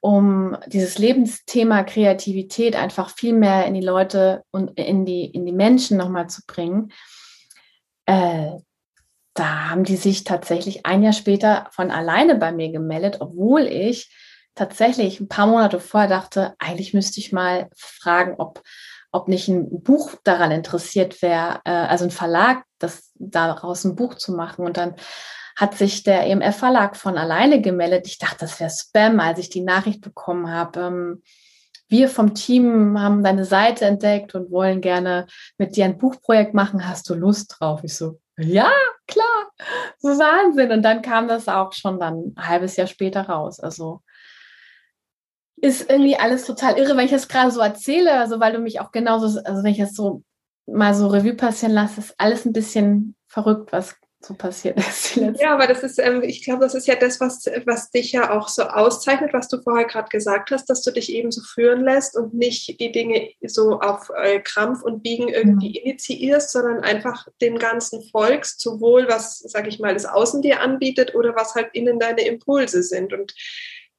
um 0.00 0.56
dieses 0.66 0.98
Lebensthema 0.98 1.82
Kreativität 1.82 2.74
einfach 2.74 3.10
viel 3.10 3.34
mehr 3.34 3.66
in 3.66 3.74
die 3.74 3.82
Leute 3.82 4.42
und 4.50 4.78
in 4.78 5.04
die, 5.04 5.26
in 5.26 5.44
die 5.44 5.52
Menschen 5.52 5.98
nochmal 5.98 6.28
zu 6.30 6.40
bringen. 6.46 6.90
Äh, 8.06 8.52
da 9.34 9.70
haben 9.70 9.84
die 9.84 9.96
sich 9.96 10.24
tatsächlich 10.24 10.86
ein 10.86 11.02
Jahr 11.02 11.12
später 11.12 11.68
von 11.70 11.90
alleine 11.90 12.34
bei 12.34 12.50
mir 12.50 12.72
gemeldet, 12.72 13.18
obwohl 13.20 13.66
ich 13.66 14.10
tatsächlich 14.60 15.20
ein 15.20 15.28
paar 15.28 15.46
Monate 15.46 15.80
vorher 15.80 16.08
dachte, 16.08 16.54
eigentlich 16.58 16.92
müsste 16.92 17.18
ich 17.18 17.32
mal 17.32 17.70
fragen, 17.74 18.34
ob, 18.36 18.62
ob 19.10 19.26
nicht 19.26 19.48
ein 19.48 19.82
Buch 19.82 20.16
daran 20.22 20.50
interessiert 20.50 21.22
wäre, 21.22 21.60
äh, 21.64 21.70
also 21.70 22.04
ein 22.04 22.10
Verlag, 22.10 22.62
das 22.78 23.10
daraus 23.14 23.84
ein 23.84 23.96
Buch 23.96 24.16
zu 24.16 24.32
machen. 24.32 24.66
Und 24.66 24.76
dann 24.76 24.96
hat 25.56 25.78
sich 25.78 26.02
der 26.02 26.26
EMF-Verlag 26.26 26.94
von 26.96 27.16
alleine 27.16 27.62
gemeldet. 27.62 28.06
Ich 28.06 28.18
dachte, 28.18 28.40
das 28.40 28.60
wäre 28.60 28.70
Spam, 28.70 29.18
als 29.18 29.38
ich 29.38 29.48
die 29.48 29.62
Nachricht 29.62 30.02
bekommen 30.02 30.50
habe. 30.50 30.80
Ähm, 30.80 31.22
wir 31.88 32.10
vom 32.10 32.34
Team 32.34 33.00
haben 33.00 33.24
deine 33.24 33.46
Seite 33.46 33.86
entdeckt 33.86 34.34
und 34.34 34.50
wollen 34.50 34.82
gerne 34.82 35.26
mit 35.56 35.74
dir 35.74 35.86
ein 35.86 35.96
Buchprojekt 35.96 36.52
machen. 36.52 36.86
Hast 36.86 37.08
du 37.08 37.14
Lust 37.14 37.56
drauf? 37.58 37.80
Ich 37.82 37.96
so, 37.96 38.20
ja, 38.38 38.70
klar, 39.06 39.50
so 39.98 40.10
Wahnsinn. 40.10 40.70
Und 40.70 40.82
dann 40.82 41.00
kam 41.00 41.28
das 41.28 41.48
auch 41.48 41.72
schon 41.72 41.98
dann 41.98 42.34
ein 42.36 42.46
halbes 42.46 42.76
Jahr 42.76 42.86
später 42.86 43.22
raus. 43.22 43.58
Also 43.58 44.02
ist 45.62 45.90
irgendwie 45.90 46.16
alles 46.16 46.44
total 46.44 46.78
irre, 46.78 46.96
wenn 46.96 47.04
ich 47.04 47.10
das 47.10 47.28
gerade 47.28 47.50
so 47.50 47.60
erzähle, 47.60 48.12
also 48.12 48.40
weil 48.40 48.52
du 48.52 48.58
mich 48.58 48.80
auch 48.80 48.92
genauso, 48.92 49.40
also 49.40 49.62
wenn 49.62 49.72
ich 49.72 49.78
das 49.78 49.94
so 49.94 50.22
mal 50.66 50.94
so 50.94 51.08
Revue 51.08 51.34
passieren 51.34 51.74
lasse, 51.74 52.00
ist 52.00 52.14
alles 52.18 52.44
ein 52.44 52.52
bisschen 52.52 53.14
verrückt, 53.26 53.72
was 53.72 53.96
so 54.22 54.34
passiert 54.34 54.78
ist. 54.78 55.16
Ja, 55.16 55.54
aber 55.54 55.66
das 55.66 55.82
ist, 55.82 55.98
ähm, 55.98 56.22
ich 56.22 56.44
glaube, 56.44 56.60
das 56.60 56.74
ist 56.74 56.86
ja 56.86 56.94
das, 56.94 57.20
was, 57.20 57.46
was 57.64 57.90
dich 57.90 58.12
ja 58.12 58.38
auch 58.38 58.48
so 58.48 58.64
auszeichnet, 58.64 59.32
was 59.32 59.48
du 59.48 59.62
vorher 59.62 59.86
gerade 59.86 60.10
gesagt 60.10 60.50
hast, 60.50 60.66
dass 60.66 60.82
du 60.82 60.90
dich 60.90 61.12
eben 61.12 61.30
so 61.30 61.40
führen 61.40 61.82
lässt 61.84 62.16
und 62.16 62.34
nicht 62.34 62.78
die 62.80 62.92
Dinge 62.92 63.30
so 63.46 63.80
auf 63.80 64.10
äh, 64.14 64.40
Krampf 64.40 64.82
und 64.82 65.02
Biegen 65.02 65.28
irgendwie 65.28 65.70
mhm. 65.70 65.86
initiierst, 65.86 66.52
sondern 66.52 66.80
einfach 66.80 67.28
dem 67.40 67.58
Ganzen 67.58 68.02
folgst, 68.10 68.60
sowohl 68.60 69.08
was, 69.08 69.38
sag 69.38 69.66
ich 69.66 69.78
mal, 69.78 69.94
das 69.94 70.04
Außen 70.04 70.42
dir 70.42 70.60
anbietet 70.60 71.14
oder 71.14 71.34
was 71.34 71.54
halt 71.54 71.70
innen 71.72 71.98
deine 71.98 72.26
Impulse 72.26 72.82
sind. 72.82 73.14
Und 73.14 73.34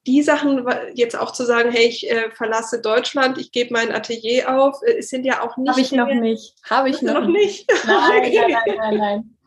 die 0.07 0.23
Sachen 0.23 0.65
jetzt 0.95 1.17
auch 1.17 1.31
zu 1.31 1.45
sagen, 1.45 1.71
hey, 1.71 1.85
ich 1.87 2.09
äh, 2.09 2.31
verlasse 2.31 2.81
Deutschland, 2.81 3.37
ich 3.37 3.51
gebe 3.51 3.73
mein 3.73 3.91
Atelier 3.91 4.57
auf, 4.57 4.81
äh, 4.83 5.01
sind 5.01 5.25
ja 5.25 5.41
auch 5.41 5.57
nicht. 5.57 5.69
Habe 5.69 5.81
ich 5.81 5.91
noch 5.91 6.13
nicht. 6.13 6.55
Habe 6.69 6.89
ich 6.89 7.01
noch, 7.01 7.13
noch 7.13 7.27
nicht. 7.27 7.71
Nein, 7.85 8.31
nein, 8.33 8.51
nein, 8.51 8.77
nein, 8.77 8.97
nein. 8.97 9.37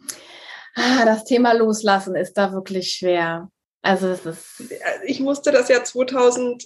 Ah, 0.76 1.04
das 1.04 1.24
Thema 1.24 1.52
Loslassen 1.52 2.16
ist 2.16 2.34
da 2.34 2.52
wirklich 2.52 2.92
schwer. 2.92 3.48
Also 3.82 4.08
es 4.08 4.26
ist. 4.26 4.74
Ich 5.04 5.20
musste 5.20 5.52
das 5.52 5.68
ja 5.68 5.84
2000 5.84 6.64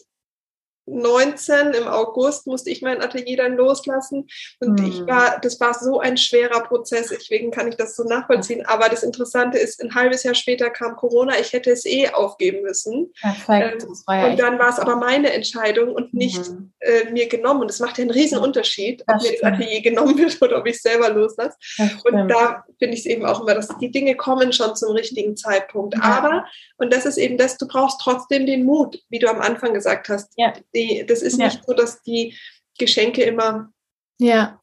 19 0.90 1.74
im 1.74 1.86
August 1.86 2.46
musste 2.46 2.70
ich 2.70 2.82
mein 2.82 3.02
Atelier 3.02 3.36
dann 3.36 3.56
loslassen 3.56 4.28
und 4.60 4.80
mhm. 4.80 4.86
ich 4.86 5.06
war, 5.06 5.38
das 5.40 5.60
war 5.60 5.74
so 5.74 6.00
ein 6.00 6.16
schwerer 6.16 6.60
Prozess, 6.60 7.08
deswegen 7.08 7.50
kann 7.50 7.68
ich 7.68 7.76
das 7.76 7.96
so 7.96 8.04
nachvollziehen. 8.04 8.64
Aber 8.66 8.88
das 8.88 9.02
Interessante 9.02 9.58
ist, 9.58 9.82
ein 9.82 9.94
halbes 9.94 10.22
Jahr 10.22 10.34
später 10.34 10.70
kam 10.70 10.96
Corona, 10.96 11.38
ich 11.38 11.52
hätte 11.52 11.70
es 11.70 11.84
eh 11.84 12.08
aufgeben 12.08 12.62
müssen. 12.62 13.12
Perfekt. 13.20 13.82
Ähm, 13.82 13.94
ja 14.08 14.30
und 14.30 14.40
dann 14.40 14.58
war 14.58 14.70
es 14.70 14.78
aber 14.78 14.96
meine 14.96 15.32
Entscheidung 15.32 15.92
und 15.92 16.14
nicht 16.14 16.50
mhm. 16.50 16.72
äh, 16.80 17.10
mir 17.10 17.28
genommen. 17.28 17.62
Und 17.62 17.70
es 17.70 17.80
macht 17.80 17.98
ja 17.98 18.02
einen 18.02 18.10
riesen 18.10 18.38
Unterschied, 18.38 19.02
ob 19.06 19.22
mir 19.22 19.32
das 19.32 19.42
Atelier 19.42 19.82
genommen 19.82 20.18
wird 20.18 20.38
oder 20.42 20.58
ob 20.58 20.66
ich 20.66 20.76
es 20.76 20.82
selber 20.82 21.10
loslasse. 21.10 21.56
Und 22.04 22.28
da 22.28 22.64
finde 22.78 22.94
ich 22.94 23.00
es 23.00 23.06
eben 23.06 23.24
auch 23.24 23.40
immer, 23.40 23.54
dass 23.54 23.68
die 23.78 23.90
Dinge 23.90 24.14
kommen 24.14 24.52
schon 24.52 24.74
zum 24.76 24.92
richtigen 24.92 25.36
Zeitpunkt. 25.36 25.94
Ja. 25.94 26.02
Aber, 26.02 26.44
und 26.78 26.92
das 26.92 27.06
ist 27.06 27.18
eben 27.18 27.36
das, 27.36 27.58
du 27.58 27.66
brauchst 27.66 28.00
trotzdem 28.00 28.46
den 28.46 28.64
Mut, 28.64 28.98
wie 29.08 29.18
du 29.18 29.28
am 29.28 29.40
Anfang 29.40 29.74
gesagt 29.74 30.08
hast. 30.08 30.32
Ja 30.36 30.52
die, 30.78 31.04
das 31.06 31.22
ist 31.22 31.38
ja. 31.38 31.46
nicht 31.46 31.64
so, 31.66 31.74
dass 31.74 32.02
die 32.02 32.36
Geschenke 32.78 33.22
immer 33.22 33.70
ja. 34.18 34.60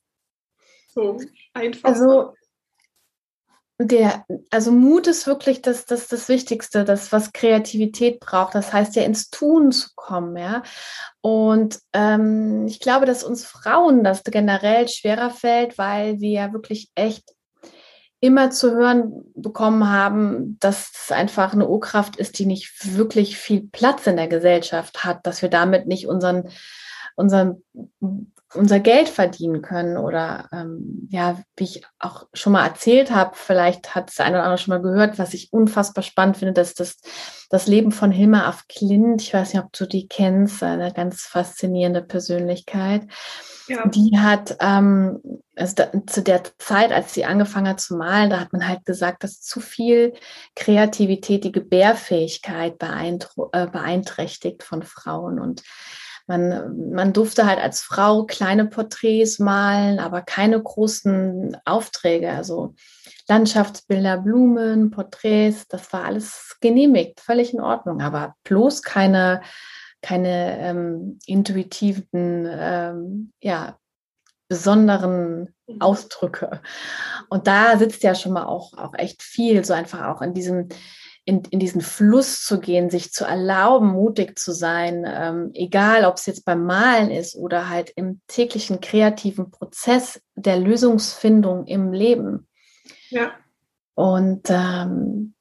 so 0.94 1.20
einfach 1.54 1.90
also, 1.90 2.34
der, 3.78 4.26
also 4.52 4.72
Mut 4.72 5.08
ist 5.08 5.28
wirklich 5.28 5.62
das, 5.62 5.86
das, 5.86 6.08
das 6.08 6.30
Wichtigste, 6.30 6.86
das, 6.86 7.12
was 7.12 7.34
Kreativität 7.34 8.22
braucht. 8.22 8.56
Das 8.56 8.72
heißt 8.72 8.96
ja, 8.96 9.04
ins 9.04 9.30
Tun 9.30 9.74
zu 9.74 9.90
kommen, 9.96 10.38
ja. 10.38 10.64
Und 11.22 11.80
ähm, 11.92 12.68
ich 12.68 12.80
glaube, 12.80 13.06
dass 13.06 13.24
uns 13.24 13.46
Frauen 13.46 14.04
das 14.04 14.24
generell 14.24 14.88
schwerer 14.88 15.30
fällt, 15.30 15.78
weil 15.78 16.22
wir 16.22 16.30
ja 16.30 16.54
wirklich 16.54 16.90
echt 16.96 17.35
immer 18.20 18.50
zu 18.50 18.72
hören 18.72 19.26
bekommen 19.36 19.90
haben, 19.90 20.58
dass 20.60 20.92
es 20.94 21.12
einfach 21.12 21.54
eine 21.54 21.68
Urkraft 21.68 22.16
ist, 22.16 22.40
die 22.40 22.46
nicht 22.46 22.96
wirklich 22.96 23.38
viel 23.38 23.68
Platz 23.72 24.08
in 24.08 24.18
der 24.18 24.28
Gesellschaft 24.28 25.04
hat, 25.04 25.26
dass 25.28 25.42
wir 25.42 25.50
damit 25.50 25.88
nicht 25.88 26.08
unseren, 26.08 26.50
unseren, 27.16 27.64
unser 28.54 28.80
Geld 28.80 29.10
verdienen 29.10 29.62
können. 29.62 29.98
Oder 29.98 30.48
ähm, 30.52 31.08
ja, 31.10 31.40
wie 31.58 31.64
ich 31.64 31.84
auch 32.00 32.28
schon 32.34 32.54
mal 32.54 32.66
erzählt 32.66 33.12
habe, 33.12 33.32
vielleicht 33.36 33.96
hat 33.96 34.12
es 34.12 34.20
einer 34.20 34.38
oder 34.38 34.44
andere 34.44 34.58
schon 34.58 34.74
mal 34.74 34.82
gehört, 34.82 35.18
was 35.20 35.34
ich 35.34 35.52
unfassbar 35.52 36.04
spannend 36.04 36.38
finde, 36.38 36.54
dass 36.54 36.74
das, 36.74 36.98
das 37.50 37.68
Leben 37.68 37.92
von 37.92 38.12
Hilma 38.12 38.48
af 38.48 38.68
Klint, 38.68 39.22
ich 39.22 39.34
weiß 39.34 39.54
nicht, 39.54 39.64
ob 39.64 39.72
du 39.74 39.86
die 39.88 40.08
kennst, 40.08 40.64
eine 40.64 40.94
ganz 40.94 41.24
faszinierende 41.24 42.02
Persönlichkeit 42.02 43.08
ja. 43.68 43.88
Die 43.88 44.18
hat, 44.18 44.58
ähm, 44.60 45.22
also 45.56 45.76
da, 45.76 45.92
zu 46.06 46.22
der 46.22 46.44
Zeit, 46.60 46.92
als 46.92 47.14
sie 47.14 47.26
angefangen 47.26 47.68
hat 47.68 47.80
zu 47.80 47.96
malen, 47.96 48.30
da 48.30 48.40
hat 48.40 48.54
man 48.54 48.68
halt 48.68 48.86
gesagt, 48.86 49.24
dass 49.24 49.42
zu 49.42 49.60
viel 49.60 50.14
Kreativität 50.56 51.44
die 51.44 51.52
Gebärfähigkeit 51.52 52.76
äh, 52.82 53.68
beeinträchtigt 53.68 54.64
von 54.64 54.84
Frauen. 54.84 55.40
Und 55.40 55.64
man, 56.28 56.92
man 56.92 57.14
durfte 57.14 57.46
halt 57.46 57.60
als 57.60 57.82
Frau 57.82 58.24
kleine 58.24 58.66
Porträts 58.66 59.40
malen, 59.40 60.00
aber 60.00 60.22
keine 60.22 60.62
großen 60.62 61.58
Aufträge. 61.66 62.32
Also 62.32 62.76
Landschaftsbilder, 63.28 64.18
Blumen, 64.18 64.92
Porträts, 64.92 65.68
das 65.68 65.92
war 65.94 66.06
alles 66.06 66.58
genehmigt, 66.62 67.20
völlig 67.20 67.54
in 67.54 67.62
Ordnung, 67.62 68.02
aber 68.02 68.36
bloß 68.44 68.82
keine 68.82 69.42
keine 70.02 70.60
ähm, 70.60 71.20
intuitiven, 71.26 72.48
ähm, 72.48 73.34
ja, 73.42 73.80
besonderen. 74.48 75.56
Ausdrücke. 75.80 76.62
Und 77.30 77.48
da 77.48 77.78
sitzt 77.78 78.04
ja 78.04 78.14
schon 78.14 78.34
mal 78.34 78.46
auch, 78.46 78.78
auch 78.78 78.94
echt 78.94 79.24
viel, 79.24 79.66
so 79.66 79.74
einfach 79.74 80.06
auch 80.08 80.22
in 80.22 80.36
diesem, 80.36 80.70
in, 81.26 81.42
in 81.50 81.60
diesen 81.60 81.82
Fluss 81.82 82.44
zu 82.44 82.60
gehen, 82.60 82.90
sich 82.90 83.12
zu 83.12 83.26
erlauben, 83.26 83.88
mutig 83.88 84.38
zu 84.38 84.52
sein, 84.52 85.06
ähm, 85.08 85.52
egal 85.54 86.06
ob 86.06 86.16
es 86.16 86.28
jetzt 86.28 86.46
beim 86.46 86.64
Malen 86.66 87.10
ist 87.10 87.36
oder 87.36 87.68
halt 87.70 87.92
im 87.96 88.22
täglichen 88.28 88.80
kreativen 88.80 89.50
Prozess 89.50 90.22
der 90.36 90.58
Lösungsfindung 90.60 91.66
im 91.66 91.92
Leben. 91.92 92.48
Ja. 93.10 93.32
Und 93.96 94.50
ähm, 94.50 95.34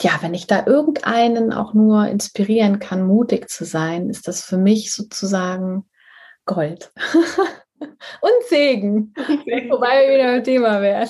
ja, 0.00 0.18
wenn 0.20 0.34
ich 0.34 0.46
da 0.46 0.66
irgendeinen 0.66 1.52
auch 1.52 1.72
nur 1.74 2.08
inspirieren 2.08 2.78
kann, 2.78 3.06
mutig 3.06 3.48
zu 3.48 3.64
sein, 3.64 4.10
ist 4.10 4.28
das 4.28 4.42
für 4.42 4.58
mich 4.58 4.92
sozusagen 4.92 5.88
Gold. 6.44 6.92
Und 7.80 8.46
Segen. 8.48 9.14
Wobei 9.16 10.06
wir 10.06 10.14
wieder 10.14 10.32
ein 10.32 10.44
Thema 10.44 10.80
wären. 10.82 11.08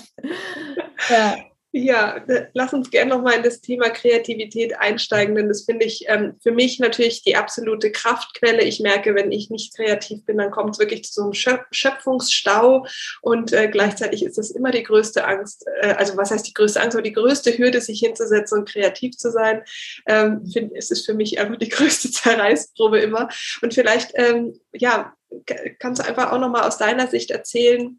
Ja. 1.11 1.37
Ja, 1.75 2.23
lass 2.53 2.75
uns 2.75 2.91
gerne 2.91 3.15
nochmal 3.15 3.39
in 3.39 3.43
das 3.43 3.63
Thema 3.63 3.89
Kreativität 3.89 4.79
einsteigen, 4.79 5.35
denn 5.35 5.49
das 5.49 5.65
finde 5.65 5.87
ich 5.87 6.05
ähm, 6.07 6.35
für 6.43 6.53
mich 6.53 6.79
natürlich 6.79 7.23
die 7.23 7.35
absolute 7.35 7.91
Kraftquelle. 7.91 8.63
Ich 8.63 8.81
merke, 8.81 9.15
wenn 9.15 9.33
ich 9.33 9.49
nicht 9.49 9.75
kreativ 9.75 10.23
bin, 10.27 10.37
dann 10.37 10.51
kommt 10.51 10.75
es 10.75 10.79
wirklich 10.79 11.05
zu 11.05 11.13
so 11.15 11.23
einem 11.23 11.33
Schöp 11.33 11.65
Schöpfungsstau 11.71 12.85
und 13.23 13.55
äh, 13.55 13.69
gleichzeitig 13.69 14.23
ist 14.23 14.37
es 14.37 14.51
immer 14.51 14.71
die 14.71 14.83
größte 14.83 15.25
Angst, 15.27 15.65
äh, 15.81 15.95
also 15.95 16.15
was 16.19 16.31
heißt 16.31 16.47
die 16.47 16.53
größte 16.53 16.79
Angst, 16.79 16.95
aber 16.95 17.03
die 17.03 17.13
größte 17.13 17.57
Hürde, 17.57 17.81
sich 17.81 18.01
hinzusetzen 18.01 18.59
und 18.59 18.69
kreativ 18.69 19.17
zu 19.17 19.31
sein, 19.31 19.63
ähm, 20.07 20.47
find, 20.53 20.73
ist 20.77 20.93
es 20.93 21.07
für 21.07 21.15
mich 21.15 21.41
einfach 21.41 21.57
die 21.57 21.69
größte 21.71 22.11
Zerreißprobe 22.11 22.99
immer. 22.99 23.31
Und 23.63 23.73
vielleicht, 23.73 24.11
ähm, 24.17 24.61
ja, 24.75 25.15
kannst 25.79 26.03
du 26.03 26.07
einfach 26.07 26.33
auch 26.33 26.39
nochmal 26.39 26.69
aus 26.69 26.77
deiner 26.77 27.07
Sicht 27.07 27.31
erzählen, 27.31 27.99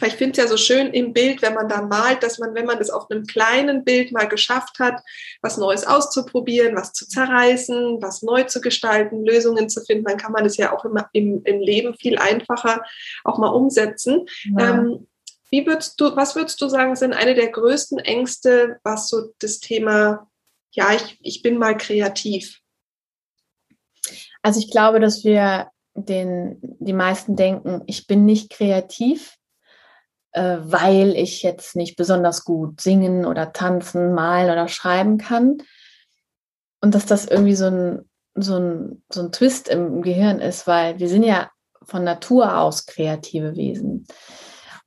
weil 0.00 0.10
ich 0.10 0.16
finde 0.16 0.32
es 0.32 0.36
ja 0.38 0.46
so 0.46 0.56
schön 0.56 0.88
im 0.88 1.12
Bild, 1.12 1.40
wenn 1.42 1.54
man 1.54 1.68
da 1.68 1.82
malt, 1.82 2.22
dass 2.22 2.38
man, 2.38 2.54
wenn 2.54 2.66
man 2.66 2.78
das 2.78 2.90
auf 2.90 3.10
einem 3.10 3.24
kleinen 3.24 3.84
Bild 3.84 4.12
mal 4.12 4.28
geschafft 4.28 4.78
hat, 4.78 5.02
was 5.40 5.56
Neues 5.56 5.86
auszuprobieren, 5.86 6.76
was 6.76 6.92
zu 6.92 7.08
zerreißen, 7.08 8.00
was 8.00 8.22
neu 8.22 8.44
zu 8.44 8.60
gestalten, 8.60 9.24
Lösungen 9.24 9.68
zu 9.68 9.82
finden, 9.84 10.04
dann 10.04 10.18
kann 10.18 10.32
man 10.32 10.44
das 10.44 10.56
ja 10.56 10.76
auch 10.76 10.84
im, 10.84 10.98
im, 11.12 11.42
im 11.44 11.60
Leben 11.60 11.94
viel 11.94 12.18
einfacher 12.18 12.82
auch 13.24 13.38
mal 13.38 13.48
umsetzen. 13.48 14.26
Ja. 14.58 14.74
Ähm, 14.74 15.06
wie 15.50 15.66
würdest 15.66 15.98
du, 16.00 16.14
was 16.14 16.36
würdest 16.36 16.60
du 16.60 16.68
sagen, 16.68 16.94
sind 16.94 17.14
eine 17.14 17.34
der 17.34 17.48
größten 17.48 17.98
Ängste, 17.98 18.78
was 18.84 19.08
so 19.08 19.32
das 19.38 19.60
Thema, 19.60 20.28
ja, 20.72 20.92
ich, 20.92 21.18
ich 21.22 21.42
bin 21.42 21.56
mal 21.56 21.76
kreativ? 21.76 22.60
Also 24.42 24.60
ich 24.60 24.70
glaube, 24.70 25.00
dass 25.00 25.24
wir 25.24 25.70
den, 25.94 26.58
die 26.60 26.92
meisten 26.92 27.34
denken, 27.34 27.82
ich 27.86 28.06
bin 28.06 28.26
nicht 28.26 28.50
kreativ, 28.50 29.37
äh, 30.32 30.58
weil 30.60 31.16
ich 31.16 31.42
jetzt 31.42 31.76
nicht 31.76 31.96
besonders 31.96 32.44
gut 32.44 32.80
singen 32.80 33.24
oder 33.24 33.52
tanzen, 33.52 34.12
malen 34.12 34.50
oder 34.50 34.68
schreiben 34.68 35.18
kann. 35.18 35.62
Und 36.80 36.94
dass 36.94 37.06
das 37.06 37.26
irgendwie 37.26 37.54
so 37.54 37.66
ein, 37.66 38.08
so 38.34 38.58
ein, 38.58 39.02
so 39.12 39.22
ein 39.22 39.32
Twist 39.32 39.68
im 39.68 40.02
Gehirn 40.02 40.40
ist, 40.40 40.66
weil 40.66 40.98
wir 40.98 41.08
sind 41.08 41.24
ja 41.24 41.50
von 41.82 42.04
Natur 42.04 42.58
aus 42.58 42.86
kreative 42.86 43.56
Wesen. 43.56 44.06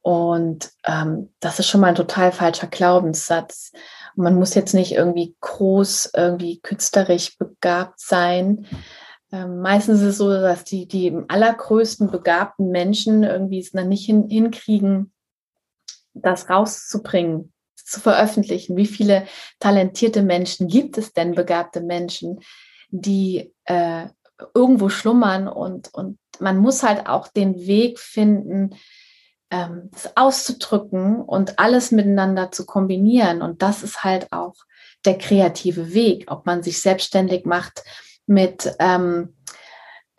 Und 0.02 0.72
ähm, 0.86 1.34
das 1.40 1.60
ist 1.60 1.68
schon 1.68 1.82
mal 1.82 1.88
ein 1.88 1.96
total 1.96 2.32
falscher 2.32 2.68
Glaubenssatz. 2.68 3.72
Man 4.16 4.36
muss 4.36 4.56
jetzt 4.56 4.74
nicht 4.74 4.94
irgendwie 4.94 5.36
groß, 5.42 6.12
irgendwie 6.16 6.60
künstlerisch 6.60 7.38
begabt 7.38 8.00
sein. 8.00 8.66
Ähm, 9.32 9.62
meistens 9.62 10.02
ist 10.02 10.08
es 10.08 10.18
so, 10.18 10.30
dass 10.30 10.64
die, 10.64 10.88
die 10.88 11.16
allergrößten 11.28 12.10
begabten 12.10 12.70
Menschen 12.70 13.24
irgendwie 13.24 13.60
es 13.60 13.72
dann 13.72 13.90
nicht 13.90 14.06
hin, 14.06 14.28
hinkriegen, 14.30 15.14
das 16.14 16.50
rauszubringen, 16.50 17.54
zu 17.76 18.00
veröffentlichen. 18.00 18.78
Wie 18.78 18.86
viele 18.86 19.26
talentierte 19.60 20.22
Menschen 20.22 20.68
gibt 20.68 20.98
es 20.98 21.14
denn, 21.14 21.36
begabte 21.36 21.82
Menschen, 21.82 22.40
die 22.90 23.54
äh, 23.66 24.08
irgendwo 24.54 24.90
schlummern 24.90 25.48
und, 25.48 25.94
und 25.94 26.18
man 26.40 26.58
muss 26.58 26.84
halt 26.84 27.08
auch 27.08 27.28
den 27.28 27.56
Weg 27.68 28.00
finden, 28.00 28.76
ähm, 29.52 29.92
auszudrücken 30.16 31.22
und 31.22 31.60
alles 31.60 31.92
miteinander 31.92 32.52
zu 32.52 32.66
kombinieren. 32.66 33.42
Und 33.42 33.62
das 33.62 33.84
ist 33.84 34.04
halt 34.04 34.32
auch 34.32 34.56
der 35.06 35.18
kreative 35.18 35.94
Weg, 35.94 36.32
ob 36.32 36.46
man 36.46 36.64
sich 36.64 36.82
selbstständig 36.82 37.46
macht 37.46 37.84
mit 38.26 38.74
ähm, 38.80 39.36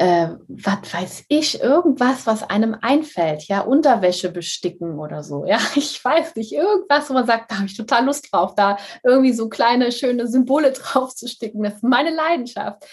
äh, 0.03 0.35
was 0.49 0.93
weiß 0.93 1.25
ich, 1.29 1.61
irgendwas, 1.61 2.27
was 2.27 2.43
einem 2.43 2.77
einfällt, 2.81 3.45
ja, 3.45 3.61
Unterwäsche 3.61 4.33
besticken 4.33 4.99
oder 4.99 5.23
so, 5.23 5.47
ja, 5.47 5.61
ich 5.77 6.05
weiß 6.05 6.35
nicht, 6.35 6.53
irgendwas, 6.53 7.09
wo 7.09 7.15
man 7.15 7.25
sagt, 7.25 7.53
da 7.53 7.59
habe 7.59 7.67
ich 7.67 7.77
total 7.77 8.05
Lust 8.07 8.27
drauf, 8.33 8.57
da 8.57 8.79
irgendwie 9.05 9.33
so 9.33 9.49
kleine, 9.49 9.93
schöne 9.93 10.27
Symbole 10.27 10.73
drauf 10.73 11.15
zu 11.15 11.29
sticken, 11.29 11.63
das 11.63 11.75
ist 11.75 11.85
meine 11.85 12.11
Leidenschaft. 12.11 12.85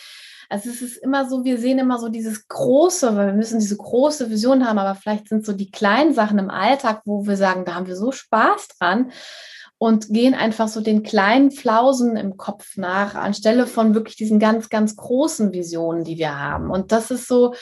Also 0.52 0.70
es 0.70 0.84
ist 0.84 0.98
immer 0.98 1.28
so, 1.28 1.44
wir 1.44 1.58
sehen 1.58 1.80
immer 1.80 1.98
so 1.98 2.10
dieses 2.10 2.48
große, 2.48 3.16
weil 3.16 3.28
wir 3.28 3.34
müssen 3.34 3.60
diese 3.60 3.78
große 3.78 4.30
Vision 4.30 4.68
haben, 4.68 4.78
aber 4.78 4.94
vielleicht 4.96 5.30
sind 5.30 5.46
so 5.46 5.54
die 5.54 5.72
kleinen 5.72 6.14
Sachen 6.14 6.38
im 6.38 6.50
Alltag, 6.52 7.02
wo 7.06 7.26
wir 7.26 7.38
sagen, 7.38 7.66
da 7.66 7.76
haben 7.76 7.88
wir 7.88 7.96
so 7.96 8.12
Spaß 8.12 8.68
dran 8.80 9.12
und 9.80 10.10
gehen 10.10 10.36
einfach 10.36 10.68
so 10.68 10.82
den 10.82 11.04
kleinen 11.04 11.52
Flausen 11.52 12.18
im 12.18 12.38
Kopf 12.38 12.76
nach, 12.76 13.16
anstelle 13.16 13.66
von 13.66 13.96
wirklich 13.96 14.18
diesen 14.18 14.38
ganz, 14.38 14.70
ganz 14.70 14.96
großen 14.98 15.54
Visionen, 15.54 16.04
die 16.04 16.18
wir 16.18 16.38
haben. 16.38 16.70
Und 16.70 16.92
das 16.92 17.10
ist 17.12 17.28
so 17.28 17.56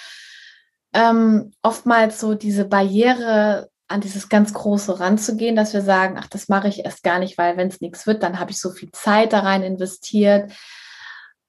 ähm, 0.94 1.52
oftmals 1.62 2.20
so 2.20 2.34
diese 2.34 2.66
Barriere, 2.66 3.70
an 3.88 4.02
dieses 4.02 4.28
ganz 4.28 4.54
Große 4.54 5.00
ranzugehen, 5.00 5.56
dass 5.56 5.74
wir 5.74 5.82
sagen, 5.82 6.18
ach, 6.20 6.28
das 6.28 6.50
mache 6.50 6.68
ich 6.68 6.84
erst 6.84 7.04
gar 7.04 7.20
nicht, 7.20 7.38
weil 7.38 7.56
wenn 7.56 7.70
es 7.70 7.80
nichts 7.80 8.06
wird, 8.06 8.22
dann 8.22 8.40
habe 8.40 8.52
ich 8.52 8.60
so 8.60 8.72
viel 8.72 8.92
Zeit 8.92 9.32
da 9.32 9.40
rein 9.40 9.64
investiert. 9.64 10.52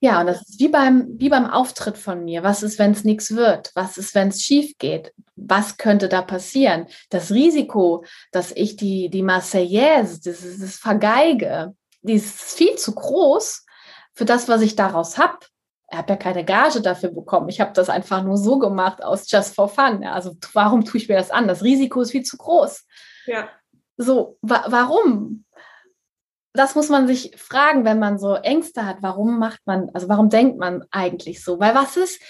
Ja, 0.00 0.20
und 0.20 0.26
das 0.26 0.48
ist 0.48 0.60
wie 0.60 0.68
beim, 0.68 1.08
wie 1.18 1.28
beim 1.28 1.50
Auftritt 1.50 1.98
von 1.98 2.24
mir. 2.24 2.44
Was 2.44 2.62
ist, 2.62 2.78
wenn 2.78 2.92
es 2.92 3.04
nichts 3.04 3.34
wird? 3.34 3.72
Was 3.74 3.98
ist, 3.98 4.14
wenn 4.14 4.28
es 4.28 4.42
schief 4.42 4.78
geht? 4.78 5.12
Was 5.34 5.76
könnte 5.76 6.08
da 6.08 6.22
passieren? 6.22 6.86
Das 7.10 7.32
Risiko, 7.32 8.04
dass 8.30 8.52
ich 8.52 8.76
die, 8.76 9.08
die 9.10 9.22
Marseillaise, 9.22 10.20
das, 10.22 10.40
das 10.60 10.76
Vergeige, 10.76 11.74
die 12.02 12.14
ist 12.14 12.30
viel 12.30 12.76
zu 12.76 12.94
groß 12.94 13.64
für 14.14 14.24
das, 14.24 14.48
was 14.48 14.62
ich 14.62 14.76
daraus 14.76 15.18
habe. 15.18 15.38
Ich 15.90 15.96
habe 15.96 16.10
ja 16.10 16.16
keine 16.16 16.44
Gage 16.44 16.80
dafür 16.80 17.10
bekommen. 17.10 17.48
Ich 17.48 17.60
habe 17.60 17.72
das 17.72 17.88
einfach 17.88 18.22
nur 18.22 18.36
so 18.36 18.58
gemacht 18.58 19.02
aus 19.02 19.28
just 19.28 19.54
for 19.54 19.68
fun. 19.68 20.04
Also 20.04 20.36
warum 20.52 20.84
tue 20.84 21.00
ich 21.00 21.08
mir 21.08 21.16
das 21.16 21.30
an? 21.30 21.48
Das 21.48 21.64
Risiko 21.64 22.02
ist 22.02 22.12
viel 22.12 22.22
zu 22.22 22.36
groß. 22.36 22.86
Ja. 23.26 23.48
So, 23.96 24.38
wa 24.42 24.64
warum? 24.68 25.44
Das 26.52 26.74
muss 26.74 26.88
man 26.88 27.06
sich 27.06 27.32
fragen, 27.36 27.84
wenn 27.84 27.98
man 27.98 28.18
so 28.18 28.34
Ängste 28.34 28.86
hat. 28.86 28.98
Warum 29.00 29.38
macht 29.38 29.60
man, 29.66 29.90
also 29.94 30.08
warum 30.08 30.30
denkt 30.30 30.58
man 30.58 30.84
eigentlich 30.90 31.44
so? 31.44 31.60
Weil 31.60 31.74
was 31.74 31.96
ist, 31.96 32.20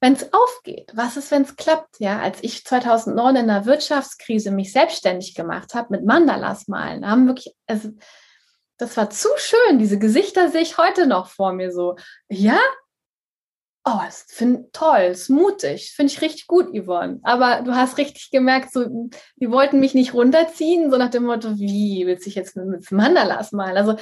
wenn 0.00 0.14
es 0.14 0.32
aufgeht? 0.32 0.90
Was 0.94 1.16
ist, 1.16 1.30
wenn 1.30 1.42
es 1.42 1.56
klappt? 1.56 2.00
Ja, 2.00 2.20
als 2.20 2.38
ich 2.42 2.64
2009 2.64 3.36
in 3.36 3.46
der 3.48 3.66
Wirtschaftskrise 3.66 4.50
mich 4.50 4.72
selbstständig 4.72 5.34
gemacht 5.34 5.74
habe 5.74 5.88
mit 5.90 6.04
Mandalas 6.04 6.68
malen, 6.68 7.08
haben 7.08 7.26
wirklich, 7.26 7.54
also 7.66 7.90
das 8.78 8.96
war 8.96 9.10
zu 9.10 9.28
schön. 9.36 9.78
Diese 9.78 9.98
Gesichter 9.98 10.48
sehe 10.48 10.62
ich 10.62 10.78
heute 10.78 11.06
noch 11.06 11.28
vor 11.28 11.52
mir 11.52 11.70
so. 11.70 11.96
Ja, 12.28 12.58
Oh, 13.92 14.00
das 14.04 14.24
finde 14.28 14.68
toll, 14.72 15.08
ist 15.10 15.30
mutig, 15.30 15.92
finde 15.96 16.12
ich 16.12 16.20
richtig 16.20 16.46
gut, 16.46 16.68
Yvonne. 16.74 17.18
Aber 17.22 17.62
du 17.62 17.74
hast 17.74 17.98
richtig 17.98 18.30
gemerkt, 18.30 18.72
so, 18.72 19.08
die 19.36 19.50
wollten 19.50 19.80
mich 19.80 19.94
nicht 19.94 20.14
runterziehen, 20.14 20.90
so 20.90 20.96
nach 20.96 21.10
dem 21.10 21.24
Motto, 21.24 21.58
wie 21.58 22.06
willst 22.06 22.24
du 22.24 22.28
dich 22.28 22.36
jetzt 22.36 22.56
mit, 22.56 22.66
mit 22.66 22.92
Mandalas 22.92 23.52
malen? 23.52 23.76
Also, 23.76 23.96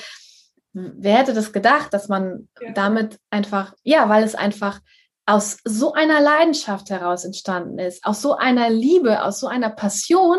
wer 0.72 1.18
hätte 1.18 1.32
das 1.32 1.52
gedacht, 1.52 1.94
dass 1.94 2.08
man 2.08 2.48
ja. 2.60 2.72
damit 2.72 3.18
einfach, 3.30 3.74
ja, 3.82 4.08
weil 4.08 4.24
es 4.24 4.34
einfach 4.34 4.80
aus 5.24 5.58
so 5.64 5.92
einer 5.92 6.20
Leidenschaft 6.20 6.90
heraus 6.90 7.24
entstanden 7.24 7.78
ist, 7.78 8.04
aus 8.04 8.20
so 8.20 8.34
einer 8.34 8.70
Liebe, 8.70 9.22
aus 9.24 9.40
so 9.40 9.46
einer 9.46 9.70
Passion 9.70 10.38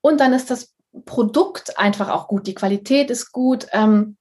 und 0.00 0.20
dann 0.20 0.32
ist 0.32 0.50
das 0.50 0.74
Produkt 1.04 1.78
einfach 1.78 2.08
auch 2.08 2.28
gut, 2.28 2.46
die 2.46 2.54
Qualität 2.54 3.10
ist 3.10 3.32
gut. 3.32 3.66
Ähm, 3.72 4.16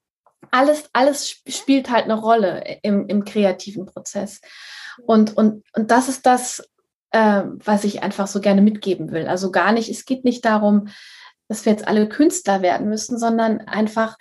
alles, 0.52 0.90
alles 0.94 1.42
spielt 1.48 1.90
halt 1.90 2.06
eine 2.06 2.20
Rolle 2.20 2.80
im, 2.82 3.08
im 3.08 3.26
kreativen 3.26 3.86
Prozess. 3.86 4.42
Und, 5.06 5.36
und, 5.38 5.64
und 5.74 5.92
das 5.92 6.10
ist 6.10 6.26
das, 6.26 6.68
äh, 7.12 7.44
was 7.64 7.84
ich 7.84 8.04
einfach 8.04 8.28
so 8.28 8.40
gerne 8.42 8.62
mitgeben 8.62 9.12
will. 9.12 9.28
Also 9.28 9.52
gar 9.52 9.72
nicht, 9.72 9.90
es 9.90 10.06
geht 10.06 10.24
nicht 10.24 10.46
darum, 10.46 10.88
dass 11.48 11.66
wir 11.66 11.72
jetzt 11.72 11.88
alle 11.88 12.10
Künstler 12.10 12.62
werden 12.62 12.90
müssen, 12.90 13.20
sondern 13.20 13.62
einfach 13.62 14.18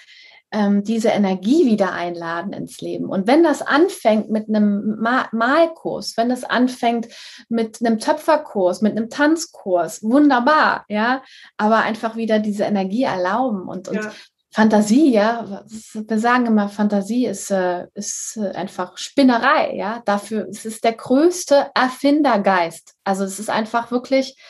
ähm, 0.54 0.84
diese 0.84 1.08
Energie 1.08 1.66
wieder 1.66 1.92
einladen 1.92 2.52
ins 2.52 2.80
Leben. 2.80 3.06
Und 3.08 3.26
wenn 3.26 3.42
das 3.42 3.60
anfängt 3.60 4.30
mit 4.30 4.48
einem 4.48 4.96
Ma 5.00 5.26
Malkurs, 5.32 6.16
wenn 6.16 6.28
das 6.28 6.44
anfängt 6.44 7.08
mit 7.48 7.80
einem 7.80 7.98
Töpferkurs, 7.98 8.80
mit 8.80 8.92
einem 8.92 9.10
Tanzkurs, 9.10 10.02
wunderbar, 10.04 10.84
ja, 10.88 11.22
aber 11.56 11.78
einfach 11.78 12.14
wieder 12.14 12.38
diese 12.38 12.64
Energie 12.64 13.02
erlauben 13.02 13.68
und, 13.68 13.88
und 13.88 13.96
ja. 13.96 14.12
Fantasie, 14.54 15.10
ja, 15.10 15.64
wir 15.94 16.18
sagen 16.20 16.46
immer, 16.46 16.68
Fantasie 16.68 17.26
ist, 17.26 17.50
äh, 17.50 17.88
ist 17.94 18.36
äh, 18.36 18.50
einfach 18.50 18.96
Spinnerei, 18.98 19.74
ja. 19.74 20.00
Dafür 20.04 20.46
es 20.48 20.64
ist 20.64 20.84
der 20.84 20.92
größte 20.92 21.72
Erfindergeist. 21.74 22.94
Also 23.02 23.24
es 23.24 23.40
ist 23.40 23.50
einfach 23.50 23.90
wirklich, 23.90 24.40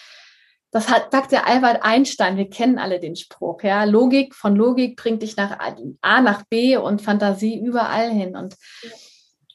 das 0.70 0.90
hat, 0.90 1.10
sagt 1.10 1.32
der 1.32 1.46
Albert 1.46 1.82
Einstein, 1.84 2.36
wir 2.36 2.50
kennen 2.50 2.78
alle 2.78 3.00
den 3.00 3.16
Spruch, 3.16 3.62
ja. 3.62 3.84
Logik 3.84 4.34
von 4.34 4.54
Logik 4.54 4.98
bringt 4.98 5.22
dich 5.22 5.38
nach 5.38 5.58
A 6.02 6.20
nach 6.20 6.42
B 6.50 6.76
und 6.76 7.00
Fantasie 7.00 7.58
überall 7.58 8.10
hin. 8.10 8.36
Und, 8.36 8.56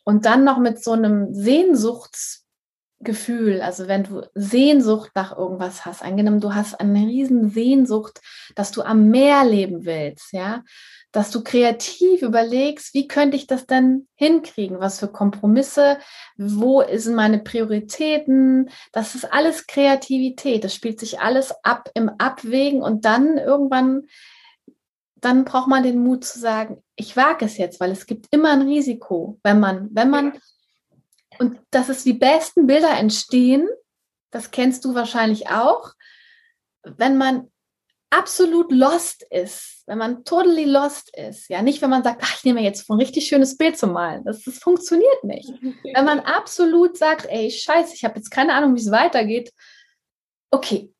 und 0.03 0.25
dann 0.25 0.45
noch 0.45 0.57
mit 0.57 0.83
so 0.83 0.93
einem 0.93 1.31
Sehnsuchts 1.31 2.38
Gefühl, 3.01 3.61
also 3.61 3.87
wenn 3.87 4.03
du 4.03 4.23
Sehnsucht 4.33 5.11
nach 5.15 5.37
irgendwas 5.37 5.85
hast, 5.85 6.03
angenommen, 6.03 6.41
du 6.41 6.53
hast 6.53 6.79
eine 6.79 7.07
riesen 7.07 7.49
Sehnsucht, 7.49 8.19
dass 8.55 8.71
du 8.71 8.81
am 8.81 9.09
Meer 9.09 9.45
leben 9.45 9.85
willst, 9.85 10.33
ja, 10.33 10.63
dass 11.11 11.31
du 11.31 11.43
kreativ 11.43 12.21
überlegst, 12.21 12.93
wie 12.93 13.07
könnte 13.07 13.35
ich 13.35 13.47
das 13.47 13.65
denn 13.65 14.07
hinkriegen? 14.15 14.79
Was 14.79 14.99
für 14.99 15.07
Kompromisse? 15.07 15.97
Wo 16.37 16.83
sind 16.93 17.15
meine 17.15 17.39
Prioritäten? 17.39 18.69
Das 18.91 19.15
ist 19.15 19.31
alles 19.31 19.65
Kreativität. 19.65 20.63
Das 20.63 20.75
spielt 20.75 20.99
sich 20.99 21.19
alles 21.19 21.53
ab 21.63 21.89
im 21.95 22.09
Abwägen 22.17 22.81
und 22.81 23.05
dann 23.05 23.37
irgendwann, 23.37 24.03
dann 25.15 25.45
braucht 25.45 25.67
man 25.67 25.83
den 25.83 26.03
Mut 26.03 26.25
zu 26.25 26.37
sagen, 26.37 26.83
ich 26.95 27.15
wage 27.15 27.45
es 27.45 27.57
jetzt, 27.57 27.79
weil 27.79 27.91
es 27.91 28.05
gibt 28.05 28.27
immer 28.31 28.51
ein 28.51 28.61
Risiko, 28.61 29.39
wenn 29.41 29.59
man, 29.59 29.89
wenn 29.91 30.09
man, 30.09 30.33
und 31.39 31.59
dass 31.71 31.89
es 31.89 32.03
die 32.03 32.13
besten 32.13 32.67
Bilder 32.67 32.97
entstehen, 32.97 33.67
das 34.31 34.51
kennst 34.51 34.85
du 34.85 34.93
wahrscheinlich 34.93 35.49
auch, 35.49 35.93
wenn 36.83 37.17
man 37.17 37.49
absolut 38.11 38.71
lost 38.71 39.23
ist, 39.29 39.83
wenn 39.85 39.97
man 39.97 40.23
totally 40.23 40.65
lost 40.65 41.15
ist, 41.15 41.49
ja, 41.49 41.61
nicht 41.61 41.81
wenn 41.81 41.89
man 41.89 42.03
sagt, 42.03 42.21
ach, 42.23 42.37
ich 42.37 42.43
nehme 42.43 42.61
jetzt 42.61 42.89
ein 42.89 42.97
richtig 42.97 43.27
schönes 43.27 43.57
Bild 43.57 43.77
zu 43.77 43.87
malen, 43.87 44.23
das, 44.25 44.43
das 44.43 44.57
funktioniert 44.57 45.23
nicht. 45.23 45.49
wenn 45.93 46.05
man 46.05 46.19
absolut 46.19 46.97
sagt, 46.97 47.25
ey, 47.27 47.49
scheiße, 47.49 47.93
ich 47.95 48.03
habe 48.03 48.17
jetzt 48.17 48.31
keine 48.31 48.53
Ahnung, 48.53 48.75
wie 48.75 48.79
es 48.79 48.91
weitergeht, 48.91 49.51
okay, 50.51 50.91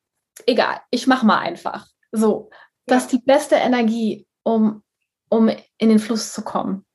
egal, 0.46 0.80
ich 0.90 1.06
mache 1.06 1.26
mal 1.26 1.38
einfach. 1.38 1.86
So, 2.12 2.50
das 2.86 3.04
ist 3.04 3.12
die 3.12 3.18
beste 3.18 3.56
Energie, 3.56 4.26
um, 4.42 4.82
um 5.28 5.48
in 5.48 5.88
den 5.88 5.98
Fluss 5.98 6.32
zu 6.32 6.42
kommen. 6.42 6.86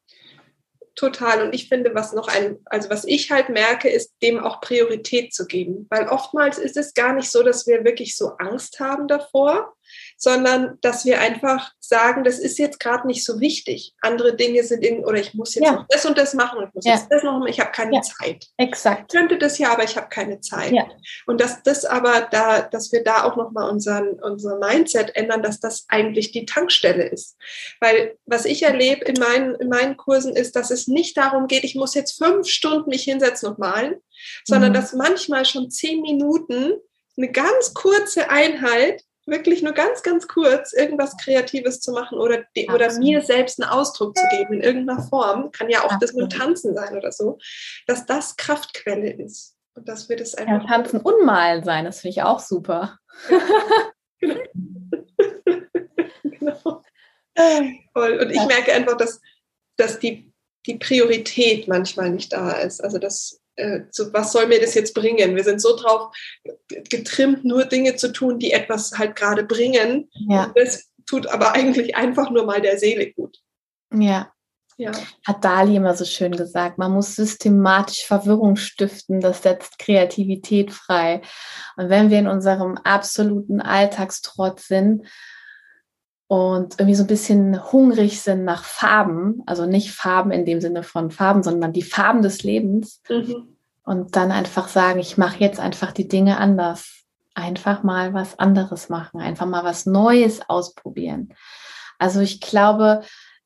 Total. 0.96 1.46
Und 1.46 1.54
ich 1.54 1.68
finde, 1.68 1.94
was 1.94 2.14
noch 2.14 2.30
ein, 2.30 2.58
also 2.66 2.90
was 2.90 3.04
ich 3.04 3.30
halt 3.30 3.50
merke, 3.50 3.90
ist, 3.90 4.14
dem 4.22 4.40
auch 4.40 4.62
Priorität 4.62 5.34
zu 5.34 5.46
geben. 5.46 5.88
Weil 5.90 6.08
oftmals 6.08 6.58
ist 6.58 6.78
es 6.78 6.94
gar 6.94 7.14
nicht 7.14 7.30
so, 7.30 7.44
dass 7.44 7.68
wir 7.68 7.84
wirklich 7.84 8.16
so 8.16 8.32
Angst 8.38 8.80
haben 8.80 9.08
davor, 9.08 9.74
sondern 10.18 10.78
dass 10.82 11.06
wir 11.06 11.20
einfach 11.20 11.72
sagen, 11.80 12.24
das 12.24 12.40
ist 12.40 12.58
jetzt 12.58 12.80
gerade 12.80 13.08
nicht 13.08 13.24
so 13.24 13.40
wichtig. 13.40 13.94
Andere 14.02 14.36
Dinge 14.36 14.64
sind 14.64 14.84
in, 14.84 15.06
oder 15.06 15.20
ich 15.20 15.34
muss 15.34 15.56
jetzt 15.56 15.66
ja. 15.66 15.74
noch 15.74 15.86
das 15.90 16.06
und 16.06 16.18
das 16.18 16.34
machen 16.34 16.60
und 16.60 16.68
ich 16.68 16.74
muss 16.74 16.86
ja. 16.86 16.94
jetzt 16.96 17.08
das 17.10 17.24
noch 17.24 17.34
machen, 17.40 17.48
ich 17.48 17.60
habe 17.60 17.72
keine 17.72 17.96
ja. 17.96 18.02
Zeit. 18.02 18.48
Exakt. 18.58 19.14
Ich 19.14 19.20
könnte 19.20 19.38
das 19.38 19.58
ja, 19.58 19.72
aber 19.72 19.84
ich 19.84 19.96
habe 19.98 20.08
keine 20.10 20.40
Zeit. 20.42 20.74
Und 21.28 21.42
dass 21.42 21.62
das 21.64 21.86
aber 21.86 22.28
da, 22.32 22.62
dass 22.62 22.92
wir 22.92 23.04
da 23.04 23.24
auch 23.24 23.36
nochmal 23.36 23.70
unseren, 23.70 24.20
unser 24.22 24.58
Mindset 24.58 25.16
ändern, 25.16 25.44
dass 25.44 25.60
das 25.60 25.86
eigentlich 25.90 26.32
die 26.32 26.46
Tankstelle 26.46 27.08
ist. 27.08 27.38
Weil 27.80 28.18
was 28.26 28.46
ich 28.46 28.64
erlebe 28.64 29.06
in 29.06 29.20
meinen, 29.20 29.56
in 29.56 29.70
meinen 29.70 29.98
Kursen 29.98 30.36
ist, 30.36 30.56
dass 30.56 30.72
es 30.72 30.88
nicht 30.88 31.18
darum 31.18 31.48
geht, 31.48 31.64
ich 31.64 31.76
muss 31.76 31.94
jetzt 31.94 32.18
fünf 32.24 32.48
Stunden 32.48 32.90
mich 32.90 33.04
hinsetzen 33.04 33.50
und 33.50 33.60
malen, 33.60 33.96
sondern 34.44 34.72
mhm. 34.72 34.76
dass 34.76 34.94
manchmal 34.94 35.46
schon 35.46 35.70
zehn 35.70 36.02
Minuten 36.02 36.74
eine 37.18 37.32
ganz 37.32 37.74
kurze 37.74 38.30
Einheit 38.30 39.05
wirklich 39.26 39.62
nur 39.64 39.74
ganz, 39.74 40.04
ganz 40.04 40.28
kurz 40.28 40.74
irgendwas 40.74 41.18
Kreatives 41.18 41.80
zu 41.80 41.92
machen 41.92 42.18
oder, 42.20 42.44
die, 42.56 42.70
oder 42.70 42.94
mir 43.00 43.22
selbst 43.22 43.62
einen 43.62 43.72
Ausdruck 43.72 44.18
zu 44.18 44.24
geben 44.30 44.54
in 44.54 44.62
irgendeiner 44.62 45.02
Form, 45.02 45.52
kann 45.52 45.70
ja 45.70 45.80
auch 45.80 45.92
Absolut. 45.92 46.04
das 46.04 46.14
nur 46.14 46.30
Tanzen 46.30 46.74
sein 46.76 46.96
oder 46.96 47.12
so, 47.12 47.40
dass 47.88 48.06
das 48.06 48.38
Kraftquelle 48.38 49.12
ist. 49.12 49.56
Und 49.74 49.90
dass 49.90 50.08
wir 50.08 50.16
das 50.16 50.36
einfach. 50.36 50.64
Ja, 50.64 50.68
tanzen 50.68 51.02
und 51.02 51.26
malen 51.26 51.64
sein, 51.64 51.84
das 51.84 52.00
finde 52.00 52.12
ich 52.12 52.24
auch 52.24 52.40
super. 52.40 52.98
genau. 54.20 54.40
genau. 56.24 56.82
Voll. 57.94 58.20
Und 58.20 58.30
ich 58.30 58.46
merke 58.46 58.72
einfach, 58.72 58.96
dass, 58.96 59.20
dass 59.76 60.00
die, 60.00 60.32
die 60.66 60.78
Priorität 60.78 61.68
manchmal 61.68 62.12
nicht 62.12 62.32
da 62.32 62.52
ist. 62.52 62.82
Also 62.82 63.00
dass 63.00 63.42
äh, 63.56 63.82
so, 63.92 64.12
was 64.14 64.32
soll 64.32 64.48
mir 64.48 64.60
das 64.60 64.74
jetzt 64.74 64.94
bringen? 64.94 65.36
Wir 65.36 65.44
sind 65.44 65.62
so 65.62 65.76
drauf 65.76 66.16
getrimmt, 66.90 67.46
nur 67.46 67.66
Dinge 67.66 67.96
zu 67.96 68.12
tun, 68.12 68.40
die 68.40 68.52
etwas 68.52 68.98
halt 68.98 69.16
gerade 69.16 69.44
bringen. 69.44 70.10
Ja. 70.28 70.52
das 70.56 70.92
tut 71.06 71.28
aber 71.28 71.54
eigentlich 71.54 71.96
einfach 71.96 72.32
nur 72.32 72.46
mal 72.46 72.62
der 72.62 72.78
Seele 72.78 73.12
gut. 73.12 73.38
Ja. 73.94 74.32
ja. 74.78 74.92
Hat 75.26 75.44
Dali 75.44 75.76
immer 75.76 75.96
so 75.96 76.06
schön 76.06 76.36
gesagt, 76.36 76.78
man 76.78 76.92
muss 76.92 77.16
systematisch 77.16 78.06
Verwirrung 78.06 78.56
stiften, 78.56 79.22
das 79.22 79.44
setzt 79.44 79.80
Kreativität 79.80 80.72
frei. 80.72 81.22
Und 81.78 81.90
wenn 81.90 82.10
wir 82.10 82.20
in 82.20 82.28
unserem 82.28 82.78
absoluten 82.78 83.62
Alltagstrott 83.62 84.60
sind, 84.60 85.08
und 86.28 86.80
irgendwie 86.80 86.96
so 86.96 87.04
ein 87.04 87.08
bisschen 87.08 87.72
hungrig 87.72 88.22
sind 88.22 88.44
nach 88.46 88.64
Farben, 88.64 89.44
also 89.46 89.66
nicht 89.66 89.92
Farben 89.92 90.32
in 90.32 90.46
dem 90.46 90.60
Sinne 90.60 90.84
von 90.84 91.12
Farben, 91.12 91.44
sondern 91.44 91.72
die 91.72 91.84
Farben 91.84 92.22
des 92.22 92.44
Lebens. 92.44 93.02
Mhm. 93.10 93.58
Und 93.84 94.16
dann 94.16 94.32
einfach 94.32 94.68
sagen, 94.68 95.00
ich 95.00 95.18
mache 95.18 95.40
jetzt 95.40 95.60
einfach 95.60 95.92
die 95.92 96.08
Dinge 96.08 96.38
anders. 96.38 97.04
Einfach 97.36 97.84
mal 97.84 98.14
was 98.14 98.40
anderes 98.40 98.90
machen, 98.90 99.22
einfach 99.22 99.46
mal 99.46 99.64
was 99.64 99.86
Neues 99.86 100.42
ausprobieren. 100.50 101.34
Also 102.00 102.22
ich 102.22 102.42
glaube, 102.42 103.02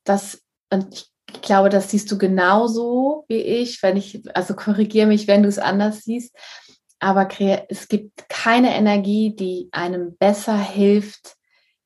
dass, 0.05 0.41
und 0.71 0.93
ich 0.93 1.41
glaube, 1.41 1.69
das 1.69 1.91
siehst 1.91 2.09
du 2.11 2.17
genauso 2.17 3.25
wie 3.27 3.41
ich, 3.41 3.83
wenn 3.83 3.97
ich, 3.97 4.23
also 4.35 4.55
korrigiere 4.55 5.07
mich, 5.07 5.27
wenn 5.27 5.43
du 5.43 5.49
es 5.49 5.59
anders 5.59 6.03
siehst. 6.03 6.35
Aber 6.99 7.27
es 7.69 7.87
gibt 7.87 8.29
keine 8.29 8.75
Energie, 8.75 9.35
die 9.35 9.69
einem 9.71 10.15
besser 10.17 10.57
hilft, 10.57 11.35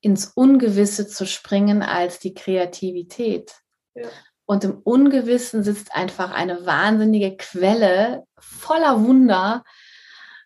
ins 0.03 0.27
Ungewisse 0.35 1.07
zu 1.07 1.25
springen 1.25 1.81
als 1.81 2.19
die 2.19 2.33
Kreativität. 2.33 3.53
Ja. 3.95 4.07
Und 4.45 4.65
im 4.65 4.79
Ungewissen 4.79 5.63
sitzt 5.63 5.95
einfach 5.95 6.31
eine 6.31 6.65
wahnsinnige 6.65 7.37
Quelle 7.37 8.25
voller 8.37 9.01
Wunder, 9.03 9.63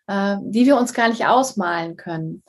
äh, 0.05 0.37
die 0.41 0.67
wir 0.67 0.77
uns 0.77 0.93
gar 0.93 1.09
nicht 1.09 1.25
ausmalen 1.25 1.97
können. 1.97 2.43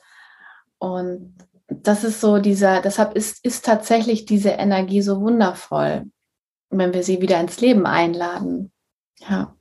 Und 0.77 1.35
das 1.69 2.05
ist 2.05 2.21
so 2.21 2.39
dieser, 2.39 2.83
deshalb 2.83 3.17
ist, 3.17 3.43
ist 3.45 3.65
tatsächlich 3.65 4.27
diese 4.27 4.51
Energie 4.51 5.01
so 5.01 5.21
wundervoll, 5.23 6.11
wenn 6.69 6.93
wir 6.93 7.03
sie 7.03 7.23
wieder 7.23 7.41
ins 7.41 7.61
Leben 7.61 7.87
einladen. 7.87 8.71
Ja. 9.19 9.57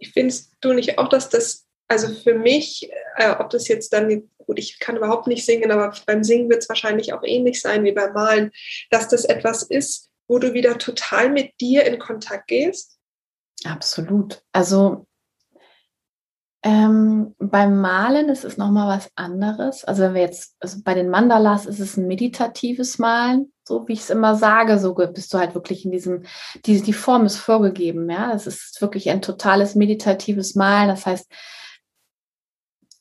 Ich 0.00 0.12
finde 0.12 0.34
du 0.60 0.72
nicht 0.72 0.98
auch, 0.98 1.08
dass 1.08 1.28
das, 1.28 1.68
also 1.90 2.14
für 2.14 2.34
mich, 2.34 2.88
äh, 3.16 3.30
ob 3.30 3.50
das 3.50 3.66
jetzt 3.66 3.92
dann 3.92 4.30
gut, 4.38 4.58
ich 4.58 4.78
kann 4.78 4.96
überhaupt 4.96 5.26
nicht 5.26 5.44
singen, 5.44 5.72
aber 5.72 5.92
beim 6.06 6.22
Singen 6.22 6.48
wird 6.48 6.62
es 6.62 6.68
wahrscheinlich 6.68 7.12
auch 7.12 7.24
ähnlich 7.24 7.60
sein 7.60 7.84
wie 7.84 7.92
beim 7.92 8.12
Malen, 8.12 8.52
dass 8.90 9.08
das 9.08 9.24
etwas 9.24 9.64
ist, 9.64 10.08
wo 10.28 10.38
du 10.38 10.54
wieder 10.54 10.78
total 10.78 11.30
mit 11.30 11.60
dir 11.60 11.84
in 11.84 11.98
Kontakt 11.98 12.46
gehst? 12.46 12.96
Absolut. 13.64 14.42
Also 14.52 15.06
ähm, 16.62 17.34
beim 17.38 17.80
Malen 17.80 18.28
ist 18.28 18.44
es 18.44 18.56
nochmal 18.56 18.96
was 18.96 19.10
anderes. 19.16 19.84
Also 19.84 20.02
wenn 20.02 20.14
wir 20.14 20.22
jetzt, 20.22 20.54
also 20.60 20.78
bei 20.84 20.94
den 20.94 21.08
Mandalas 21.08 21.66
ist 21.66 21.80
es 21.80 21.96
ein 21.96 22.06
meditatives 22.06 22.98
Malen, 22.98 23.52
so 23.64 23.88
wie 23.88 23.94
ich 23.94 24.00
es 24.00 24.10
immer 24.10 24.36
sage, 24.36 24.78
so 24.78 24.94
bist 24.94 25.34
du 25.34 25.38
halt 25.38 25.54
wirklich 25.54 25.84
in 25.84 25.90
diesem, 25.90 26.22
die, 26.66 26.82
die 26.82 26.92
Form 26.92 27.26
ist 27.26 27.38
vorgegeben, 27.38 28.08
ja. 28.08 28.32
Es 28.32 28.46
ist 28.46 28.80
wirklich 28.80 29.10
ein 29.10 29.22
totales 29.22 29.74
meditatives 29.74 30.54
Malen. 30.54 30.88
Das 30.88 31.06
heißt, 31.06 31.28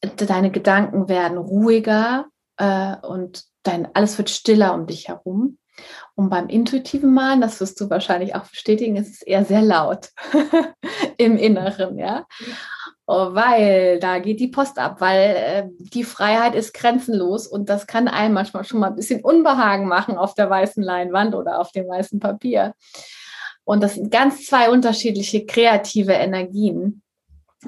deine 0.01 0.51
Gedanken 0.51 1.09
werden 1.09 1.37
ruhiger 1.37 2.25
äh, 2.57 2.95
und 3.05 3.43
dein, 3.63 3.93
alles 3.95 4.17
wird 4.17 4.29
stiller 4.29 4.73
um 4.73 4.87
dich 4.87 5.07
herum. 5.07 5.57
Und 6.15 6.29
beim 6.29 6.49
intuitiven 6.49 7.13
Malen, 7.13 7.41
das 7.41 7.59
wirst 7.61 7.79
du 7.79 7.89
wahrscheinlich 7.89 8.35
auch 8.35 8.45
bestätigen, 8.47 8.97
ist 8.97 9.13
es 9.13 9.21
eher 9.21 9.45
sehr 9.45 9.61
laut 9.61 10.09
im 11.17 11.37
Inneren, 11.37 11.97
ja. 11.97 12.25
Oh, 13.07 13.33
weil 13.33 13.99
da 13.99 14.19
geht 14.19 14.39
die 14.39 14.49
Post 14.49 14.77
ab, 14.77 15.01
weil 15.01 15.35
äh, 15.35 15.63
die 15.79 16.03
Freiheit 16.03 16.53
ist 16.53 16.73
grenzenlos 16.73 17.47
und 17.47 17.67
das 17.69 17.87
kann 17.87 18.07
einem 18.07 18.35
manchmal 18.35 18.65
schon 18.65 18.79
mal 18.79 18.87
ein 18.89 18.95
bisschen 18.95 19.23
Unbehagen 19.23 19.87
machen 19.87 20.17
auf 20.17 20.35
der 20.35 20.49
weißen 20.49 20.83
Leinwand 20.83 21.33
oder 21.33 21.59
auf 21.59 21.71
dem 21.71 21.87
weißen 21.87 22.19
Papier. 22.19 22.75
Und 23.63 23.81
das 23.81 23.95
sind 23.95 24.11
ganz 24.11 24.45
zwei 24.45 24.69
unterschiedliche 24.69 25.45
kreative 25.45 26.13
Energien. 26.13 27.01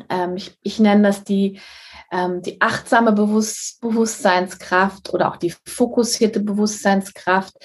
Ähm, 0.09 0.35
ich, 0.35 0.55
ich 0.61 0.79
nenne 0.79 1.03
das 1.03 1.23
die 1.23 1.59
ähm, 2.11 2.41
die 2.41 2.59
achtsame 2.61 3.13
Bewusst 3.13 3.79
Bewusstseinskraft 3.81 5.13
oder 5.13 5.29
auch 5.29 5.37
die 5.37 5.55
fokussierte 5.65 6.41
Bewusstseinskraft. 6.41 7.55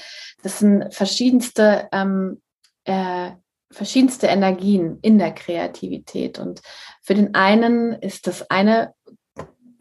Das 0.43 0.61
sind 0.61 0.95
verschiedenste, 0.95 1.89
ähm, 1.93 2.41
äh, 2.85 3.33
verschiedenste 3.71 4.29
Energien 4.29 4.99
in 5.03 5.19
der 5.19 5.33
Kreativität. 5.33 6.39
Und 6.39 6.63
für 7.03 7.15
den 7.15 7.35
einen 7.35 7.93
ist 7.95 8.29
das 8.29 8.49
eine, 8.49 8.95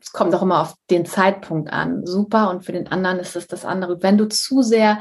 es 0.02 0.12
kommt 0.12 0.34
auch 0.34 0.42
immer 0.42 0.62
auf 0.62 0.76
den 0.90 1.06
Zeitpunkt 1.06 1.72
an, 1.72 2.06
super. 2.06 2.50
Und 2.50 2.66
für 2.66 2.74
den 2.74 2.88
anderen 2.88 3.20
ist 3.20 3.36
es 3.36 3.48
das 3.48 3.66
andere. 3.66 4.02
Wenn 4.02 4.18
du 4.18 4.28
zu 4.28 4.64
sehr 4.64 5.00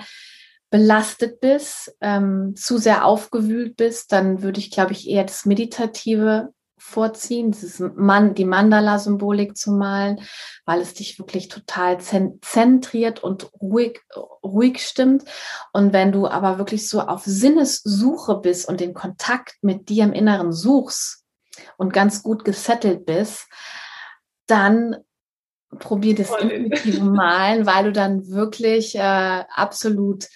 belastet 0.70 1.40
bist, 1.40 1.96
ähm, 2.00 2.54
zu 2.56 2.78
sehr 2.78 3.06
aufgewühlt 3.06 3.76
bist, 3.76 4.12
dann 4.12 4.42
würde 4.42 4.58
ich, 4.58 4.70
glaube 4.70 4.92
ich, 4.92 5.08
eher 5.08 5.24
das 5.24 5.46
Meditative 5.46 6.52
vorziehen, 6.84 7.50
dieses 7.50 7.80
Man 7.80 8.34
die 8.34 8.44
Mandala-Symbolik 8.44 9.56
zu 9.56 9.72
malen, 9.72 10.20
weil 10.64 10.80
es 10.80 10.94
dich 10.94 11.18
wirklich 11.18 11.48
total 11.48 11.98
zentriert 12.00 13.22
und 13.22 13.50
ruhig, 13.60 14.00
ruhig 14.44 14.78
stimmt. 14.86 15.24
Und 15.72 15.92
wenn 15.92 16.12
du 16.12 16.28
aber 16.28 16.58
wirklich 16.58 16.88
so 16.88 17.00
auf 17.00 17.22
Sinnessuche 17.24 18.36
bist 18.36 18.68
und 18.68 18.80
den 18.80 18.94
Kontakt 18.94 19.56
mit 19.62 19.88
dir 19.88 20.04
im 20.04 20.12
Inneren 20.12 20.52
suchst, 20.52 21.24
und 21.76 21.92
ganz 21.92 22.22
gut 22.22 22.44
gesettelt 22.44 23.06
bist, 23.06 23.46
dann 24.46 24.96
probier 25.78 26.14
das 26.14 26.30
intuitive 26.30 27.04
Malen, 27.04 27.66
weil 27.66 27.84
du 27.84 27.92
dann 27.92 28.28
wirklich 28.28 28.94
äh, 28.94 29.00
absolut 29.00 30.26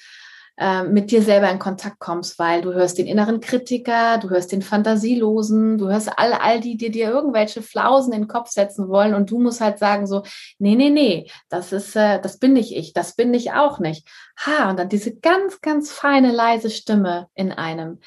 äh, 0.59 0.83
mit 0.83 1.13
dir 1.13 1.23
selber 1.23 1.49
in 1.51 1.61
Kontakt 1.61 2.01
kommst, 2.01 2.39
weil 2.39 2.63
du 2.63 2.73
hörst 2.73 2.99
den 2.99 3.07
inneren 3.07 3.41
Kritiker, 3.41 4.19
du 4.19 4.31
hörst 4.31 4.51
den 4.51 4.63
Fantasielosen, 4.63 5.79
du 5.79 5.89
hörst 5.89 6.11
all, 6.17 6.33
all 6.33 6.61
die, 6.61 6.77
die 6.77 6.91
dir 6.91 7.09
irgendwelche 7.11 7.63
Flausen 7.63 8.13
in 8.13 8.23
den 8.23 8.29
Kopf 8.29 8.51
setzen 8.51 8.89
wollen 8.89 9.15
und 9.15 9.31
du 9.31 9.39
musst 9.39 9.61
halt 9.61 9.79
sagen 9.79 10.09
so, 10.09 10.25
nee, 10.59 10.75
nee, 10.75 10.91
nee, 10.91 11.31
das 11.49 11.73
ist, 11.73 11.95
äh, 11.95 12.21
das 12.21 12.39
bin 12.39 12.55
nicht 12.55 12.75
ich, 12.75 12.93
das 12.93 13.15
bin 13.15 13.33
ich 13.35 13.53
auch 13.53 13.79
nicht. 13.79 14.09
Ha, 14.45 14.71
und 14.71 14.79
dann 14.79 14.89
diese 14.89 15.15
ganz, 15.15 15.61
ganz 15.61 15.93
feine, 15.93 16.33
leise 16.33 16.71
Stimme 16.71 17.29
in 17.35 17.53
einem. 17.53 18.01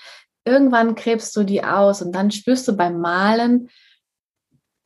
Irgendwann 0.43 0.95
krebst 0.95 1.33
du 1.37 1.43
die 1.43 1.63
aus 1.63 2.01
und 2.01 2.13
dann 2.13 2.31
spürst 2.31 2.67
du 2.67 2.75
beim 2.75 2.99
Malen, 2.99 3.69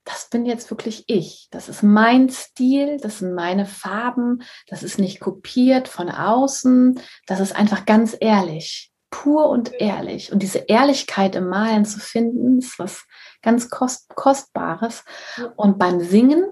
das 0.06 0.30
bin 0.30 0.46
jetzt 0.46 0.70
wirklich 0.70 1.04
ich. 1.08 1.48
Das 1.52 1.68
ist 1.68 1.84
mein 1.84 2.30
Stil, 2.30 2.98
das 3.02 3.20
sind 3.20 3.34
meine 3.34 3.66
Farben, 3.66 4.44
das 4.68 4.84
ist 4.84 5.00
nicht 5.00 5.20
kopiert 5.20 5.88
von 5.88 6.10
außen, 6.10 7.00
das 7.26 7.40
ist 7.40 7.56
einfach 7.56 7.86
ganz 7.86 8.16
ehrlich, 8.20 8.92
pur 9.10 9.50
und 9.50 9.74
ehrlich. 9.82 10.32
Und 10.32 10.44
diese 10.44 10.60
Ehrlichkeit 10.60 11.36
im 11.36 11.48
Malen 11.48 11.86
zu 11.86 12.00
finden, 12.00 12.60
ist 12.60 12.78
was 12.80 13.06
ganz 13.42 13.70
Kost 13.70 14.10
Kostbares. 14.16 15.04
Und 15.56 15.80
beim 15.80 16.00
Singen 16.00 16.52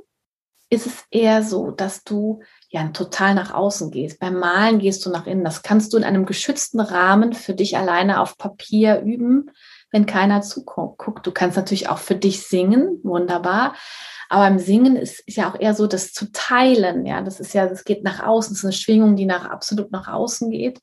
ist 0.70 0.88
es 0.88 1.04
eher 1.12 1.44
so, 1.44 1.70
dass 1.70 2.04
du 2.04 2.42
ja 2.70 2.88
total 2.88 3.36
nach 3.36 3.54
außen 3.54 3.92
gehst. 3.92 4.20
Beim 4.20 4.40
Malen 4.40 4.80
gehst 4.80 5.06
du 5.06 5.12
nach 5.12 5.28
innen. 5.28 5.44
Das 5.44 5.62
kannst 5.62 5.94
du 5.94 5.98
in 5.98 6.04
einem 6.04 6.26
geschützten 6.26 6.80
Rahmen 6.80 7.34
für 7.34 7.54
dich 7.54 7.78
alleine 7.78 8.20
auf 8.20 8.38
Papier 8.38 9.02
üben 9.02 9.52
wenn 9.94 10.06
keiner 10.06 10.42
zuguckt. 10.42 11.26
Du 11.26 11.32
kannst 11.32 11.56
natürlich 11.56 11.88
auch 11.88 12.00
für 12.00 12.16
dich 12.16 12.46
singen, 12.46 13.00
wunderbar. 13.04 13.76
Aber 14.28 14.48
im 14.48 14.58
Singen 14.58 14.96
ist, 14.96 15.20
ist 15.28 15.38
ja 15.38 15.50
auch 15.50 15.60
eher 15.60 15.76
so, 15.76 15.86
das 15.86 16.12
zu 16.12 16.32
teilen. 16.32 17.06
Ja, 17.06 17.22
das 17.22 17.40
ist 17.40 17.54
ja, 17.54 17.68
das 17.68 17.86
geht 17.86 18.04
nach 18.04 18.22
außen. 18.22 18.54
Das 18.54 18.60
ist 18.60 18.66
eine 18.66 18.74
Schwingung, 18.74 19.16
die 19.16 19.26
nach 19.26 19.46
absolut 19.46 19.92
nach 19.92 20.08
außen 20.08 20.50
geht. 20.50 20.82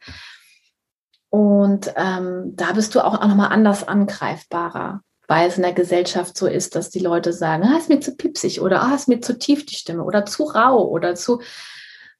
Und 1.28 1.92
ähm, 1.96 2.52
da 2.54 2.72
bist 2.72 2.94
du 2.94 3.04
auch, 3.04 3.14
auch 3.14 3.26
nochmal 3.26 3.50
anders 3.50 3.86
angreifbarer, 3.86 5.02
weil 5.26 5.48
es 5.48 5.56
in 5.56 5.62
der 5.62 5.72
Gesellschaft 5.72 6.36
so 6.36 6.46
ist, 6.46 6.76
dass 6.76 6.90
die 6.90 7.00
Leute 7.00 7.32
sagen, 7.32 7.64
ah, 7.64 7.76
ist 7.76 7.88
mir 7.88 8.00
zu 8.00 8.16
pipsig 8.16 8.60
oder 8.60 8.82
ah, 8.82 8.94
ist 8.94 9.08
mir 9.08 9.20
zu 9.20 9.38
tief 9.38 9.66
die 9.66 9.74
Stimme 9.74 10.04
oder 10.04 10.24
zu 10.24 10.44
rau 10.44 10.88
oder 10.88 11.14
zu 11.16 11.40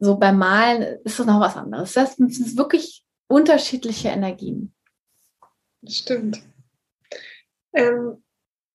so 0.01 0.17
beim 0.17 0.39
Malen 0.39 0.99
ist 1.05 1.19
das 1.19 1.27
noch 1.27 1.41
was 1.41 1.57
anderes. 1.57 1.93
Das 1.93 2.17
sind 2.17 2.57
wirklich 2.57 3.05
unterschiedliche 3.29 4.09
Energien. 4.09 4.75
Stimmt. 5.87 6.43
Ähm, 7.75 8.23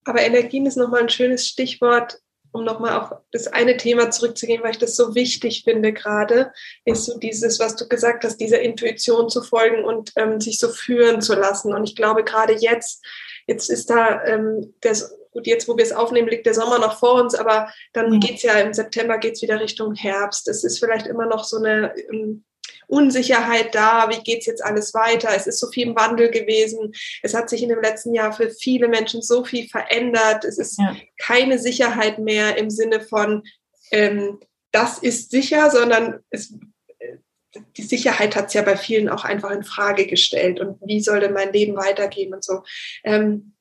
aber 0.06 0.22
Energien 0.22 0.66
ist 0.66 0.78
nochmal 0.78 1.02
ein 1.02 1.10
schönes 1.10 1.48
Stichwort, 1.48 2.20
um 2.56 2.64
nochmal 2.64 2.98
auf 3.00 3.12
das 3.32 3.48
eine 3.48 3.76
Thema 3.76 4.12
zurückzugehen, 4.12 4.64
weil 4.64 4.72
ich 4.72 4.78
das 4.78 4.96
so 4.96 5.14
wichtig 5.14 5.64
finde 5.66 5.92
gerade, 5.92 6.54
ist 6.86 7.04
so 7.04 7.20
dieses, 7.20 7.60
was 7.60 7.76
du 7.76 7.88
gesagt 7.88 8.24
hast, 8.24 8.38
dieser 8.38 8.62
Intuition 8.62 9.30
zu 9.30 9.42
folgen 9.42 9.84
und 9.84 10.14
ähm, 10.16 10.40
sich 10.40 10.58
so 10.58 10.70
führen 10.70 11.22
zu 11.22 11.36
lassen. 11.36 11.74
Und 11.74 11.84
ich 11.84 11.98
glaube, 11.98 12.24
gerade 12.24 12.54
jetzt, 12.54 13.06
jetzt 13.46 13.70
ist 13.70 13.90
da, 13.90 14.24
ähm, 14.24 14.74
das, 14.80 15.14
gut, 15.32 15.48
jetzt, 15.48 15.68
wo 15.68 15.76
wir 15.76 15.84
es 15.84 15.92
aufnehmen, 15.92 16.30
liegt 16.30 16.46
der 16.46 16.54
Sommer 16.54 16.80
noch 16.80 16.98
vor 16.98 17.22
uns, 17.22 17.36
aber 17.36 17.70
dann 17.92 18.10
mhm. 18.10 18.20
geht's 18.22 18.44
ja 18.44 18.54
im 18.54 18.74
September 18.74 19.18
geht's 19.18 19.42
wieder 19.42 19.60
Richtung 19.60 19.94
Herbst. 19.94 20.48
Es 20.48 20.64
ist 20.64 20.80
vielleicht 20.80 21.08
immer 21.08 21.26
noch 21.26 21.44
so 21.44 21.58
eine, 21.58 21.94
ähm, 22.10 22.46
Unsicherheit 22.88 23.74
da, 23.74 24.10
wie 24.10 24.22
geht's 24.24 24.46
jetzt 24.46 24.64
alles 24.64 24.94
weiter? 24.94 25.30
Es 25.36 25.48
ist 25.48 25.60
so 25.60 25.68
viel 25.68 25.88
im 25.88 25.96
Wandel 25.96 26.30
gewesen. 26.30 26.94
Es 27.22 27.34
hat 27.34 27.50
sich 27.50 27.64
in 27.64 27.70
dem 27.70 27.82
letzten 27.82 28.14
Jahr 28.14 28.34
für 28.34 28.50
viele 28.50 28.88
Menschen 28.88 29.22
so 29.22 29.44
viel 29.44 29.68
verändert. 29.68 30.46
Es 30.46 30.58
ist 30.58 30.80
ja. 30.80 30.96
keine 31.18 31.60
Sicherheit 31.60 32.20
mehr 32.20 32.58
im 32.58 32.70
Sinne 32.70 33.02
von, 33.02 33.44
ähm, 33.92 34.40
das 34.72 35.00
ist 35.00 35.32
sicher, 35.32 35.72
sondern 35.72 36.20
es, 36.30 36.54
die 37.78 37.84
Sicherheit 37.84 38.36
hat 38.36 38.48
es 38.48 38.54
ja 38.54 38.62
bei 38.62 38.76
vielen 38.76 39.10
auch 39.10 39.24
einfach 39.24 39.52
in 39.52 39.64
Frage 39.64 40.06
gestellt. 40.08 40.60
Und 40.60 40.80
wie 40.86 41.02
soll 41.02 41.20
denn 41.20 41.34
mein 41.34 41.54
Leben 41.54 41.76
weitergehen 41.78 42.34
und 42.34 42.44
so. 42.44 42.64
Ähm, 43.04 43.52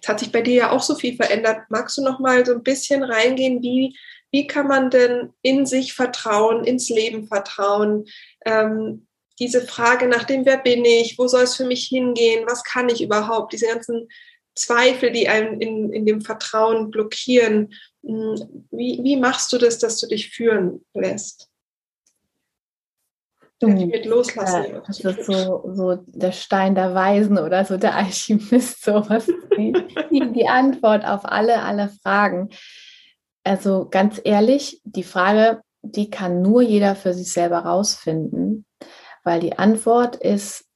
Jetzt 0.00 0.08
hat 0.08 0.20
sich 0.20 0.32
bei 0.32 0.40
dir 0.40 0.54
ja 0.54 0.70
auch 0.70 0.82
so 0.82 0.94
viel 0.94 1.14
verändert. 1.14 1.66
Magst 1.68 1.98
du 1.98 2.02
noch 2.02 2.20
mal 2.20 2.46
so 2.46 2.52
ein 2.54 2.62
bisschen 2.62 3.02
reingehen, 3.02 3.62
wie 3.62 3.94
wie 4.30 4.46
kann 4.46 4.68
man 4.68 4.90
denn 4.90 5.32
in 5.42 5.66
sich 5.66 5.92
vertrauen, 5.92 6.64
ins 6.64 6.88
Leben 6.88 7.26
vertrauen? 7.26 8.06
Ähm, 8.46 9.06
diese 9.38 9.62
Frage 9.62 10.06
nach 10.06 10.24
dem, 10.24 10.44
wer 10.44 10.58
bin 10.58 10.84
ich, 10.84 11.18
wo 11.18 11.26
soll 11.26 11.44
es 11.44 11.56
für 11.56 11.64
mich 11.64 11.86
hingehen, 11.86 12.44
was 12.46 12.62
kann 12.62 12.88
ich 12.88 13.02
überhaupt, 13.02 13.52
diese 13.52 13.66
ganzen 13.66 14.08
Zweifel, 14.54 15.12
die 15.12 15.28
einen 15.28 15.60
in, 15.60 15.92
in 15.92 16.04
dem 16.04 16.20
Vertrauen 16.20 16.90
blockieren. 16.90 17.72
Hm, 18.04 18.66
wie, 18.70 19.00
wie 19.02 19.16
machst 19.16 19.52
du 19.52 19.58
das, 19.58 19.78
dass 19.78 19.98
du 19.98 20.06
dich 20.06 20.30
führen 20.30 20.84
lässt? 20.94 21.50
mit 23.62 24.06
loslassen. 24.06 24.64
Ja, 24.72 24.80
das 24.86 25.00
ist 25.00 25.26
so, 25.26 25.70
so 25.74 25.96
der 26.06 26.32
Stein 26.32 26.74
der 26.74 26.94
Weisen 26.94 27.36
oder 27.36 27.64
so 27.66 27.76
der 27.76 27.94
Alchemist, 27.94 28.82
sowas. 28.84 29.26
Die, 29.56 29.74
die 30.32 30.48
Antwort 30.48 31.04
auf 31.04 31.24
alle, 31.24 31.60
alle 31.62 31.90
Fragen. 32.02 32.48
Also 33.44 33.88
ganz 33.88 34.20
ehrlich, 34.22 34.80
die 34.84 35.02
Frage, 35.02 35.62
die 35.82 36.10
kann 36.10 36.42
nur 36.42 36.62
jeder 36.62 36.94
für 36.94 37.14
sich 37.14 37.32
selber 37.32 37.60
rausfinden, 37.60 38.66
weil 39.24 39.40
die 39.40 39.58
Antwort 39.58 40.16
ist 40.16 40.66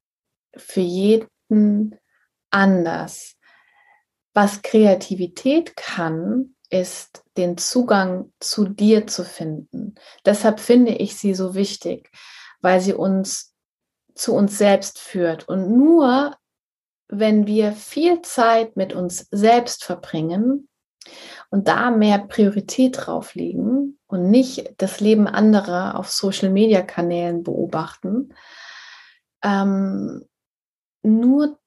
für 0.56 0.80
jeden 0.80 1.98
anders. 2.50 3.36
Was 4.32 4.62
Kreativität 4.62 5.76
kann, 5.76 6.54
ist 6.70 7.22
den 7.36 7.56
Zugang 7.56 8.32
zu 8.40 8.66
dir 8.66 9.06
zu 9.06 9.24
finden. 9.24 9.94
Deshalb 10.24 10.58
finde 10.58 10.92
ich 10.92 11.16
sie 11.16 11.34
so 11.34 11.54
wichtig, 11.54 12.10
weil 12.60 12.80
sie 12.80 12.94
uns 12.94 13.54
zu 14.14 14.34
uns 14.34 14.58
selbst 14.58 14.98
führt. 14.98 15.48
Und 15.48 15.70
nur 15.76 16.36
wenn 17.08 17.46
wir 17.46 17.72
viel 17.72 18.22
Zeit 18.22 18.76
mit 18.76 18.92
uns 18.92 19.28
selbst 19.30 19.84
verbringen, 19.84 20.68
und 21.54 21.68
da 21.68 21.92
mehr 21.92 22.18
Priorität 22.18 22.96
drauf 22.98 23.36
legen 23.36 23.96
und 24.08 24.28
nicht 24.28 24.74
das 24.78 24.98
Leben 24.98 25.28
anderer 25.28 25.96
auf 25.96 26.10
Social-Media-Kanälen 26.10 27.44
beobachten, 27.44 28.34
ähm, 29.44 30.24
nur 31.04 31.60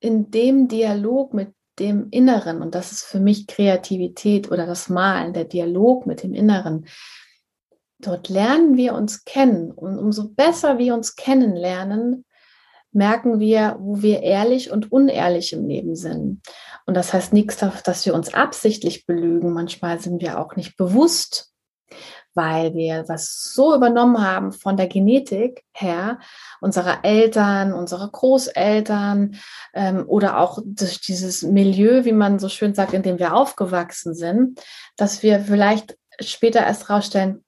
in 0.00 0.30
dem 0.30 0.68
Dialog 0.68 1.34
mit 1.34 1.52
dem 1.78 2.08
Inneren, 2.12 2.62
und 2.62 2.74
das 2.74 2.92
ist 2.92 3.04
für 3.04 3.20
mich 3.20 3.46
Kreativität 3.46 4.50
oder 4.50 4.64
das 4.64 4.88
Malen, 4.88 5.34
der 5.34 5.44
Dialog 5.44 6.06
mit 6.06 6.22
dem 6.22 6.32
Inneren, 6.32 6.86
dort 7.98 8.30
lernen 8.30 8.78
wir 8.78 8.94
uns 8.94 9.26
kennen. 9.26 9.70
Und 9.70 9.98
umso 9.98 10.30
besser 10.30 10.78
wir 10.78 10.94
uns 10.94 11.14
kennenlernen, 11.14 12.24
merken 12.90 13.38
wir, 13.38 13.76
wo 13.80 14.00
wir 14.00 14.22
ehrlich 14.22 14.70
und 14.70 14.90
unehrlich 14.90 15.52
im 15.52 15.66
Leben 15.66 15.94
sind. 15.94 16.40
Und 16.86 16.94
das 16.94 17.12
heißt 17.12 17.32
nichts, 17.32 17.56
dass 17.56 18.06
wir 18.06 18.14
uns 18.14 18.32
absichtlich 18.32 19.06
belügen. 19.06 19.52
Manchmal 19.52 20.00
sind 20.00 20.22
wir 20.22 20.38
auch 20.40 20.56
nicht 20.56 20.76
bewusst, 20.76 21.52
weil 22.34 22.74
wir 22.74 23.04
was 23.08 23.52
so 23.52 23.74
übernommen 23.74 24.22
haben 24.22 24.52
von 24.52 24.76
der 24.76 24.86
Genetik 24.86 25.64
her, 25.72 26.20
unserer 26.60 27.04
Eltern, 27.04 27.72
unserer 27.72 28.08
Großeltern 28.08 29.36
ähm, 29.74 30.04
oder 30.06 30.38
auch 30.38 30.60
durch 30.64 31.00
dieses 31.00 31.42
Milieu, 31.42 32.04
wie 32.04 32.12
man 32.12 32.38
so 32.38 32.48
schön 32.48 32.74
sagt, 32.74 32.92
in 32.92 33.02
dem 33.02 33.18
wir 33.18 33.34
aufgewachsen 33.34 34.14
sind, 34.14 34.60
dass 34.96 35.22
wir 35.22 35.40
vielleicht 35.40 35.98
später 36.20 36.60
erst 36.60 36.88
rausstellen, 36.88 37.44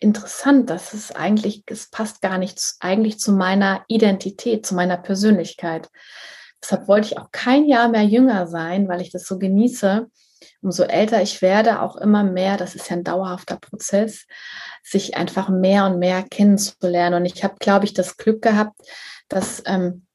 interessant, 0.00 0.68
dass 0.68 0.92
es 0.92 1.12
eigentlich, 1.12 1.62
es 1.66 1.88
passt 1.88 2.20
gar 2.20 2.36
nicht 2.36 2.60
eigentlich 2.80 3.18
zu 3.18 3.32
meiner 3.32 3.84
Identität, 3.88 4.66
zu 4.66 4.74
meiner 4.74 4.98
Persönlichkeit. 4.98 5.88
Deshalb 6.62 6.88
wollte 6.88 7.08
ich 7.08 7.18
auch 7.18 7.30
kein 7.32 7.66
Jahr 7.66 7.88
mehr 7.88 8.04
jünger 8.04 8.46
sein, 8.46 8.88
weil 8.88 9.00
ich 9.00 9.10
das 9.10 9.26
so 9.26 9.38
genieße. 9.38 10.06
Umso 10.62 10.82
älter 10.82 11.22
ich 11.22 11.42
werde, 11.42 11.80
auch 11.82 11.96
immer 11.96 12.24
mehr, 12.24 12.56
das 12.56 12.74
ist 12.74 12.90
ja 12.90 12.96
ein 12.96 13.04
dauerhafter 13.04 13.56
Prozess, 13.56 14.26
sich 14.82 15.16
einfach 15.16 15.48
mehr 15.48 15.86
und 15.86 15.98
mehr 15.98 16.22
kennenzulernen. 16.22 17.20
Und 17.20 17.26
ich 17.26 17.44
habe, 17.44 17.56
glaube 17.58 17.84
ich, 17.84 17.94
das 17.94 18.16
Glück 18.16 18.42
gehabt, 18.42 18.80
dass 19.28 19.62
ähm, 19.66 20.06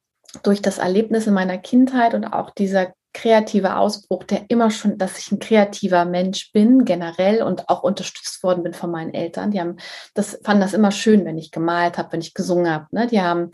durch 0.44 0.62
das 0.62 0.78
Erlebnis 0.78 1.28
in 1.28 1.34
meiner 1.34 1.58
Kindheit 1.58 2.14
und 2.14 2.26
auch 2.26 2.50
dieser 2.52 2.94
kreative 3.14 3.76
Ausbruch, 3.76 4.24
der 4.24 4.46
immer 4.50 4.72
schon, 4.72 4.98
dass 4.98 5.18
ich 5.18 5.32
ein 5.32 5.40
kreativer 5.40 6.06
Mensch 6.06 6.52
bin, 6.54 6.86
generell 6.86 7.44
und 7.44 7.68
auch 7.68 7.84
unterstützt 7.84 8.42
worden 8.42 8.64
bin 8.64 8.74
von 8.74 8.90
meinen 8.90 9.14
Eltern. 9.14 9.52
Die 9.52 9.60
haben 9.60 9.78
das, 10.14 10.40
fanden 10.44 10.62
das 10.62 10.74
immer 10.74 10.92
schön, 10.92 11.26
wenn 11.26 11.38
ich 11.38 11.52
gemalt 11.52 11.98
habe, 11.98 12.14
wenn 12.14 12.22
ich 12.22 12.34
gesungen 12.34 12.72
habe. 12.72 12.88
Ne? 12.92 13.08
Die 13.08 13.22
haben 13.22 13.52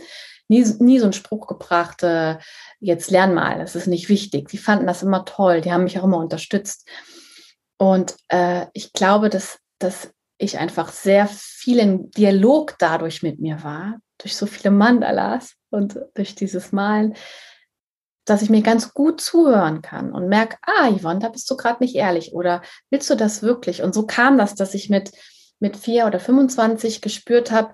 nie, 0.48 0.66
nie 0.80 1.00
so 1.00 1.06
einen 1.06 1.14
Spruch 1.14 1.48
gebracht, 1.48 2.04
äh, 2.04 2.38
jetzt 2.80 3.12
lern 3.12 3.34
mal, 3.34 3.60
das 3.60 3.76
ist 3.76 3.88
nicht 3.88 4.10
wichtig. 4.10 4.50
Die 4.50 4.58
fanden 4.58 4.88
das 4.88 5.04
immer 5.04 5.26
toll, 5.26 5.62
die 5.62 5.72
haben 5.72 5.84
mich 5.84 6.00
auch 6.00 6.04
immer 6.04 6.18
unterstützt. 6.18 6.88
Und 7.78 8.16
äh, 8.30 8.68
ich 8.74 8.94
glaube, 8.94 9.30
dass, 9.30 9.60
dass 9.80 10.12
ich 10.38 10.58
einfach 10.58 10.92
sehr 10.92 11.28
vielen 11.28 12.12
Dialog 12.12 12.76
dadurch 12.80 13.24
mit 13.24 13.40
mir 13.40 13.64
war, 13.64 13.98
durch 14.18 14.36
so 14.36 14.46
viele 14.46 14.72
Mandalas 14.72 15.54
und 15.70 16.00
durch 16.16 16.36
dieses 16.36 16.72
Malen, 16.72 17.16
dass 18.26 18.42
ich 18.42 18.50
mir 18.50 18.62
ganz 18.62 18.94
gut 18.94 19.22
zuhören 19.22 19.82
kann 19.82 20.12
und 20.12 20.28
merke, 20.28 20.58
ah, 20.62 20.92
Yvonne, 20.92 21.20
da 21.20 21.30
bist 21.30 21.50
du 21.50 21.56
gerade 21.56 21.82
nicht 21.82 21.96
ehrlich 21.96 22.34
oder 22.34 22.62
willst 22.90 23.10
du 23.10 23.16
das 23.16 23.42
wirklich? 23.42 23.84
Und 23.84 23.94
so 23.94 24.06
kam 24.06 24.38
das, 24.38 24.54
dass 24.54 24.74
ich 24.74 24.90
mit, 24.90 25.12
mit 25.60 25.78
vier 25.78 26.06
oder 26.06 26.20
25 26.20 27.02
gespürt 27.02 27.52
habe, 27.52 27.74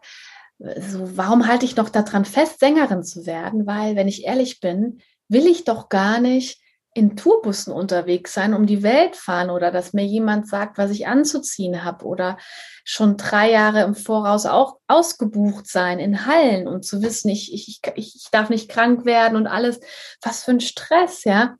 so, 0.60 1.18
warum 1.18 1.48
halte 1.48 1.66
ich 1.66 1.76
noch 1.76 1.90
daran 1.90 2.26
fest, 2.26 2.60
Sängerin 2.60 3.04
zu 3.04 3.26
werden? 3.26 3.66
Weil, 3.66 3.96
wenn 3.96 4.08
ich 4.08 4.26
ehrlich 4.26 4.60
bin, 4.60 5.00
will 5.28 5.48
ich 5.48 5.64
doch 5.64 5.90
gar 5.90 6.20
nicht 6.20 6.60
in 6.96 7.18
Tourbussen 7.18 7.74
unterwegs 7.74 8.34
sein, 8.34 8.54
um 8.54 8.68
die 8.68 8.84
Welt 8.84 9.16
fahren 9.16 9.50
oder 9.50 9.72
dass 9.72 9.94
mir 9.94 10.06
jemand 10.06 10.48
sagt, 10.48 10.78
was 10.78 10.92
ich 10.92 11.08
anzuziehen 11.08 11.84
habe 11.84 12.06
oder 12.06 12.38
schon 12.84 13.18
drei 13.18 13.50
Jahre 13.50 13.82
im 13.82 13.96
Voraus 13.96 14.46
auch 14.46 14.78
ausgebucht 14.88 15.68
sein 15.68 15.98
in 15.98 16.28
Hallen 16.28 16.68
und 16.68 16.86
zu 16.86 17.02
wissen, 17.02 17.30
ich, 17.30 17.52
ich, 17.52 17.80
ich, 17.96 18.16
ich 18.16 18.28
darf 18.32 18.50
nicht 18.50 18.70
krank 18.70 19.06
werden 19.06 19.36
und 19.36 19.48
alles. 19.48 19.80
Was 20.22 20.44
für 20.44 20.52
ein 20.52 20.60
Stress, 20.60 21.24
ja. 21.24 21.56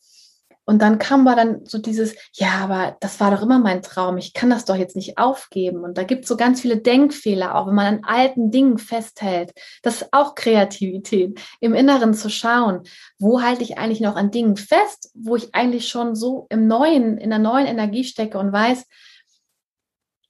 Und 0.66 0.82
dann 0.82 0.98
kam 0.98 1.28
aber 1.28 1.36
dann 1.36 1.66
so 1.66 1.78
dieses, 1.78 2.16
ja, 2.34 2.52
aber 2.62 2.96
das 3.02 3.20
war 3.20 3.32
doch 3.32 3.42
immer 3.42 3.60
mein 3.60 3.82
Traum, 3.82 4.18
ich 4.18 4.34
kann 4.34 4.50
das 4.50 4.64
doch 4.66 4.76
jetzt 4.76 4.96
nicht 4.96 5.18
aufgeben. 5.18 5.84
Und 5.84 5.98
da 5.98 6.04
gibt 6.04 6.24
es 6.24 6.30
so 6.30 6.38
ganz 6.38 6.62
viele 6.62 6.78
Denkfehler, 6.78 7.56
auch 7.56 7.68
wenn 7.68 7.76
man 7.76 7.96
an 7.98 8.04
alten 8.06 8.50
Dingen 8.50 8.78
festhält. 8.78 9.52
Das 9.82 10.02
ist 10.02 10.14
auch 10.14 10.36
Kreativität, 10.36 11.40
im 11.60 11.74
Inneren 11.74 12.14
zu 12.14 12.30
schauen, 12.30 12.84
wo 13.20 13.42
halte 13.42 13.64
ich 13.64 13.78
eigentlich 13.78 14.02
noch 14.02 14.16
an 14.16 14.32
Dingen 14.32 14.56
fest, 14.56 15.12
wo 15.14 15.36
ich 15.36 15.54
eigentlich 15.54 15.90
schon 15.90 16.16
so 16.16 16.48
im 16.50 16.68
neuen, 16.68 17.18
in 17.18 17.30
der 17.30 17.40
neuen 17.40 17.68
Energie 17.68 18.06
stecke 18.06 18.38
und 18.38 18.54
weiß, 18.54 18.86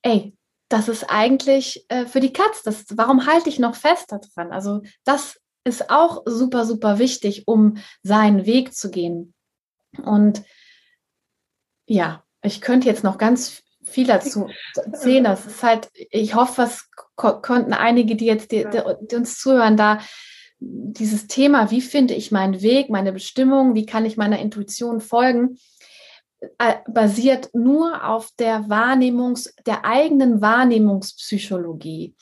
ey, 0.01 0.35
das 0.69 0.87
ist 0.87 1.03
eigentlich 1.03 1.85
äh, 1.89 2.05
für 2.07 2.19
die 2.19 2.33
Katz. 2.33 2.63
Das, 2.63 2.85
warum 2.93 3.27
halte 3.27 3.49
ich 3.49 3.59
noch 3.59 3.75
fest 3.75 4.11
daran? 4.11 4.51
Also 4.51 4.81
das 5.03 5.39
ist 5.63 5.91
auch 5.91 6.23
super, 6.25 6.65
super 6.65 6.97
wichtig, 6.97 7.47
um 7.47 7.77
seinen 8.01 8.47
Weg 8.47 8.73
zu 8.73 8.89
gehen. 8.89 9.35
Und 10.01 10.43
ja, 11.85 12.23
ich 12.41 12.61
könnte 12.61 12.87
jetzt 12.87 13.03
noch 13.03 13.17
ganz 13.17 13.63
viel 13.83 14.07
dazu 14.07 14.49
erzählen. 14.75 15.23
Das 15.23 15.45
ist 15.45 15.63
halt, 15.63 15.89
ich 15.93 16.35
hoffe, 16.35 16.63
es 16.63 16.89
konnten 17.15 17.73
einige, 17.73 18.15
die 18.15 18.25
jetzt 18.25 18.51
die, 18.51 18.65
die 19.01 19.15
uns 19.15 19.39
zuhören, 19.39 19.77
da 19.77 19.99
dieses 20.59 21.27
Thema, 21.27 21.71
wie 21.71 21.81
finde 21.81 22.13
ich 22.13 22.31
meinen 22.31 22.61
Weg, 22.61 22.89
meine 22.89 23.11
Bestimmung, 23.11 23.75
wie 23.75 23.85
kann 23.85 24.05
ich 24.05 24.15
meiner 24.15 24.39
Intuition 24.39 25.01
folgen, 25.01 25.57
äh, 26.57 26.75
basiert 26.87 27.49
nur 27.53 28.07
auf 28.07 28.29
der 28.39 28.69
Wahrnehmungs, 28.69 29.53
der 29.65 29.85
eigenen 29.85 30.41
Wahrnehmungspsychologie. 30.41 32.15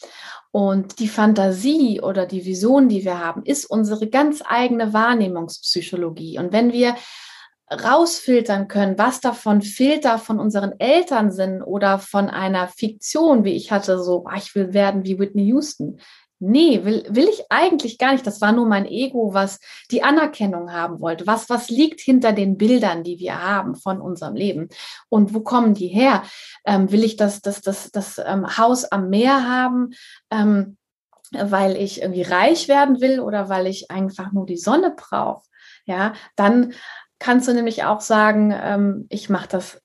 Und 0.51 0.99
die 0.99 1.07
Fantasie 1.07 2.01
oder 2.01 2.26
die 2.26 2.45
Vision, 2.45 2.89
die 2.89 3.05
wir 3.05 3.19
haben, 3.19 3.43
ist 3.43 3.65
unsere 3.65 4.09
ganz 4.09 4.43
eigene 4.45 4.93
Wahrnehmungspsychologie. 4.93 6.39
Und 6.39 6.51
wenn 6.51 6.74
wir 6.74 6.95
rausfiltern 7.72 8.67
können, 8.67 8.97
was 8.97 9.22
davon 9.22 9.61
Filter 9.61 10.17
von 10.17 10.39
unseren 10.39 10.80
Eltern 10.80 11.32
sind 11.32 11.61
oder 11.61 11.99
von 11.99 12.30
einer 12.30 12.67
Fiktion, 12.67 13.43
wie 13.43 13.55
ich 13.55 13.72
hatte, 13.72 14.01
so, 14.01 14.26
ah, 14.28 14.36
ich 14.38 14.53
will 14.55 14.74
werden 14.74 15.05
wie 15.05 15.19
Whitney 15.19 15.45
Houston. 15.45 15.99
Nee, 16.43 16.84
will, 16.84 17.05
will 17.07 17.28
ich 17.30 17.43
eigentlich 17.49 17.99
gar 17.99 18.13
nicht. 18.13 18.26
Das 18.26 18.41
war 18.41 18.51
nur 18.51 18.65
mein 18.65 18.88
Ego, 18.88 19.36
was 19.36 19.59
die 19.91 20.01
Anerkennung 20.01 20.74
haben 20.74 20.99
wollte. 20.99 21.28
Was, 21.28 21.51
was 21.51 21.69
liegt 21.69 22.01
hinter 22.01 22.34
den 22.34 22.57
Bildern, 22.57 23.03
die 23.03 23.19
wir 23.19 23.43
haben 23.43 23.76
von 23.76 24.01
unserem 24.01 24.36
Leben? 24.36 24.69
Und 25.07 25.36
wo 25.36 25.41
kommen 25.41 25.76
die 25.76 25.88
her? 25.88 26.24
Ähm, 26.65 26.91
will 26.91 27.03
ich 27.03 27.15
das, 27.15 27.41
das, 27.41 27.61
das, 27.61 27.91
das 27.91 28.19
ähm, 28.26 28.57
Haus 28.57 28.86
am 28.86 29.09
Meer 29.11 29.47
haben? 29.47 29.91
Ähm, 30.32 30.78
weil 31.32 31.78
ich 31.78 32.01
irgendwie 32.01 32.24
reich 32.24 32.67
werden 32.67 33.01
will 33.01 33.19
oder 33.19 33.47
weil 33.47 33.67
ich 33.67 33.91
einfach 33.91 34.32
nur 34.32 34.47
die 34.47 34.57
Sonne 34.57 34.95
brauche? 34.97 35.43
Ja, 35.86 36.13
dann 36.36 36.74
kannst 37.22 37.47
du 37.47 37.53
nämlich 37.53 37.84
auch 37.84 38.01
sagen, 38.01 38.51
ähm, 38.51 39.05
ich 39.09 39.30
mache 39.30 39.47
das 39.47 39.80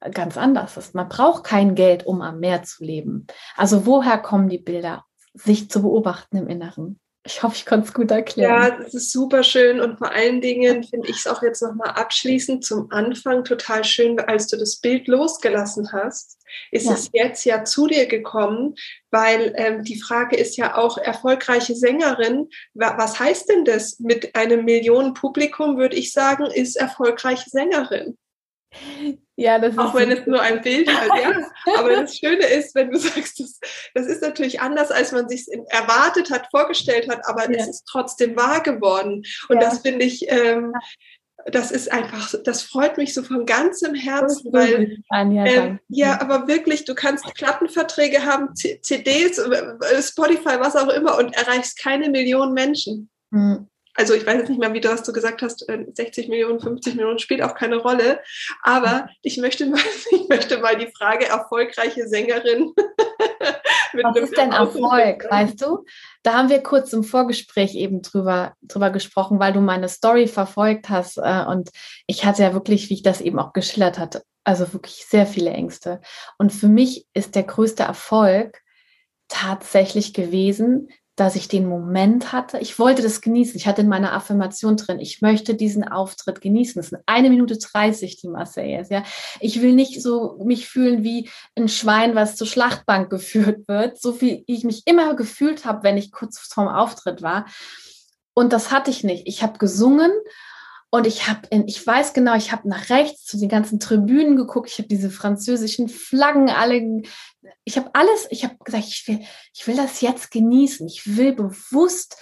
äh, 0.00 0.10
ganz 0.10 0.36
anders. 0.36 0.92
Man 0.92 1.08
braucht 1.08 1.44
kein 1.44 1.76
Geld, 1.76 2.04
um 2.04 2.20
am 2.20 2.40
Meer 2.40 2.64
zu 2.64 2.84
leben. 2.84 3.28
Also 3.56 3.86
woher 3.86 4.18
kommen 4.18 4.48
die 4.48 4.58
Bilder? 4.58 5.04
Sich 5.32 5.70
zu 5.70 5.82
beobachten 5.82 6.36
im 6.36 6.48
Inneren. 6.48 6.98
Ich 7.22 7.42
hoffe, 7.42 7.54
ich 7.54 7.66
konnte 7.66 7.86
es 7.86 7.92
gut 7.92 8.10
erklären. 8.10 8.50
Ja, 8.50 8.70
das 8.70 8.94
ist 8.94 9.12
super 9.12 9.42
schön 9.42 9.78
und 9.78 9.98
vor 9.98 10.10
allen 10.10 10.40
Dingen 10.40 10.82
finde 10.84 11.08
ich 11.10 11.18
es 11.18 11.26
auch 11.26 11.42
jetzt 11.42 11.60
nochmal 11.60 11.90
abschließend 11.90 12.64
zum 12.64 12.90
Anfang 12.90 13.44
total 13.44 13.84
schön, 13.84 14.18
als 14.18 14.46
du 14.46 14.56
das 14.56 14.76
Bild 14.76 15.06
losgelassen 15.06 15.92
hast, 15.92 16.38
ist 16.70 16.86
ja. 16.86 16.92
es 16.92 17.10
jetzt 17.12 17.44
ja 17.44 17.64
zu 17.64 17.86
dir 17.86 18.06
gekommen, 18.06 18.74
weil 19.10 19.52
ähm, 19.56 19.84
die 19.84 20.00
Frage 20.00 20.36
ist 20.36 20.56
ja 20.56 20.78
auch 20.78 20.96
erfolgreiche 20.96 21.74
Sängerin. 21.74 22.48
Was 22.72 23.20
heißt 23.20 23.50
denn 23.50 23.66
das 23.66 24.00
mit 24.00 24.34
einem 24.34 24.64
Millionenpublikum, 24.64 25.76
würde 25.76 25.96
ich 25.96 26.12
sagen, 26.12 26.46
ist 26.46 26.76
erfolgreiche 26.76 27.50
Sängerin? 27.50 28.16
Ja, 29.36 29.58
das 29.58 29.72
ist 29.72 29.78
Auch 29.78 29.94
wenn 29.94 30.10
es 30.10 30.26
nur 30.26 30.40
ein 30.40 30.60
Bild 30.60 30.88
ist, 30.88 30.96
ja. 30.96 31.78
Aber 31.78 31.90
das 31.90 32.16
Schöne 32.16 32.44
ist, 32.44 32.74
wenn 32.74 32.90
du 32.90 32.98
sagst, 32.98 33.40
das, 33.40 33.58
das 33.94 34.06
ist 34.06 34.22
natürlich 34.22 34.60
anders, 34.60 34.90
als 34.90 35.12
man 35.12 35.28
sich 35.28 35.46
erwartet 35.68 36.30
hat, 36.30 36.48
vorgestellt 36.50 37.08
hat, 37.08 37.20
aber 37.26 37.50
ja. 37.50 37.58
es 37.58 37.68
ist 37.68 37.84
trotzdem 37.90 38.36
wahr 38.36 38.62
geworden. 38.62 39.22
Und 39.48 39.56
ja. 39.56 39.60
das 39.60 39.78
finde 39.80 40.04
ich, 40.04 40.26
ähm, 40.28 40.74
das 41.46 41.70
ist 41.70 41.90
einfach, 41.90 42.34
das 42.44 42.62
freut 42.62 42.98
mich 42.98 43.14
so 43.14 43.22
von 43.22 43.46
ganzem 43.46 43.94
Herzen, 43.94 44.52
weil 44.52 44.98
äh, 45.10 45.76
ja, 45.88 46.20
aber 46.20 46.46
wirklich, 46.46 46.84
du 46.84 46.94
kannst 46.94 47.24
Plattenverträge 47.34 48.26
haben, 48.26 48.54
CDs, 48.54 49.38
äh, 49.38 50.02
Spotify, 50.02 50.60
was 50.60 50.76
auch 50.76 50.88
immer 50.88 51.16
und 51.16 51.34
erreichst 51.34 51.78
keine 51.78 52.10
Millionen 52.10 52.52
Menschen. 52.52 53.08
Mhm 53.30 53.70
also 54.00 54.14
ich 54.14 54.26
weiß 54.26 54.36
jetzt 54.36 54.48
nicht 54.48 54.58
mehr, 54.58 54.72
wie 54.72 54.80
du, 54.80 54.88
was 54.88 55.02
du 55.02 55.12
gesagt 55.12 55.42
hast, 55.42 55.60
60 55.60 56.26
äh, 56.26 56.28
Millionen, 56.30 56.58
50 56.58 56.94
Millionen 56.94 57.18
spielt 57.18 57.42
auch 57.42 57.54
keine 57.54 57.76
Rolle. 57.76 58.20
Aber 58.62 59.10
ich 59.20 59.36
möchte 59.36 59.66
mal, 59.66 59.78
ich 60.10 60.26
möchte 60.28 60.58
mal 60.58 60.76
die 60.76 60.90
Frage 60.90 61.26
erfolgreiche 61.26 62.08
Sängerin. 62.08 62.72
was 63.92 64.16
ist 64.16 64.36
denn 64.38 64.52
Erfolg, 64.52 65.26
weißt 65.30 65.60
du? 65.60 65.84
Da 66.22 66.32
haben 66.32 66.48
wir 66.48 66.62
kurz 66.62 66.94
im 66.94 67.04
Vorgespräch 67.04 67.74
eben 67.74 68.00
drüber, 68.00 68.54
drüber 68.62 68.88
gesprochen, 68.88 69.38
weil 69.38 69.52
du 69.52 69.60
meine 69.60 69.90
Story 69.90 70.28
verfolgt 70.28 70.88
hast. 70.88 71.18
Äh, 71.18 71.44
und 71.46 71.68
ich 72.06 72.24
hatte 72.24 72.42
ja 72.42 72.54
wirklich, 72.54 72.88
wie 72.88 72.94
ich 72.94 73.02
das 73.02 73.20
eben 73.20 73.38
auch 73.38 73.52
geschildert 73.52 73.98
hatte, 73.98 74.22
also 74.44 74.72
wirklich 74.72 75.04
sehr 75.06 75.26
viele 75.26 75.50
Ängste. 75.50 76.00
Und 76.38 76.54
für 76.54 76.68
mich 76.68 77.06
ist 77.12 77.34
der 77.34 77.42
größte 77.42 77.82
Erfolg 77.82 78.62
tatsächlich 79.28 80.14
gewesen, 80.14 80.88
dass 81.16 81.36
ich 81.36 81.48
den 81.48 81.68
Moment 81.68 82.32
hatte. 82.32 82.58
Ich 82.58 82.78
wollte 82.78 83.02
das 83.02 83.20
genießen. 83.20 83.56
Ich 83.56 83.66
hatte 83.66 83.82
in 83.82 83.88
meiner 83.88 84.12
Affirmation 84.12 84.76
drin, 84.76 85.00
ich 85.00 85.20
möchte 85.20 85.54
diesen 85.54 85.86
Auftritt 85.86 86.40
genießen. 86.40 86.80
Es 86.80 86.88
sind 86.88 87.02
eine 87.06 87.28
Minute 87.28 87.58
30, 87.58 88.16
die 88.16 88.28
Marseille 88.28 88.80
ist. 88.80 88.90
Ja. 88.90 89.02
Ich 89.38 89.60
will 89.60 89.74
nicht 89.74 90.02
so 90.02 90.38
mich 90.44 90.68
fühlen 90.68 91.02
wie 91.02 91.28
ein 91.56 91.68
Schwein, 91.68 92.14
was 92.14 92.36
zur 92.36 92.46
Schlachtbank 92.46 93.10
geführt 93.10 93.68
wird, 93.68 94.00
so 94.00 94.20
wie 94.20 94.44
ich 94.46 94.64
mich 94.64 94.82
immer 94.86 95.14
gefühlt 95.14 95.64
habe, 95.64 95.82
wenn 95.82 95.98
ich 95.98 96.10
kurz 96.12 96.38
vorm 96.38 96.68
Auftritt 96.68 97.22
war. 97.22 97.46
Und 98.32 98.52
das 98.52 98.70
hatte 98.70 98.90
ich 98.90 99.04
nicht. 99.04 99.24
Ich 99.26 99.42
habe 99.42 99.58
gesungen 99.58 100.12
und 100.90 101.06
ich 101.06 101.28
habe, 101.28 101.42
ich 101.66 101.86
weiß 101.86 102.14
genau, 102.14 102.34
ich 102.34 102.50
habe 102.50 102.68
nach 102.68 102.90
rechts 102.90 103.24
zu 103.24 103.38
den 103.38 103.48
ganzen 103.48 103.78
Tribünen 103.78 104.34
geguckt. 104.36 104.70
Ich 104.70 104.78
habe 104.78 104.88
diese 104.88 105.10
französischen 105.10 105.88
Flaggen 105.88 106.50
alle, 106.50 107.02
ich 107.64 107.76
habe 107.76 107.90
alles, 107.92 108.26
ich 108.30 108.42
habe 108.42 108.56
gesagt, 108.64 108.84
ich 108.88 109.06
will, 109.06 109.20
ich 109.54 109.66
will 109.68 109.76
das 109.76 110.00
jetzt 110.00 110.32
genießen. 110.32 110.88
Ich 110.88 111.16
will 111.16 111.32
bewusst 111.32 112.16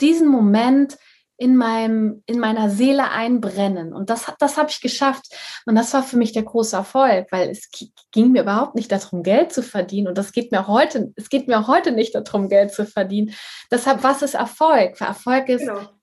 diesen 0.00 0.28
Moment 0.28 0.96
in 1.36 1.56
meinem, 1.56 2.22
in 2.24 2.38
meiner 2.38 2.70
Seele 2.70 3.10
einbrennen. 3.10 3.92
Und 3.92 4.08
das, 4.08 4.32
das 4.38 4.56
habe 4.56 4.70
ich 4.70 4.80
geschafft. 4.80 5.26
Und 5.66 5.74
das 5.74 5.92
war 5.92 6.02
für 6.02 6.16
mich 6.16 6.32
der 6.32 6.42
große 6.42 6.76
Erfolg, 6.76 7.26
weil 7.30 7.50
es 7.50 7.68
ging 8.12 8.32
mir 8.32 8.42
überhaupt 8.42 8.76
nicht 8.76 8.90
darum, 8.92 9.22
Geld 9.22 9.52
zu 9.52 9.62
verdienen. 9.62 10.08
Und 10.08 10.16
das 10.16 10.32
geht 10.32 10.52
mir 10.52 10.62
auch 10.62 10.68
heute, 10.68 11.12
es 11.16 11.28
geht 11.28 11.48
mir 11.48 11.60
auch 11.60 11.68
heute 11.68 11.92
nicht 11.92 12.14
darum, 12.14 12.48
Geld 12.48 12.72
zu 12.72 12.86
verdienen. 12.86 13.34
Deshalb, 13.70 14.02
was 14.02 14.22
ist 14.22 14.34
Erfolg? 14.34 14.98
Erfolg 15.02 15.50
ist, 15.50 15.66
genau 15.66 15.99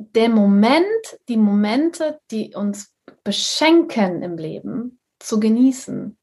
der 0.00 0.30
Moment, 0.30 0.84
die 1.28 1.36
Momente, 1.36 2.20
die 2.30 2.54
uns 2.54 2.94
beschenken 3.22 4.22
im 4.22 4.38
Leben, 4.38 5.00
zu 5.18 5.38
genießen. 5.38 6.16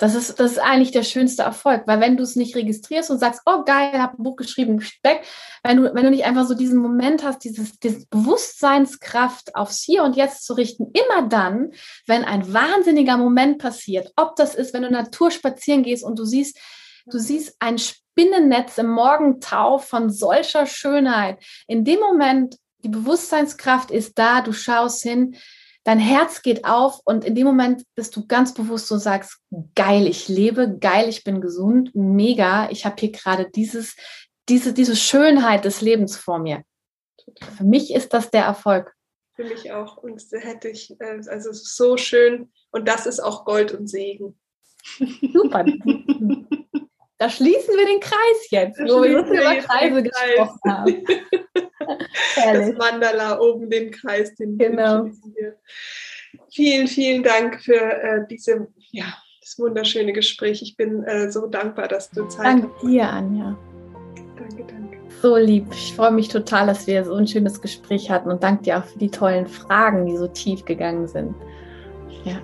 Das 0.00 0.14
ist, 0.14 0.38
das 0.38 0.52
ist 0.52 0.58
eigentlich 0.58 0.92
der 0.92 1.02
schönste 1.02 1.42
Erfolg, 1.42 1.82
weil 1.86 2.00
wenn 2.00 2.16
du 2.16 2.22
es 2.22 2.36
nicht 2.36 2.54
registrierst 2.54 3.10
und 3.10 3.18
sagst, 3.18 3.42
oh 3.46 3.64
geil, 3.64 3.90
ich 3.92 3.98
habe 3.98 4.16
ein 4.16 4.22
Buch 4.22 4.36
geschrieben, 4.36 4.80
Speck, 4.82 5.22
wenn 5.64 5.76
du, 5.76 5.94
wenn 5.94 6.04
du 6.04 6.10
nicht 6.10 6.24
einfach 6.24 6.46
so 6.46 6.54
diesen 6.54 6.78
Moment 6.78 7.24
hast, 7.24 7.42
dieses, 7.42 7.78
diese 7.80 8.06
Bewusstseinskraft 8.08 9.56
aufs 9.56 9.82
Hier 9.82 10.04
und 10.04 10.16
Jetzt 10.16 10.44
zu 10.44 10.54
richten, 10.54 10.92
immer 10.92 11.28
dann, 11.28 11.72
wenn 12.06 12.24
ein 12.24 12.52
wahnsinniger 12.52 13.16
Moment 13.16 13.58
passiert, 13.58 14.12
ob 14.16 14.36
das 14.36 14.54
ist, 14.54 14.72
wenn 14.72 14.82
du 14.82 14.90
Natur 14.90 15.32
spazieren 15.32 15.82
gehst 15.82 16.04
und 16.04 16.16
du 16.18 16.24
siehst, 16.24 16.58
du 17.10 17.18
siehst 17.18 17.56
ein 17.58 17.78
Spinnennetz 17.78 18.78
im 18.78 18.88
Morgentau 18.88 19.78
von 19.78 20.10
solcher 20.10 20.66
Schönheit. 20.66 21.42
In 21.66 21.84
dem 21.84 22.00
Moment, 22.00 22.56
die 22.84 22.88
Bewusstseinskraft 22.88 23.90
ist 23.90 24.18
da, 24.18 24.40
du 24.40 24.52
schaust 24.52 25.02
hin, 25.02 25.36
dein 25.84 25.98
Herz 25.98 26.42
geht 26.42 26.64
auf 26.64 27.00
und 27.04 27.24
in 27.24 27.34
dem 27.34 27.46
Moment 27.46 27.82
bist 27.94 28.14
du 28.16 28.26
ganz 28.26 28.54
bewusst 28.54 28.90
und 28.92 28.98
sagst, 28.98 29.38
geil, 29.74 30.06
ich 30.06 30.28
lebe, 30.28 30.76
geil, 30.78 31.08
ich 31.08 31.24
bin 31.24 31.40
gesund, 31.40 31.90
mega, 31.94 32.70
ich 32.70 32.84
habe 32.84 32.96
hier 32.98 33.12
gerade 33.12 33.48
dieses, 33.50 33.96
diese, 34.48 34.72
diese 34.72 34.96
Schönheit 34.96 35.64
des 35.64 35.80
Lebens 35.80 36.16
vor 36.16 36.38
mir. 36.38 36.62
Für 37.56 37.64
mich 37.64 37.94
ist 37.94 38.12
das 38.12 38.30
der 38.30 38.44
Erfolg. 38.44 38.94
Für 39.34 39.44
mich 39.44 39.70
auch. 39.72 39.96
Und 39.98 40.22
hätte 40.32 40.68
ich, 40.68 40.90
äh, 41.00 41.20
also 41.28 41.52
so 41.52 41.96
schön. 41.96 42.50
Und 42.70 42.88
das 42.88 43.06
ist 43.06 43.20
auch 43.20 43.44
Gold 43.44 43.72
und 43.72 43.86
Segen. 43.86 44.38
Super. 45.32 45.64
Da 47.18 47.28
schließen 47.28 47.74
wir 47.76 47.84
den 47.84 47.98
Kreis 47.98 48.50
jetzt, 48.50 48.78
da 48.78 48.84
wo 48.84 49.02
wir 49.02 49.10
jetzt 49.10 49.30
über 49.30 49.56
Kreise 49.56 50.02
gesprochen 50.04 50.60
haben. 50.64 51.04
das 52.36 52.72
Mandala 52.76 53.40
oben 53.40 53.68
den 53.68 53.90
Kreis, 53.90 54.34
den 54.36 54.56
genau. 54.56 55.06
wir. 55.34 55.56
Vielen, 56.52 56.86
vielen 56.86 57.24
Dank 57.24 57.60
für 57.60 57.74
äh, 57.74 58.26
diese, 58.30 58.68
ja, 58.92 59.06
das 59.40 59.58
wunderschöne 59.58 60.12
Gespräch. 60.12 60.62
Ich 60.62 60.76
bin 60.76 61.02
äh, 61.04 61.30
so 61.32 61.48
dankbar, 61.48 61.88
dass 61.88 62.08
du 62.10 62.24
Zeit 62.26 62.46
Danke 62.46 62.70
hast. 62.72 62.82
dir, 62.84 63.08
Anja. 63.08 63.58
Danke, 64.36 64.64
danke. 64.68 64.98
So 65.20 65.36
lieb. 65.36 65.66
Ich 65.72 65.94
freue 65.94 66.12
mich 66.12 66.28
total, 66.28 66.68
dass 66.68 66.86
wir 66.86 67.04
so 67.04 67.14
ein 67.14 67.26
schönes 67.26 67.60
Gespräch 67.60 68.10
hatten 68.10 68.30
und 68.30 68.44
danke 68.44 68.62
dir 68.62 68.78
auch 68.78 68.84
für 68.84 68.98
die 68.98 69.10
tollen 69.10 69.48
Fragen, 69.48 70.06
die 70.06 70.16
so 70.16 70.28
tief 70.28 70.64
gegangen 70.64 71.08
sind. 71.08 71.34
Ja. 72.24 72.40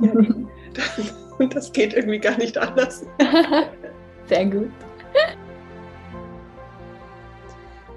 ja 0.00 1.19
das 1.48 1.72
geht 1.72 1.94
irgendwie 1.94 2.18
gar 2.18 2.36
nicht 2.36 2.58
anders. 2.58 3.06
Sehr 4.28 4.46
gut. 4.46 4.70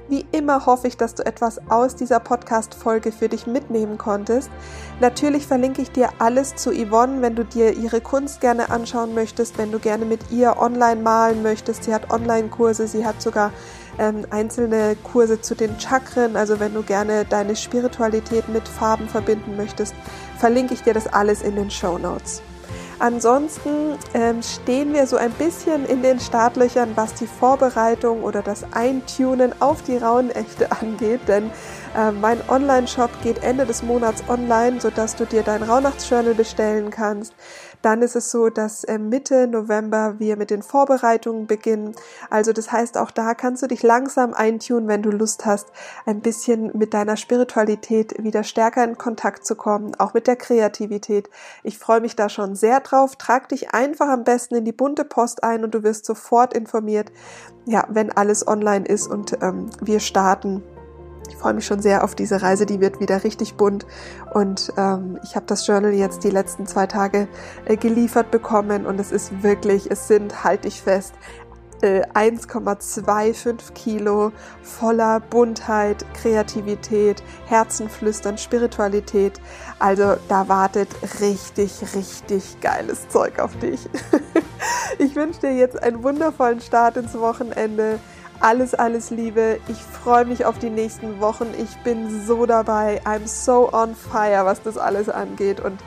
Wie 0.09 0.25
immer 0.31 0.65
hoffe 0.65 0.87
ich, 0.87 0.97
dass 0.97 1.15
du 1.15 1.25
etwas 1.25 1.59
aus 1.71 1.95
dieser 1.95 2.19
Podcast-Folge 2.19 3.11
für 3.11 3.29
dich 3.29 3.47
mitnehmen 3.47 3.97
konntest. 3.97 4.51
Natürlich 4.99 5.47
verlinke 5.47 5.81
ich 5.81 5.91
dir 5.91 6.09
alles 6.19 6.55
zu 6.55 6.71
Yvonne, 6.71 7.21
wenn 7.21 7.35
du 7.35 7.45
dir 7.45 7.73
ihre 7.73 8.01
Kunst 8.01 8.41
gerne 8.41 8.69
anschauen 8.69 9.15
möchtest, 9.15 9.57
wenn 9.57 9.71
du 9.71 9.79
gerne 9.79 10.05
mit 10.05 10.29
ihr 10.29 10.57
online 10.59 11.01
malen 11.01 11.41
möchtest. 11.41 11.85
Sie 11.85 11.93
hat 11.93 12.11
Online-Kurse, 12.11 12.87
sie 12.87 13.05
hat 13.05 13.21
sogar 13.21 13.51
ähm, 13.97 14.27
einzelne 14.29 14.97
Kurse 15.03 15.39
zu 15.39 15.55
den 15.55 15.79
Chakren. 15.79 16.35
Also 16.35 16.59
wenn 16.59 16.73
du 16.73 16.83
gerne 16.83 17.25
deine 17.25 17.55
Spiritualität 17.55 18.49
mit 18.49 18.67
Farben 18.67 19.07
verbinden 19.07 19.55
möchtest, 19.55 19.95
verlinke 20.37 20.73
ich 20.73 20.83
dir 20.83 20.93
das 20.93 21.07
alles 21.07 21.41
in 21.41 21.55
den 21.55 21.71
Show 21.71 21.97
Notes. 21.97 22.41
Ansonsten 23.03 23.97
ähm, 24.13 24.41
stehen 24.41 24.93
wir 24.93 25.07
so 25.07 25.17
ein 25.17 25.31
bisschen 25.31 25.85
in 25.85 26.01
den 26.01 26.21
Startlöchern, 26.21 26.93
was 26.95 27.13
die 27.13 27.27
Vorbereitung 27.27 28.23
oder 28.23 28.41
das 28.41 28.63
Eintunen 28.71 29.51
auf 29.59 29.81
die 29.81 29.97
Rauhnächte 29.97 30.71
angeht, 30.81 31.19
denn 31.27 31.51
mein 31.95 32.39
Online-Shop 32.49 33.09
geht 33.21 33.43
Ende 33.43 33.65
des 33.65 33.83
Monats 33.83 34.23
online, 34.27 34.81
sodass 34.81 35.15
du 35.15 35.25
dir 35.25 35.43
dein 35.43 35.63
Rauhnachtsjournal 35.63 36.33
bestellen 36.33 36.89
kannst. 36.89 37.33
Dann 37.83 38.01
ist 38.01 38.15
es 38.15 38.31
so, 38.31 38.49
dass 38.49 38.85
äh, 38.85 38.97
Mitte 38.97 39.45
November 39.45 40.15
wir 40.17 40.37
mit 40.37 40.49
den 40.49 40.63
Vorbereitungen 40.63 41.47
beginnen. 41.47 41.93
Also 42.29 42.53
das 42.53 42.71
heißt, 42.71 42.97
auch 42.97 43.11
da 43.11 43.33
kannst 43.33 43.61
du 43.61 43.67
dich 43.67 43.83
langsam 43.83 44.33
eintun, 44.33 44.87
wenn 44.87 45.03
du 45.03 45.11
Lust 45.11 45.45
hast, 45.45 45.67
ein 46.05 46.21
bisschen 46.21 46.71
mit 46.77 46.93
deiner 46.93 47.17
Spiritualität 47.17 48.23
wieder 48.23 48.43
stärker 48.43 48.85
in 48.85 48.97
Kontakt 48.97 49.45
zu 49.45 49.55
kommen, 49.55 49.95
auch 49.99 50.13
mit 50.13 50.27
der 50.27 50.37
Kreativität. 50.37 51.29
Ich 51.61 51.77
freue 51.77 51.99
mich 51.99 52.15
da 52.15 52.29
schon 52.29 52.55
sehr 52.55 52.79
drauf. 52.79 53.17
Trag 53.17 53.49
dich 53.49 53.73
einfach 53.73 54.07
am 54.07 54.23
besten 54.23 54.55
in 54.55 54.65
die 54.65 54.71
bunte 54.71 55.03
Post 55.03 55.43
ein 55.43 55.65
und 55.65 55.75
du 55.75 55.83
wirst 55.83 56.05
sofort 56.05 56.53
informiert, 56.53 57.11
ja, 57.65 57.85
wenn 57.89 58.11
alles 58.11 58.47
online 58.47 58.85
ist 58.85 59.07
und 59.07 59.37
ähm, 59.41 59.69
wir 59.81 59.99
starten 59.99 60.63
ich 61.29 61.35
freue 61.35 61.53
mich 61.53 61.65
schon 61.65 61.81
sehr 61.81 62.03
auf 62.03 62.15
diese 62.15 62.41
Reise, 62.41 62.65
die 62.65 62.79
wird 62.79 62.99
wieder 62.99 63.23
richtig 63.23 63.55
bunt. 63.55 63.85
Und 64.33 64.73
ähm, 64.77 65.19
ich 65.23 65.35
habe 65.35 65.45
das 65.45 65.65
Journal 65.65 65.93
jetzt 65.93 66.23
die 66.23 66.29
letzten 66.29 66.67
zwei 66.67 66.87
Tage 66.87 67.27
äh, 67.65 67.77
geliefert 67.77 68.31
bekommen 68.31 68.85
und 68.85 68.99
es 68.99 69.11
ist 69.11 69.43
wirklich, 69.43 69.89
es 69.91 70.07
sind, 70.07 70.43
halte 70.43 70.67
ich 70.67 70.81
fest, 70.81 71.13
1,25 71.83 73.49
äh, 73.49 73.73
Kilo 73.73 74.31
voller 74.61 75.19
Buntheit, 75.19 76.05
Kreativität, 76.13 77.21
Herzenflüstern, 77.47 78.37
Spiritualität. 78.37 79.41
Also 79.79 80.15
da 80.29 80.47
wartet 80.47 80.87
richtig, 81.19 81.81
richtig 81.93 82.61
geiles 82.61 83.09
Zeug 83.09 83.39
auf 83.39 83.57
dich. 83.57 83.89
Ich 84.99 85.15
wünsche 85.15 85.41
dir 85.41 85.55
jetzt 85.55 85.81
einen 85.81 86.03
wundervollen 86.03 86.61
Start 86.61 86.97
ins 86.97 87.15
Wochenende 87.15 87.99
alles, 88.43 88.75
alles 88.75 89.09
Liebe. 89.09 89.59
Ich 89.69 89.77
freue 89.77 90.25
mich 90.25 90.45
auf 90.45 90.59
die 90.59 90.69
nächsten 90.69 91.19
Wochen. 91.21 91.47
Ich 91.57 91.77
bin 91.83 92.25
so 92.25 92.45
dabei. 92.45 93.01
I'm 93.05 93.25
so 93.25 93.71
on 93.71 93.95
fire, 93.95 94.45
was 94.45 94.61
das 94.61 94.77
alles 94.77 95.07
angeht. 95.07 95.61
Und 95.61 95.79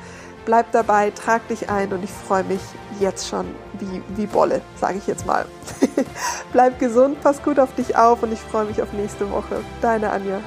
bleib 0.47 0.73
dabei, 0.73 1.11
trag 1.11 1.47
dich 1.49 1.69
ein 1.69 1.93
und 1.93 2.03
ich 2.03 2.11
freue 2.11 2.45
mich 2.45 2.61
jetzt 2.99 3.29
schon 3.29 3.47
wie, 3.75 4.03
wie 4.17 4.27
Bolle, 4.27 4.63
sage 4.81 4.97
ich 4.99 5.07
jetzt 5.07 5.27
mal. 5.27 5.45
bleib 6.53 6.79
gesund, 6.79 7.21
pass 7.21 7.43
gut 7.43 7.59
auf 7.59 7.75
dich 7.75 7.97
auf 7.97 8.23
und 8.23 8.33
ich 8.33 8.41
freue 8.41 8.65
mich 8.65 8.81
auf 8.81 8.93
nächste 8.95 9.31
Woche. 9.31 9.61
Deine 9.83 10.11
Anja. 10.11 10.41